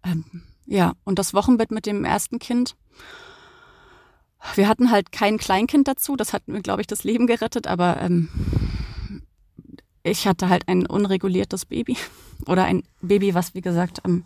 [0.04, 0.24] Ähm,
[0.66, 2.76] ja, und das Wochenbett mit dem ersten Kind.
[4.54, 8.00] Wir hatten halt kein Kleinkind dazu, das hat mir, glaube ich, das Leben gerettet, aber
[8.00, 8.28] ähm,
[10.02, 11.96] ich hatte halt ein unreguliertes Baby
[12.46, 14.24] oder ein Baby, was, wie gesagt, ähm,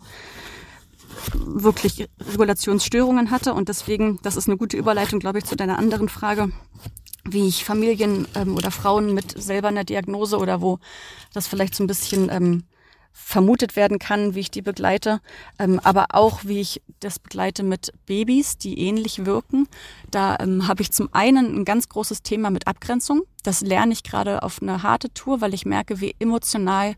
[1.35, 3.53] wirklich Regulationsstörungen hatte.
[3.53, 6.51] Und deswegen, das ist eine gute Überleitung, glaube ich, zu deiner anderen Frage,
[7.25, 10.79] wie ich Familien ähm, oder Frauen mit selber einer Diagnose oder wo
[11.33, 12.63] das vielleicht so ein bisschen ähm,
[13.13, 15.21] vermutet werden kann, wie ich die begleite,
[15.59, 19.67] ähm, aber auch wie ich das begleite mit Babys, die ähnlich wirken.
[20.09, 23.21] Da ähm, habe ich zum einen ein ganz großes Thema mit Abgrenzung.
[23.43, 26.95] Das lerne ich gerade auf eine harte Tour, weil ich merke, wie emotional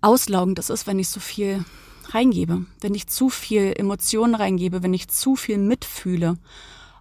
[0.00, 1.64] auslaugend das ist, wenn ich so viel
[2.10, 6.36] reingebe, wenn ich zu viel Emotionen reingebe, wenn ich zu viel mitfühle.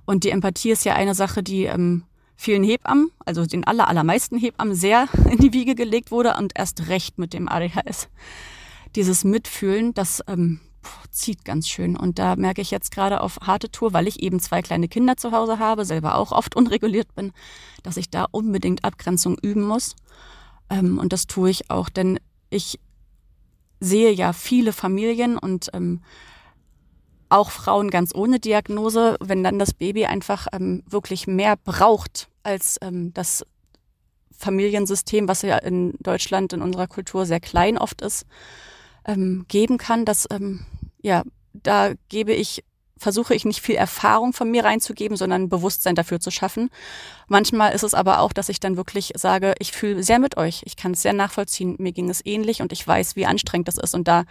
[0.05, 2.03] Und die Empathie ist ja eine Sache, die ähm,
[2.41, 6.87] vielen Hebammen, also den aller, allermeisten Hebammen, sehr in die Wiege gelegt wurde und erst
[6.87, 8.09] recht mit dem ADHS.
[8.95, 10.59] Dieses Mitfühlen, das ähm,
[11.11, 11.95] zieht ganz schön.
[11.95, 15.17] Und da merke ich jetzt gerade auf harte Tour, weil ich eben zwei kleine Kinder
[15.17, 17.31] zu Hause habe, selber auch oft unreguliert bin,
[17.83, 19.95] dass ich da unbedingt Abgrenzung üben muss.
[20.71, 22.19] Ähm, und das tue ich auch, denn
[22.49, 22.79] ich
[23.79, 26.01] sehe ja viele Familien und ähm,
[27.31, 32.77] auch Frauen ganz ohne Diagnose, wenn dann das Baby einfach ähm, wirklich mehr braucht als
[32.81, 33.45] ähm, das
[34.41, 38.25] Familiensystem, was ja in Deutschland in unserer Kultur sehr klein oft ist,
[39.05, 40.03] ähm, geben kann.
[40.03, 40.65] Dass, ähm,
[41.01, 41.23] ja,
[41.53, 42.63] da gebe ich,
[42.97, 46.69] versuche ich nicht viel Erfahrung von mir reinzugeben, sondern Bewusstsein dafür zu schaffen.
[47.27, 50.63] Manchmal ist es aber auch, dass ich dann wirklich sage, ich fühle sehr mit euch.
[50.65, 51.75] Ich kann es sehr nachvollziehen.
[51.79, 53.95] Mir ging es ähnlich und ich weiß, wie anstrengend das ist.
[53.95, 54.25] Und da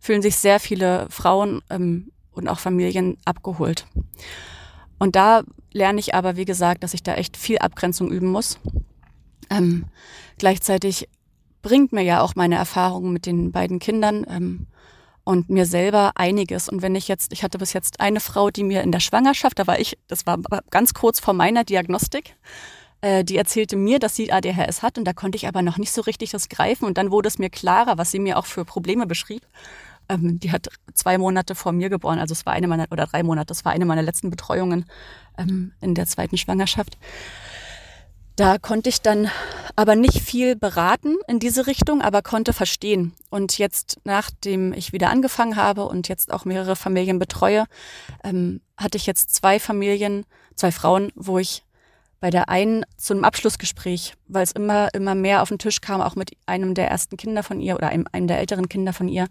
[0.00, 3.86] fühlen sich sehr viele Frauen ähm, und auch Familien abgeholt.
[4.98, 5.42] Und da
[5.72, 8.58] lerne ich aber, wie gesagt, dass ich da echt viel Abgrenzung üben muss.
[9.48, 9.86] Ähm,
[10.38, 11.08] gleichzeitig
[11.62, 14.66] bringt mir ja auch meine Erfahrungen mit den beiden Kindern ähm,
[15.24, 16.68] und mir selber einiges.
[16.68, 19.58] Und wenn ich jetzt, ich hatte bis jetzt eine Frau, die mir in der Schwangerschaft,
[19.58, 20.38] da war ich, das war
[20.70, 22.36] ganz kurz vor meiner Diagnostik,
[23.00, 25.92] äh, die erzählte mir, dass sie ADHS hat und da konnte ich aber noch nicht
[25.92, 28.64] so richtig das greifen und dann wurde es mir klarer, was sie mir auch für
[28.64, 29.42] Probleme beschrieb.
[30.10, 33.22] Ähm, die hat zwei Monate vor mir geboren, also es war eine meiner, oder drei
[33.22, 34.84] Monate, das war eine meiner letzten Betreuungen
[35.38, 36.98] ähm, in der zweiten Schwangerschaft.
[38.34, 39.30] Da konnte ich dann
[39.76, 43.12] aber nicht viel beraten in diese Richtung, aber konnte verstehen.
[43.28, 47.66] Und jetzt, nachdem ich wieder angefangen habe und jetzt auch mehrere Familien betreue,
[48.24, 50.24] ähm, hatte ich jetzt zwei Familien,
[50.56, 51.64] zwei Frauen, wo ich
[52.18, 56.00] bei der einen zu einem Abschlussgespräch, weil es immer, immer mehr auf den Tisch kam,
[56.00, 59.08] auch mit einem der ersten Kinder von ihr oder einem, einem der älteren Kinder von
[59.08, 59.28] ihr,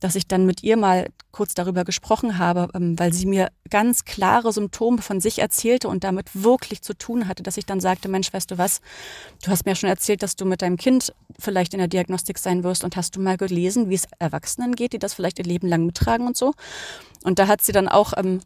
[0.00, 4.04] dass ich dann mit ihr mal kurz darüber gesprochen habe, ähm, weil sie mir ganz
[4.04, 8.08] klare Symptome von sich erzählte und damit wirklich zu tun hatte, dass ich dann sagte,
[8.08, 8.80] Mensch, weißt du was,
[9.44, 12.64] du hast mir schon erzählt, dass du mit deinem Kind vielleicht in der Diagnostik sein
[12.64, 15.68] wirst und hast du mal gelesen, wie es Erwachsenen geht, die das vielleicht ihr Leben
[15.68, 16.52] lang mittragen und so.
[17.22, 18.40] Und da hat sie dann auch ähm,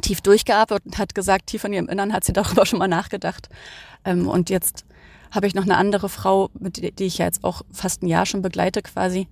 [0.00, 3.48] tief durchgearbeitet und hat gesagt, tief in ihrem Innern hat sie darüber schon mal nachgedacht.
[4.04, 4.84] Ähm, und jetzt
[5.30, 8.42] habe ich noch eine andere Frau, die ich ja jetzt auch fast ein Jahr schon
[8.42, 9.28] begleite quasi,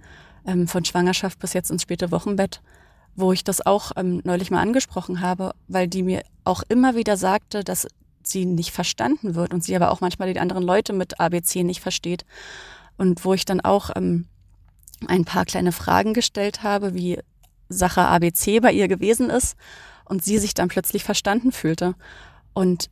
[0.46, 2.62] ähm, von Schwangerschaft bis jetzt ins späte Wochenbett,
[3.14, 7.16] wo ich das auch ähm, neulich mal angesprochen habe, weil die mir auch immer wieder
[7.16, 7.88] sagte, dass
[8.22, 11.80] sie nicht verstanden wird und sie aber auch manchmal die anderen Leute mit ABC nicht
[11.80, 12.24] versteht.
[12.96, 14.26] Und wo ich dann auch ähm,
[15.06, 17.20] ein paar kleine Fragen gestellt habe, wie
[17.68, 19.56] Sache ABC bei ihr gewesen ist
[20.04, 21.94] und sie sich dann plötzlich verstanden fühlte.
[22.54, 22.90] Und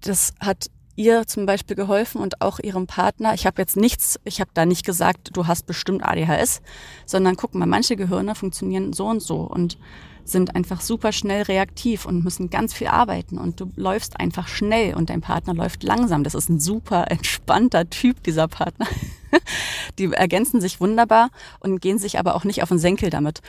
[0.00, 3.34] das hat ihr zum Beispiel geholfen und auch ihrem Partner.
[3.34, 6.60] Ich habe jetzt nichts, ich habe da nicht gesagt, du hast bestimmt ADHS,
[7.06, 9.78] sondern guck mal, manche Gehirne funktionieren so und so und
[10.24, 14.94] sind einfach super schnell reaktiv und müssen ganz viel arbeiten und du läufst einfach schnell
[14.94, 16.22] und dein Partner läuft langsam.
[16.24, 18.86] Das ist ein super entspannter Typ, dieser Partner.
[19.98, 23.40] Die ergänzen sich wunderbar und gehen sich aber auch nicht auf den Senkel damit.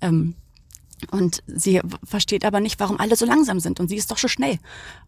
[0.00, 0.34] Ähm,
[1.10, 3.80] und sie versteht aber nicht, warum alle so langsam sind.
[3.80, 4.58] Und sie ist doch so schnell.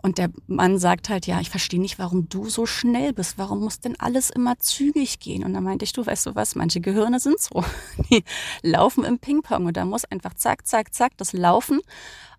[0.02, 3.38] Und der Mann sagt halt, ja, ich verstehe nicht, warum du so schnell bist.
[3.38, 5.44] Warum muss denn alles immer zügig gehen?
[5.44, 7.64] Und dann meinte ich, du weißt du was, manche Gehirne sind so.
[8.10, 8.24] Die
[8.62, 11.80] laufen im Ping-Pong und da muss einfach zack, zack, zack, das laufen.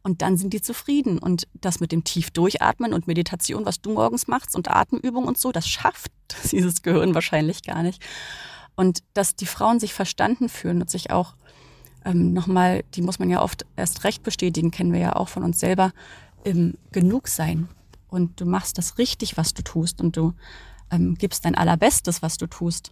[0.03, 1.19] Und dann sind die zufrieden.
[1.19, 5.37] Und das mit dem tief durchatmen und Meditation, was du morgens machst und Atemübung und
[5.37, 6.11] so, das schafft
[6.51, 8.01] dieses Gehirn wahrscheinlich gar nicht.
[8.75, 11.35] Und dass die Frauen sich verstanden fühlen und sich auch
[12.05, 15.43] ähm, nochmal, die muss man ja oft erst recht bestätigen, kennen wir ja auch von
[15.43, 15.93] uns selber,
[16.43, 17.67] im Genugsein.
[18.07, 20.33] Und du machst das richtig, was du tust und du
[20.91, 22.91] ähm, gibst dein Allerbestes, was du tust.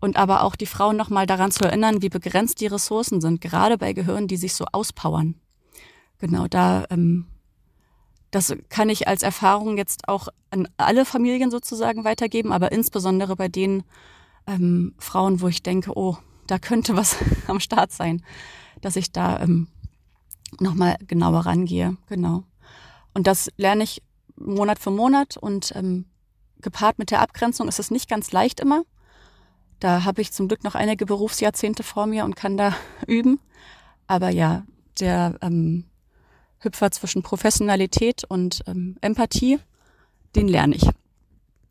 [0.00, 3.76] Und aber auch die Frauen nochmal daran zu erinnern, wie begrenzt die Ressourcen sind, gerade
[3.76, 5.34] bei Gehirnen, die sich so auspowern.
[6.18, 7.26] Genau, da, ähm,
[8.30, 13.48] das kann ich als Erfahrung jetzt auch an alle Familien sozusagen weitergeben, aber insbesondere bei
[13.48, 13.82] den
[14.46, 16.16] ähm, Frauen, wo ich denke, oh,
[16.48, 17.16] da könnte was
[17.46, 18.24] am Start sein,
[18.80, 19.68] dass ich da ähm,
[20.58, 21.96] nochmal genauer rangehe.
[22.08, 22.42] Genau.
[23.14, 24.02] Und das lerne ich
[24.36, 26.06] Monat für Monat und ähm,
[26.60, 28.82] gepaart mit der Abgrenzung ist es nicht ganz leicht immer.
[29.80, 32.74] Da habe ich zum Glück noch einige Berufsjahrzehnte vor mir und kann da
[33.06, 33.40] üben.
[34.06, 34.64] Aber ja,
[35.00, 35.84] der ähm,
[36.60, 39.58] Hüpfer zwischen Professionalität und ähm, Empathie,
[40.34, 40.88] den lerne ich.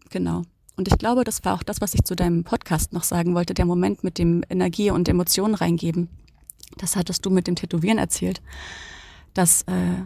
[0.10, 0.44] Genau.
[0.78, 3.56] Und ich glaube, das war auch das, was ich zu deinem Podcast noch sagen wollte,
[3.56, 6.08] der Moment mit dem Energie und Emotionen reingeben.
[6.78, 8.42] Das hattest du mit dem Tätowieren erzählt,
[9.34, 10.04] dass äh,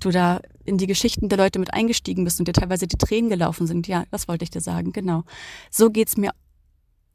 [0.00, 3.28] du da in die Geschichten der Leute mit eingestiegen bist und dir teilweise die Tränen
[3.28, 3.86] gelaufen sind.
[3.86, 5.24] Ja, das wollte ich dir sagen, genau.
[5.70, 6.30] So geht's mir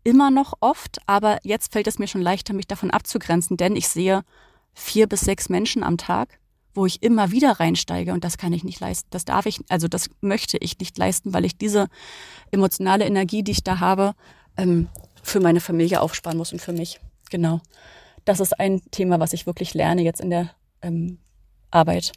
[0.03, 3.87] immer noch oft, aber jetzt fällt es mir schon leichter, mich davon abzugrenzen, denn ich
[3.87, 4.23] sehe
[4.73, 6.39] vier bis sechs Menschen am Tag
[6.73, 9.07] wo ich immer wieder reinsteige und das kann ich nicht leisten.
[9.11, 11.87] Das darf ich, also das möchte ich nicht leisten, weil ich diese
[12.51, 14.13] emotionale Energie, die ich da habe,
[14.57, 14.87] ähm,
[15.21, 16.99] für meine Familie aufsparen muss und für mich.
[17.29, 17.61] Genau.
[18.25, 20.49] Das ist ein Thema, was ich wirklich lerne jetzt in der
[20.81, 21.19] ähm,
[21.71, 22.13] Arbeit.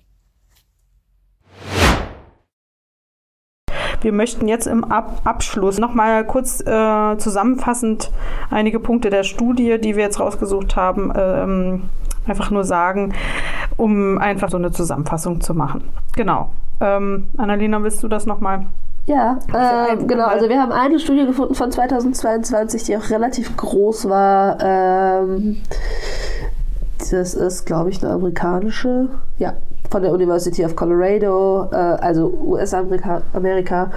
[4.03, 8.11] Wir möchten jetzt im Ab Abschluss nochmal kurz äh, zusammenfassend
[8.51, 11.89] einige Punkte der Studie, die wir jetzt rausgesucht haben, ähm,
[12.27, 13.15] einfach nur sagen,
[13.77, 15.85] um einfach so eine Zusammenfassung zu machen.
[16.15, 16.51] Genau.
[16.81, 18.66] Ähm, Annalena, willst du das nochmal?
[19.07, 20.27] Ja, äh, genau.
[20.27, 24.59] Also wir haben eine Studie gefunden von 2022, die auch relativ groß war.
[24.61, 25.59] Ähm,
[26.98, 29.09] das ist, glaube ich, eine amerikanische.
[29.39, 29.55] Ja,
[29.91, 33.91] von der University of Colorado, äh, also US-Amerika, Amerika,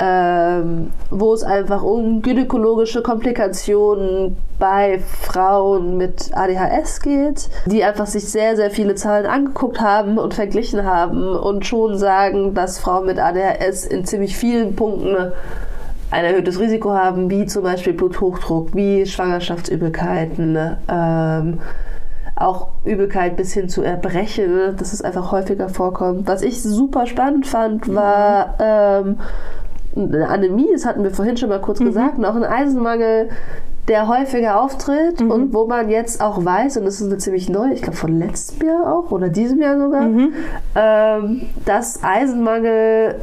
[0.00, 8.28] ähm, wo es einfach um gynäkologische Komplikationen bei Frauen mit ADHS geht, die einfach sich
[8.28, 13.18] sehr, sehr viele Zahlen angeguckt haben und verglichen haben und schon sagen, dass Frauen mit
[13.18, 15.32] ADHS in ziemlich vielen Punkten
[16.10, 21.58] ein erhöhtes Risiko haben, wie zum Beispiel Bluthochdruck, wie Schwangerschaftsübelkeiten, ähm,
[22.36, 26.28] auch Übelkeit bis hin zu Erbrechen, dass es einfach häufiger vorkommt.
[26.28, 29.16] Was ich super spannend fand, war ähm,
[29.96, 31.86] eine Anämie, das hatten wir vorhin schon mal kurz mhm.
[31.86, 33.30] gesagt, und auch ein Eisenmangel,
[33.88, 35.30] der häufiger auftritt mhm.
[35.30, 38.18] und wo man jetzt auch weiß, und das ist eine ziemlich neu, ich glaube von
[38.18, 40.32] letztem Jahr auch oder diesem Jahr sogar, mhm.
[40.74, 43.14] ähm, dass Eisenmangel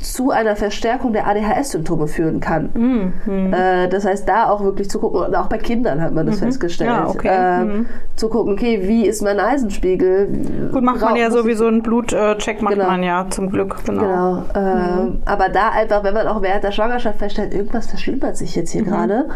[0.00, 2.70] zu einer Verstärkung der ADHS-Symptome führen kann.
[2.74, 3.52] Mhm.
[3.52, 6.36] Äh, das heißt, da auch wirklich zu gucken, und auch bei Kindern hat man das
[6.36, 6.46] mhm.
[6.46, 7.28] festgestellt, ja, okay.
[7.30, 7.86] äh, mhm.
[8.16, 10.70] zu gucken, okay, wie ist mein Eisenspiegel?
[10.72, 12.86] Gut, macht man ja sowieso einen Blutcheck, macht genau.
[12.86, 13.76] man ja zum Glück.
[13.84, 14.00] Genau.
[14.00, 14.38] genau.
[14.54, 18.70] Äh, aber da einfach, wenn man auch während der Schwangerschaft feststellt, irgendwas verschlimmert sich jetzt
[18.70, 18.86] hier mhm.
[18.86, 19.28] gerade,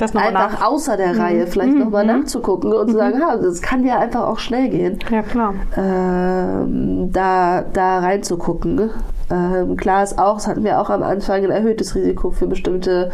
[0.00, 0.66] einfach nach.
[0.66, 1.48] außer der Reihe mhm.
[1.48, 2.20] vielleicht nochmal mhm.
[2.20, 4.98] nachzugucken und zu sagen, ha, das kann ja einfach auch schnell gehen.
[5.10, 5.54] Ja, klar.
[5.76, 8.90] Ähm, da, da reinzugucken.
[9.30, 13.10] Ähm, klar ist auch, das hatten wir auch am Anfang, ein erhöhtes Risiko für bestimmte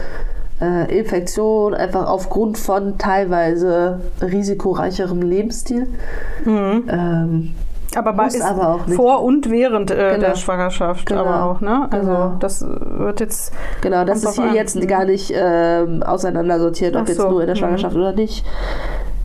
[0.60, 5.88] äh, Infektionen, einfach aufgrund von teilweise risikoreicherem Lebensstil.
[6.44, 6.84] Mhm.
[6.88, 7.54] Ähm,
[7.94, 8.96] aber bei, ist aber auch nicht.
[8.96, 10.28] vor und während äh, genau.
[10.28, 11.24] der Schwangerschaft genau.
[11.24, 11.88] aber auch, ne?
[11.90, 12.36] Also genau.
[12.38, 13.52] das wird jetzt
[13.82, 14.54] genau, das ist hier an.
[14.54, 17.12] jetzt gar nicht ähm, auseinandersortiert, ob so.
[17.12, 17.58] jetzt nur in der mhm.
[17.58, 18.00] Schwangerschaft mhm.
[18.00, 18.46] oder nicht.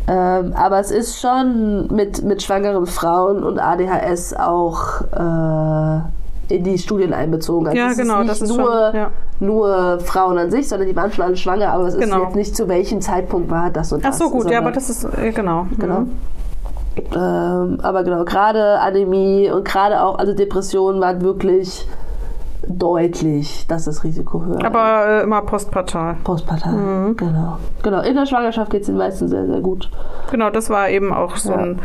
[0.10, 6.02] Ähm, aber es ist schon mit, mit schwangeren Frauen und ADHS auch äh,
[6.50, 7.68] in die Studien einbezogen.
[7.68, 8.16] Also ja, es genau.
[8.16, 9.12] Ist nicht das ist nur, schon, ja.
[9.40, 12.18] nur Frauen an sich, sondern die waren schon alle schwanger, aber es genau.
[12.18, 14.16] ist jetzt nicht zu welchem Zeitpunkt war das und das.
[14.16, 15.68] Ach so, gut, ja, aber das ist, äh, genau.
[15.78, 16.02] Genau.
[16.02, 16.12] Mhm.
[17.14, 21.88] Ähm, aber genau, gerade Anämie und gerade auch, also Depressionen waren wirklich
[22.68, 24.66] deutlich, dass das Risiko höher.
[24.66, 26.18] Aber äh, immer postpartal.
[26.24, 27.18] Postpartal, mhm.
[27.18, 27.58] genau.
[27.84, 29.90] Genau, in der Schwangerschaft geht es den meisten sehr, sehr gut.
[30.32, 31.58] Genau, das war eben auch so ja.
[31.58, 31.80] ein...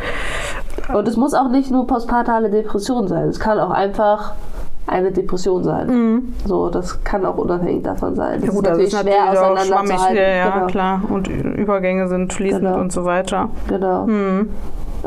[0.93, 3.29] Und es muss auch nicht nur postpartale Depression sein.
[3.29, 4.33] Es kann auch einfach
[4.87, 5.87] eine Depression sein.
[5.89, 6.35] Mhm.
[6.45, 8.41] So, das kann auch unabhängig davon sein.
[8.41, 9.07] Das ja gut, ist natürlich, das ist
[10.11, 10.67] schwer ja, ja genau.
[10.67, 11.03] klar.
[11.09, 12.81] Und Übergänge sind fließend genau.
[12.81, 13.49] und so weiter.
[13.69, 14.07] Genau.
[14.07, 14.51] Mhm.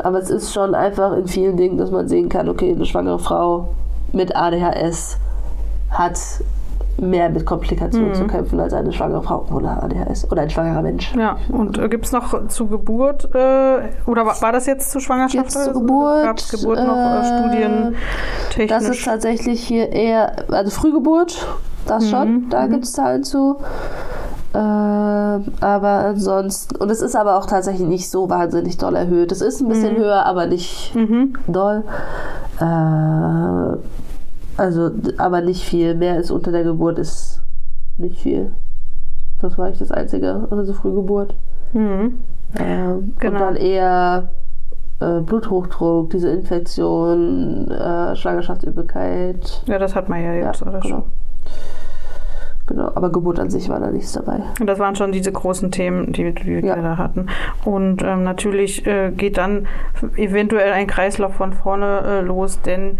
[0.02, 3.18] Aber es ist schon einfach in vielen Dingen, dass man sehen kann, okay, eine schwangere
[3.18, 3.68] Frau
[4.12, 5.18] mit ADHS
[5.90, 6.18] hat
[6.98, 8.14] mehr mit Komplikationen mhm.
[8.14, 11.14] zu kämpfen als eine schwangere Frau ohne ADHS oder ein schwangerer Mensch.
[11.14, 15.00] Ja, und äh, gibt es noch zu Geburt, äh, oder war, war, das jetzt zu
[15.00, 15.54] Schwangerschaft?
[15.54, 16.24] Jetzt zu Geburt?
[16.24, 17.94] Gab es Geburt noch äh, Studien
[18.50, 18.68] technisch?
[18.68, 21.46] Das ist tatsächlich hier eher, also Frühgeburt,
[21.86, 22.08] das mhm.
[22.08, 22.70] schon, da mhm.
[22.72, 23.58] gibt es Zahlen zu.
[24.54, 29.30] Äh, aber ansonsten, und es ist aber auch tatsächlich nicht so wahnsinnig doll erhöht.
[29.30, 29.98] Es ist ein bisschen mhm.
[29.98, 31.34] höher, aber nicht mhm.
[31.46, 31.84] doll.
[32.58, 33.76] Äh,
[34.56, 35.94] also, aber nicht viel.
[35.94, 37.42] Mehr als unter der Geburt ist
[37.96, 38.52] nicht viel.
[39.40, 40.46] Das war ich das Einzige.
[40.50, 41.34] Also Frühgeburt.
[41.72, 42.18] Mhm.
[42.58, 43.34] Ähm, genau.
[43.34, 44.28] Und dann eher
[45.00, 49.62] äh, Bluthochdruck, diese Infektion, äh, Schwangerschaftsübelkeit.
[49.66, 50.94] Ja, das hat man ja jetzt, ja, oder genau.
[50.96, 51.04] schon.
[52.66, 54.40] Genau, aber Geburt an sich war da nichts dabei.
[54.58, 56.82] Und das waren schon diese großen Themen, die, die wir ja.
[56.82, 57.26] da hatten.
[57.64, 59.68] Und ähm, natürlich äh, geht dann
[60.16, 62.98] eventuell ein Kreislauf von vorne äh, los, denn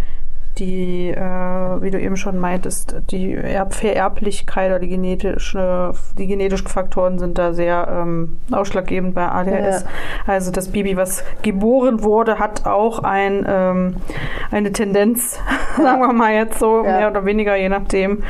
[0.59, 6.69] die, äh, wie du eben schon meintest, die Erb Vererblichkeit oder die, genetische, die genetischen
[6.69, 9.83] Faktoren sind da sehr ähm, ausschlaggebend bei ADHS.
[9.83, 9.89] Ja.
[10.27, 13.97] Also das Baby, was geboren wurde, hat auch ein, ähm,
[14.51, 15.39] eine Tendenz,
[15.77, 15.83] ja.
[15.85, 16.99] sagen wir mal jetzt so, ja.
[16.99, 18.23] mehr oder weniger, je nachdem,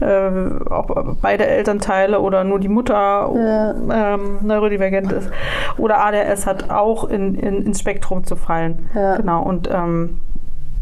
[0.00, 0.30] äh,
[0.70, 0.88] auch
[1.22, 5.30] beide Elternteile oder nur die Mutter ähm, neurodivergent ist.
[5.78, 8.90] Oder ADHS hat auch in, in, ins Spektrum zu fallen.
[8.92, 9.42] Genau.
[9.42, 10.18] Und ähm,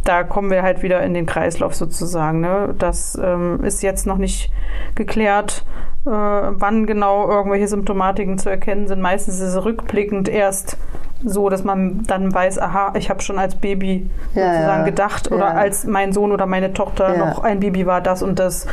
[0.08, 2.40] da kommen wir halt wieder in den Kreislauf sozusagen.
[2.40, 2.74] Ne?
[2.78, 4.50] Das ähm, ist jetzt noch nicht
[4.94, 5.66] geklärt,
[6.06, 9.02] äh, wann genau irgendwelche Symptomatiken zu erkennen sind.
[9.02, 10.78] Meistens ist es rückblickend erst
[11.24, 14.84] so, dass man dann weiß, aha, ich habe schon als Baby ja, sozusagen ja.
[14.84, 15.54] gedacht oder ja.
[15.54, 18.66] als mein Sohn oder meine Tochter noch ein Baby war, das und das.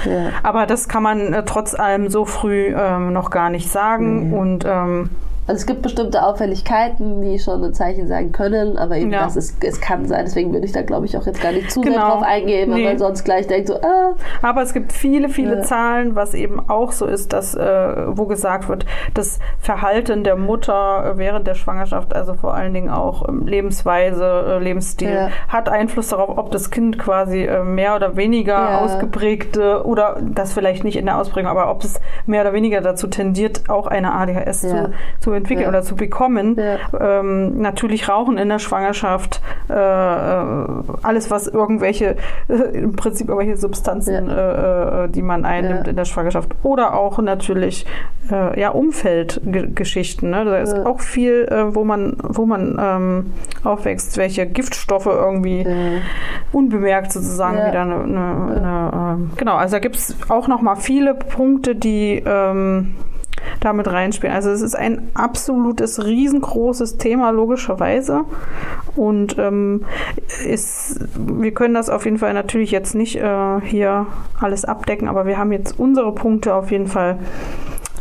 [0.44, 4.28] Aber das kann man äh, trotz allem so früh ähm, noch gar nicht sagen.
[4.28, 4.34] Mhm.
[4.34, 5.10] Und ähm,
[5.48, 9.26] also es gibt bestimmte Auffälligkeiten, die schon ein Zeichen sein können, aber eben ja.
[9.26, 10.26] das ist, es kann sein.
[10.26, 11.94] Deswegen würde ich da, glaube ich, auch jetzt gar nicht zu genau.
[11.94, 12.88] sehr drauf eingehen, weil nee.
[12.88, 14.16] man sonst gleich denkt so, ah.
[14.42, 15.62] Aber es gibt viele, viele ja.
[15.62, 21.14] Zahlen, was eben auch so ist, dass, äh, wo gesagt wird, das Verhalten der Mutter
[21.16, 25.30] während der Schwangerschaft, also vor allen Dingen auch ähm, Lebensweise, äh, Lebensstil, ja.
[25.48, 30.84] hat Einfluss darauf, ob das Kind quasi äh, mehr oder weniger ausgeprägte oder das vielleicht
[30.84, 34.62] nicht in der Ausprägung, aber ob es mehr oder weniger dazu tendiert, auch eine ADHS
[34.62, 35.70] zu, zu entwickeln Ja.
[35.70, 36.58] oder zu bekommen.
[36.58, 37.20] Ja.
[37.20, 40.56] Ähm, natürlich Rauchen in der Schwangerschaft, äh, äh,
[41.04, 42.16] alles was irgendwelche,
[42.48, 45.90] äh, im Prinzip irgendwelche Substanzen, äh, äh, die man einnimmt Ja.
[45.92, 46.50] in der Schwangerschaft.
[46.64, 47.86] Oder auch natürlich
[48.32, 50.30] äh, ja, Umfeldgeschichten.
[50.32, 50.46] Ne?
[50.46, 50.86] Da ist Ja.
[50.86, 53.34] auch viel, wo man, wo man ähm,
[53.64, 55.72] aufwächst, welche Giftstoffe irgendwie Ja.
[56.52, 57.68] unbemerkt sozusagen Ja.
[57.68, 61.76] wieder eine, eine, eine ähm, genau, also da gibt es auch noch mal viele Punkte,
[61.76, 62.96] die ähm,
[63.60, 64.36] damit reinspielen.
[64.36, 68.22] Also es ist ein absolutes, riesengroßes Thema, logischerweise.
[68.96, 69.86] Und ähm,
[70.46, 74.08] ist, wir können das auf jeden Fall natürlich jetzt nicht äh, hier
[74.40, 77.20] alles abdecken, aber wir haben jetzt unsere Punkte auf jeden Fall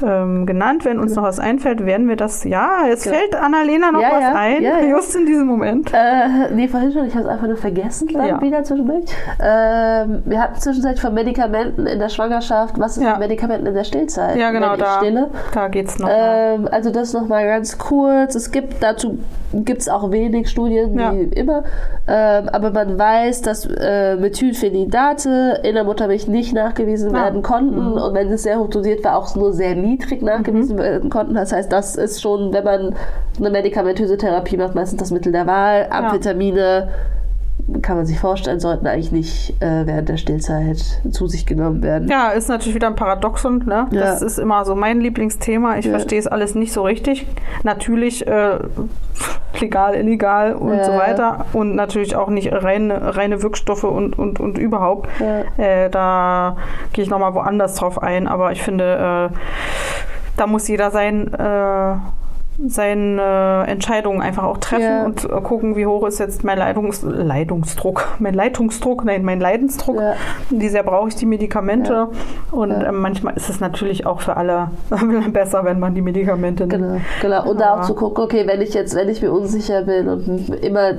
[0.03, 0.85] ähm, genannt.
[0.85, 2.45] Wenn uns noch was einfällt, werden wir das.
[2.45, 3.12] Ja, jetzt Ja.
[3.12, 4.33] fällt Annalena noch Ja, was ja.
[4.35, 5.93] ein, Ja, just in diesem Moment.
[5.93, 9.05] Äh, nee, vorhin schon, ich habe es einfach nur vergessen dann wieder zwischendurch.
[9.41, 12.79] Ähm, wir hatten zwischenzeitlich von Medikamenten in der Schwangerschaft.
[12.79, 14.37] Was ist mit Medikamenten in der Stillzeit?
[14.37, 15.31] Ja, genau, da, stille?
[15.53, 16.09] da geht es noch.
[16.11, 18.35] Ähm, also das nochmal ganz kurz.
[18.35, 19.19] Es gibt dazu
[19.57, 21.62] gibt es auch wenig Studien, wie immer.
[22.09, 27.25] Ähm, aber man weiß, dass äh, Methylphenidate in der Muttermilch nicht nachgewiesen Ah.
[27.25, 27.93] werden konnten.
[27.93, 31.35] Und wenn es sehr hoch dosiert war, auch nur sehr niedrig nachgewiesen werden konnten.
[31.35, 32.94] Das heißt, das ist schon, wenn man
[33.39, 35.89] eine medikamentöse Therapie macht, meistens das Mittel der Wahl.
[35.90, 36.89] Amphetamine
[37.82, 40.78] kann man sich vorstellen, sollten eigentlich nicht äh, während der Stillzeit
[41.11, 42.09] zu sich genommen werden.
[42.09, 43.65] Ja, ist natürlich wieder ein Paradoxon.
[43.66, 43.86] Ne?
[43.91, 44.01] Ja.
[44.01, 45.77] Das ist immer so mein Lieblingsthema.
[45.78, 45.93] Ich Ja.
[45.93, 47.27] verstehe es alles nicht so richtig.
[47.62, 48.59] Natürlich äh,
[49.61, 51.47] legal, illegal und Ja, so weiter.
[51.53, 55.09] Und natürlich auch nicht reine, reine Wirkstoffe und, und, und überhaupt.
[55.57, 56.57] Äh, da
[56.93, 58.28] gehe ich nochmal woanders drauf ein.
[58.28, 59.36] Aber ich finde, äh,
[60.36, 61.31] da muss jeder sein.
[62.62, 65.05] Äh, seine Entscheidungen einfach auch treffen Ja.
[65.05, 69.97] und äh, gucken, wie hoch ist jetzt mein Leitungs Leitungsdruck, mein Leitungsdruck, nein, mein Leidensdruck.
[70.01, 70.14] Ja.
[70.51, 72.09] Wie sehr brauche ich die Medikamente?
[72.51, 72.89] Und Ja.
[72.89, 74.70] ähm, manchmal ist es natürlich auch für alle
[75.32, 76.82] besser, wenn man die Medikamente nimmt.
[76.82, 77.01] Genau,
[77.43, 77.51] genau.
[77.51, 80.48] Und da auch zu gucken, okay, wenn ich jetzt, wenn ich mir unsicher bin und
[80.64, 80.93] immer,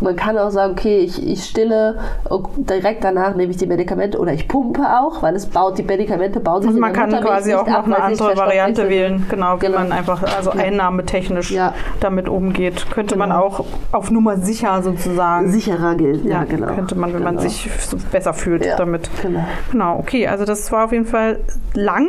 [0.00, 1.98] man kann auch sagen, okay, ich, ich stille
[2.28, 5.84] und direkt danach nehme ich die Medikamente oder ich pumpe auch, weil es baut, die
[5.84, 9.66] Medikamente bauen sich Also man kann quasi auch noch eine andere Variante wählen, genau, wie
[9.66, 9.78] Genau.
[9.78, 10.64] man einfach also Ja.
[10.64, 11.74] einnahmetechnisch Ja.
[12.00, 12.86] damit umgeht.
[12.90, 13.42] Könnte man Genau.
[13.44, 15.48] auch auf Nummer sicher sozusagen.
[15.50, 16.74] Sicherer gilt, ja, genau.
[16.74, 17.48] Könnte man, wenn man Genau.
[17.48, 18.76] sich so besser fühlt Ja.
[18.76, 19.10] damit.
[19.22, 19.44] Genau.
[19.70, 21.38] Genau, okay, also das war auf jeden Fall
[21.74, 22.06] lang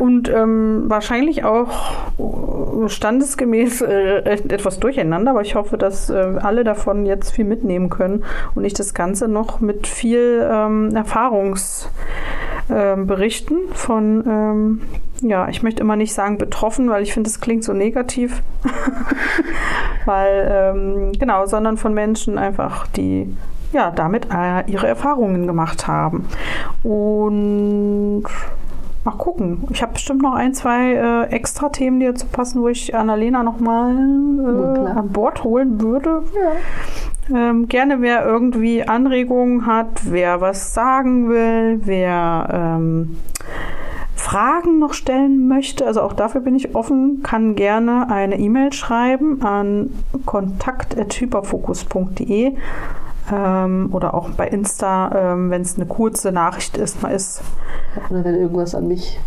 [0.00, 1.68] und ähm, wahrscheinlich auch
[2.18, 4.18] äh, standesgemäß äh,
[4.48, 8.24] etwas durcheinander, aber ich hoffe, dass äh, alle davon jetzt viel mitnehmen können
[8.54, 14.80] und ich das Ganze noch mit viel ähm, Erfahrungsberichten Berichten von, ähm,
[15.20, 18.42] ja, ich möchte immer nicht sagen betroffen, weil ich finde, das klingt so negativ,
[20.04, 23.34] weil, ähm, genau, sondern von Menschen einfach, die
[23.72, 26.26] ja, damit äh, ihre Erfahrungen gemacht haben.
[26.82, 28.24] Und
[29.04, 29.64] mal gucken.
[29.70, 33.42] Ich habe bestimmt noch ein, zwei äh, extra Themen, die dazu passen, wo ich Annalena
[33.42, 36.22] nochmal Ja, äh, an Bord holen würde.
[37.34, 43.16] Ähm, gerne, wer irgendwie Anregungen hat, wer was sagen will, wer ähm,
[44.26, 49.40] Fragen noch stellen möchte, also auch dafür bin ich offen, kann gerne eine E-Mail schreiben
[49.42, 49.92] an
[50.26, 52.56] kontakt.hyperfokus.de
[53.32, 57.40] ähm, oder auch bei Insta, ähm, wenn es eine kurze Nachricht ist, mal ist.
[58.10, 59.20] Oder wenn irgendwas an mich.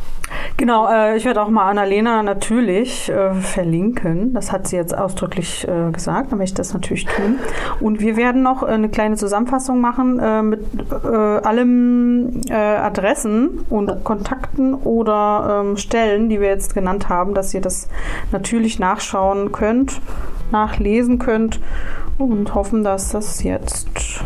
[0.58, 4.34] Genau, äh, ich werde auch mal Annalena natürlich äh, verlinken.
[4.34, 7.40] Das hat sie jetzt ausdrücklich äh, gesagt, dann möchte ich das natürlich tun.
[7.80, 10.62] Und wir werden noch äh, eine kleine Zusammenfassung machen äh, mit
[11.04, 17.54] äh, allem äh, Adressen und Kontakten oder ähm, Stellen, die wir jetzt genannt haben, dass
[17.54, 17.88] ihr das
[18.32, 20.02] natürlich nachschauen könnt,
[20.52, 21.60] nachlesen könnt
[22.18, 24.22] und hoffen, dass das jetzt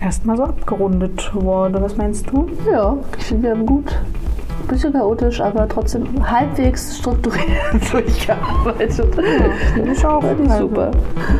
[0.00, 1.80] erstmal so abgerundet wurde.
[1.80, 2.48] Was meinst du?
[2.70, 3.98] Ja, ich finde, wir haben gut.
[4.68, 7.46] Bisschen chaotisch, aber trotzdem halbwegs strukturiert
[7.92, 9.14] durchgearbeitet.
[9.74, 10.22] Finde ich auch.
[10.22, 10.90] Also, super.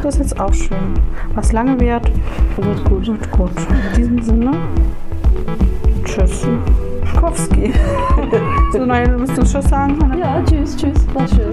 [0.03, 0.95] Das ist jetzt auch schön.
[1.35, 2.11] Was lange währt,
[2.57, 3.07] Wird gut.
[3.07, 3.51] wird gut.
[3.93, 4.53] In diesem Sinne,
[6.05, 6.47] tschüss.
[7.21, 7.73] Kowski.
[8.73, 9.99] so, nein, willst du Tschüss sagen?
[10.19, 11.07] Ja, tschüss, tschüss.
[11.15, 11.53] War schön.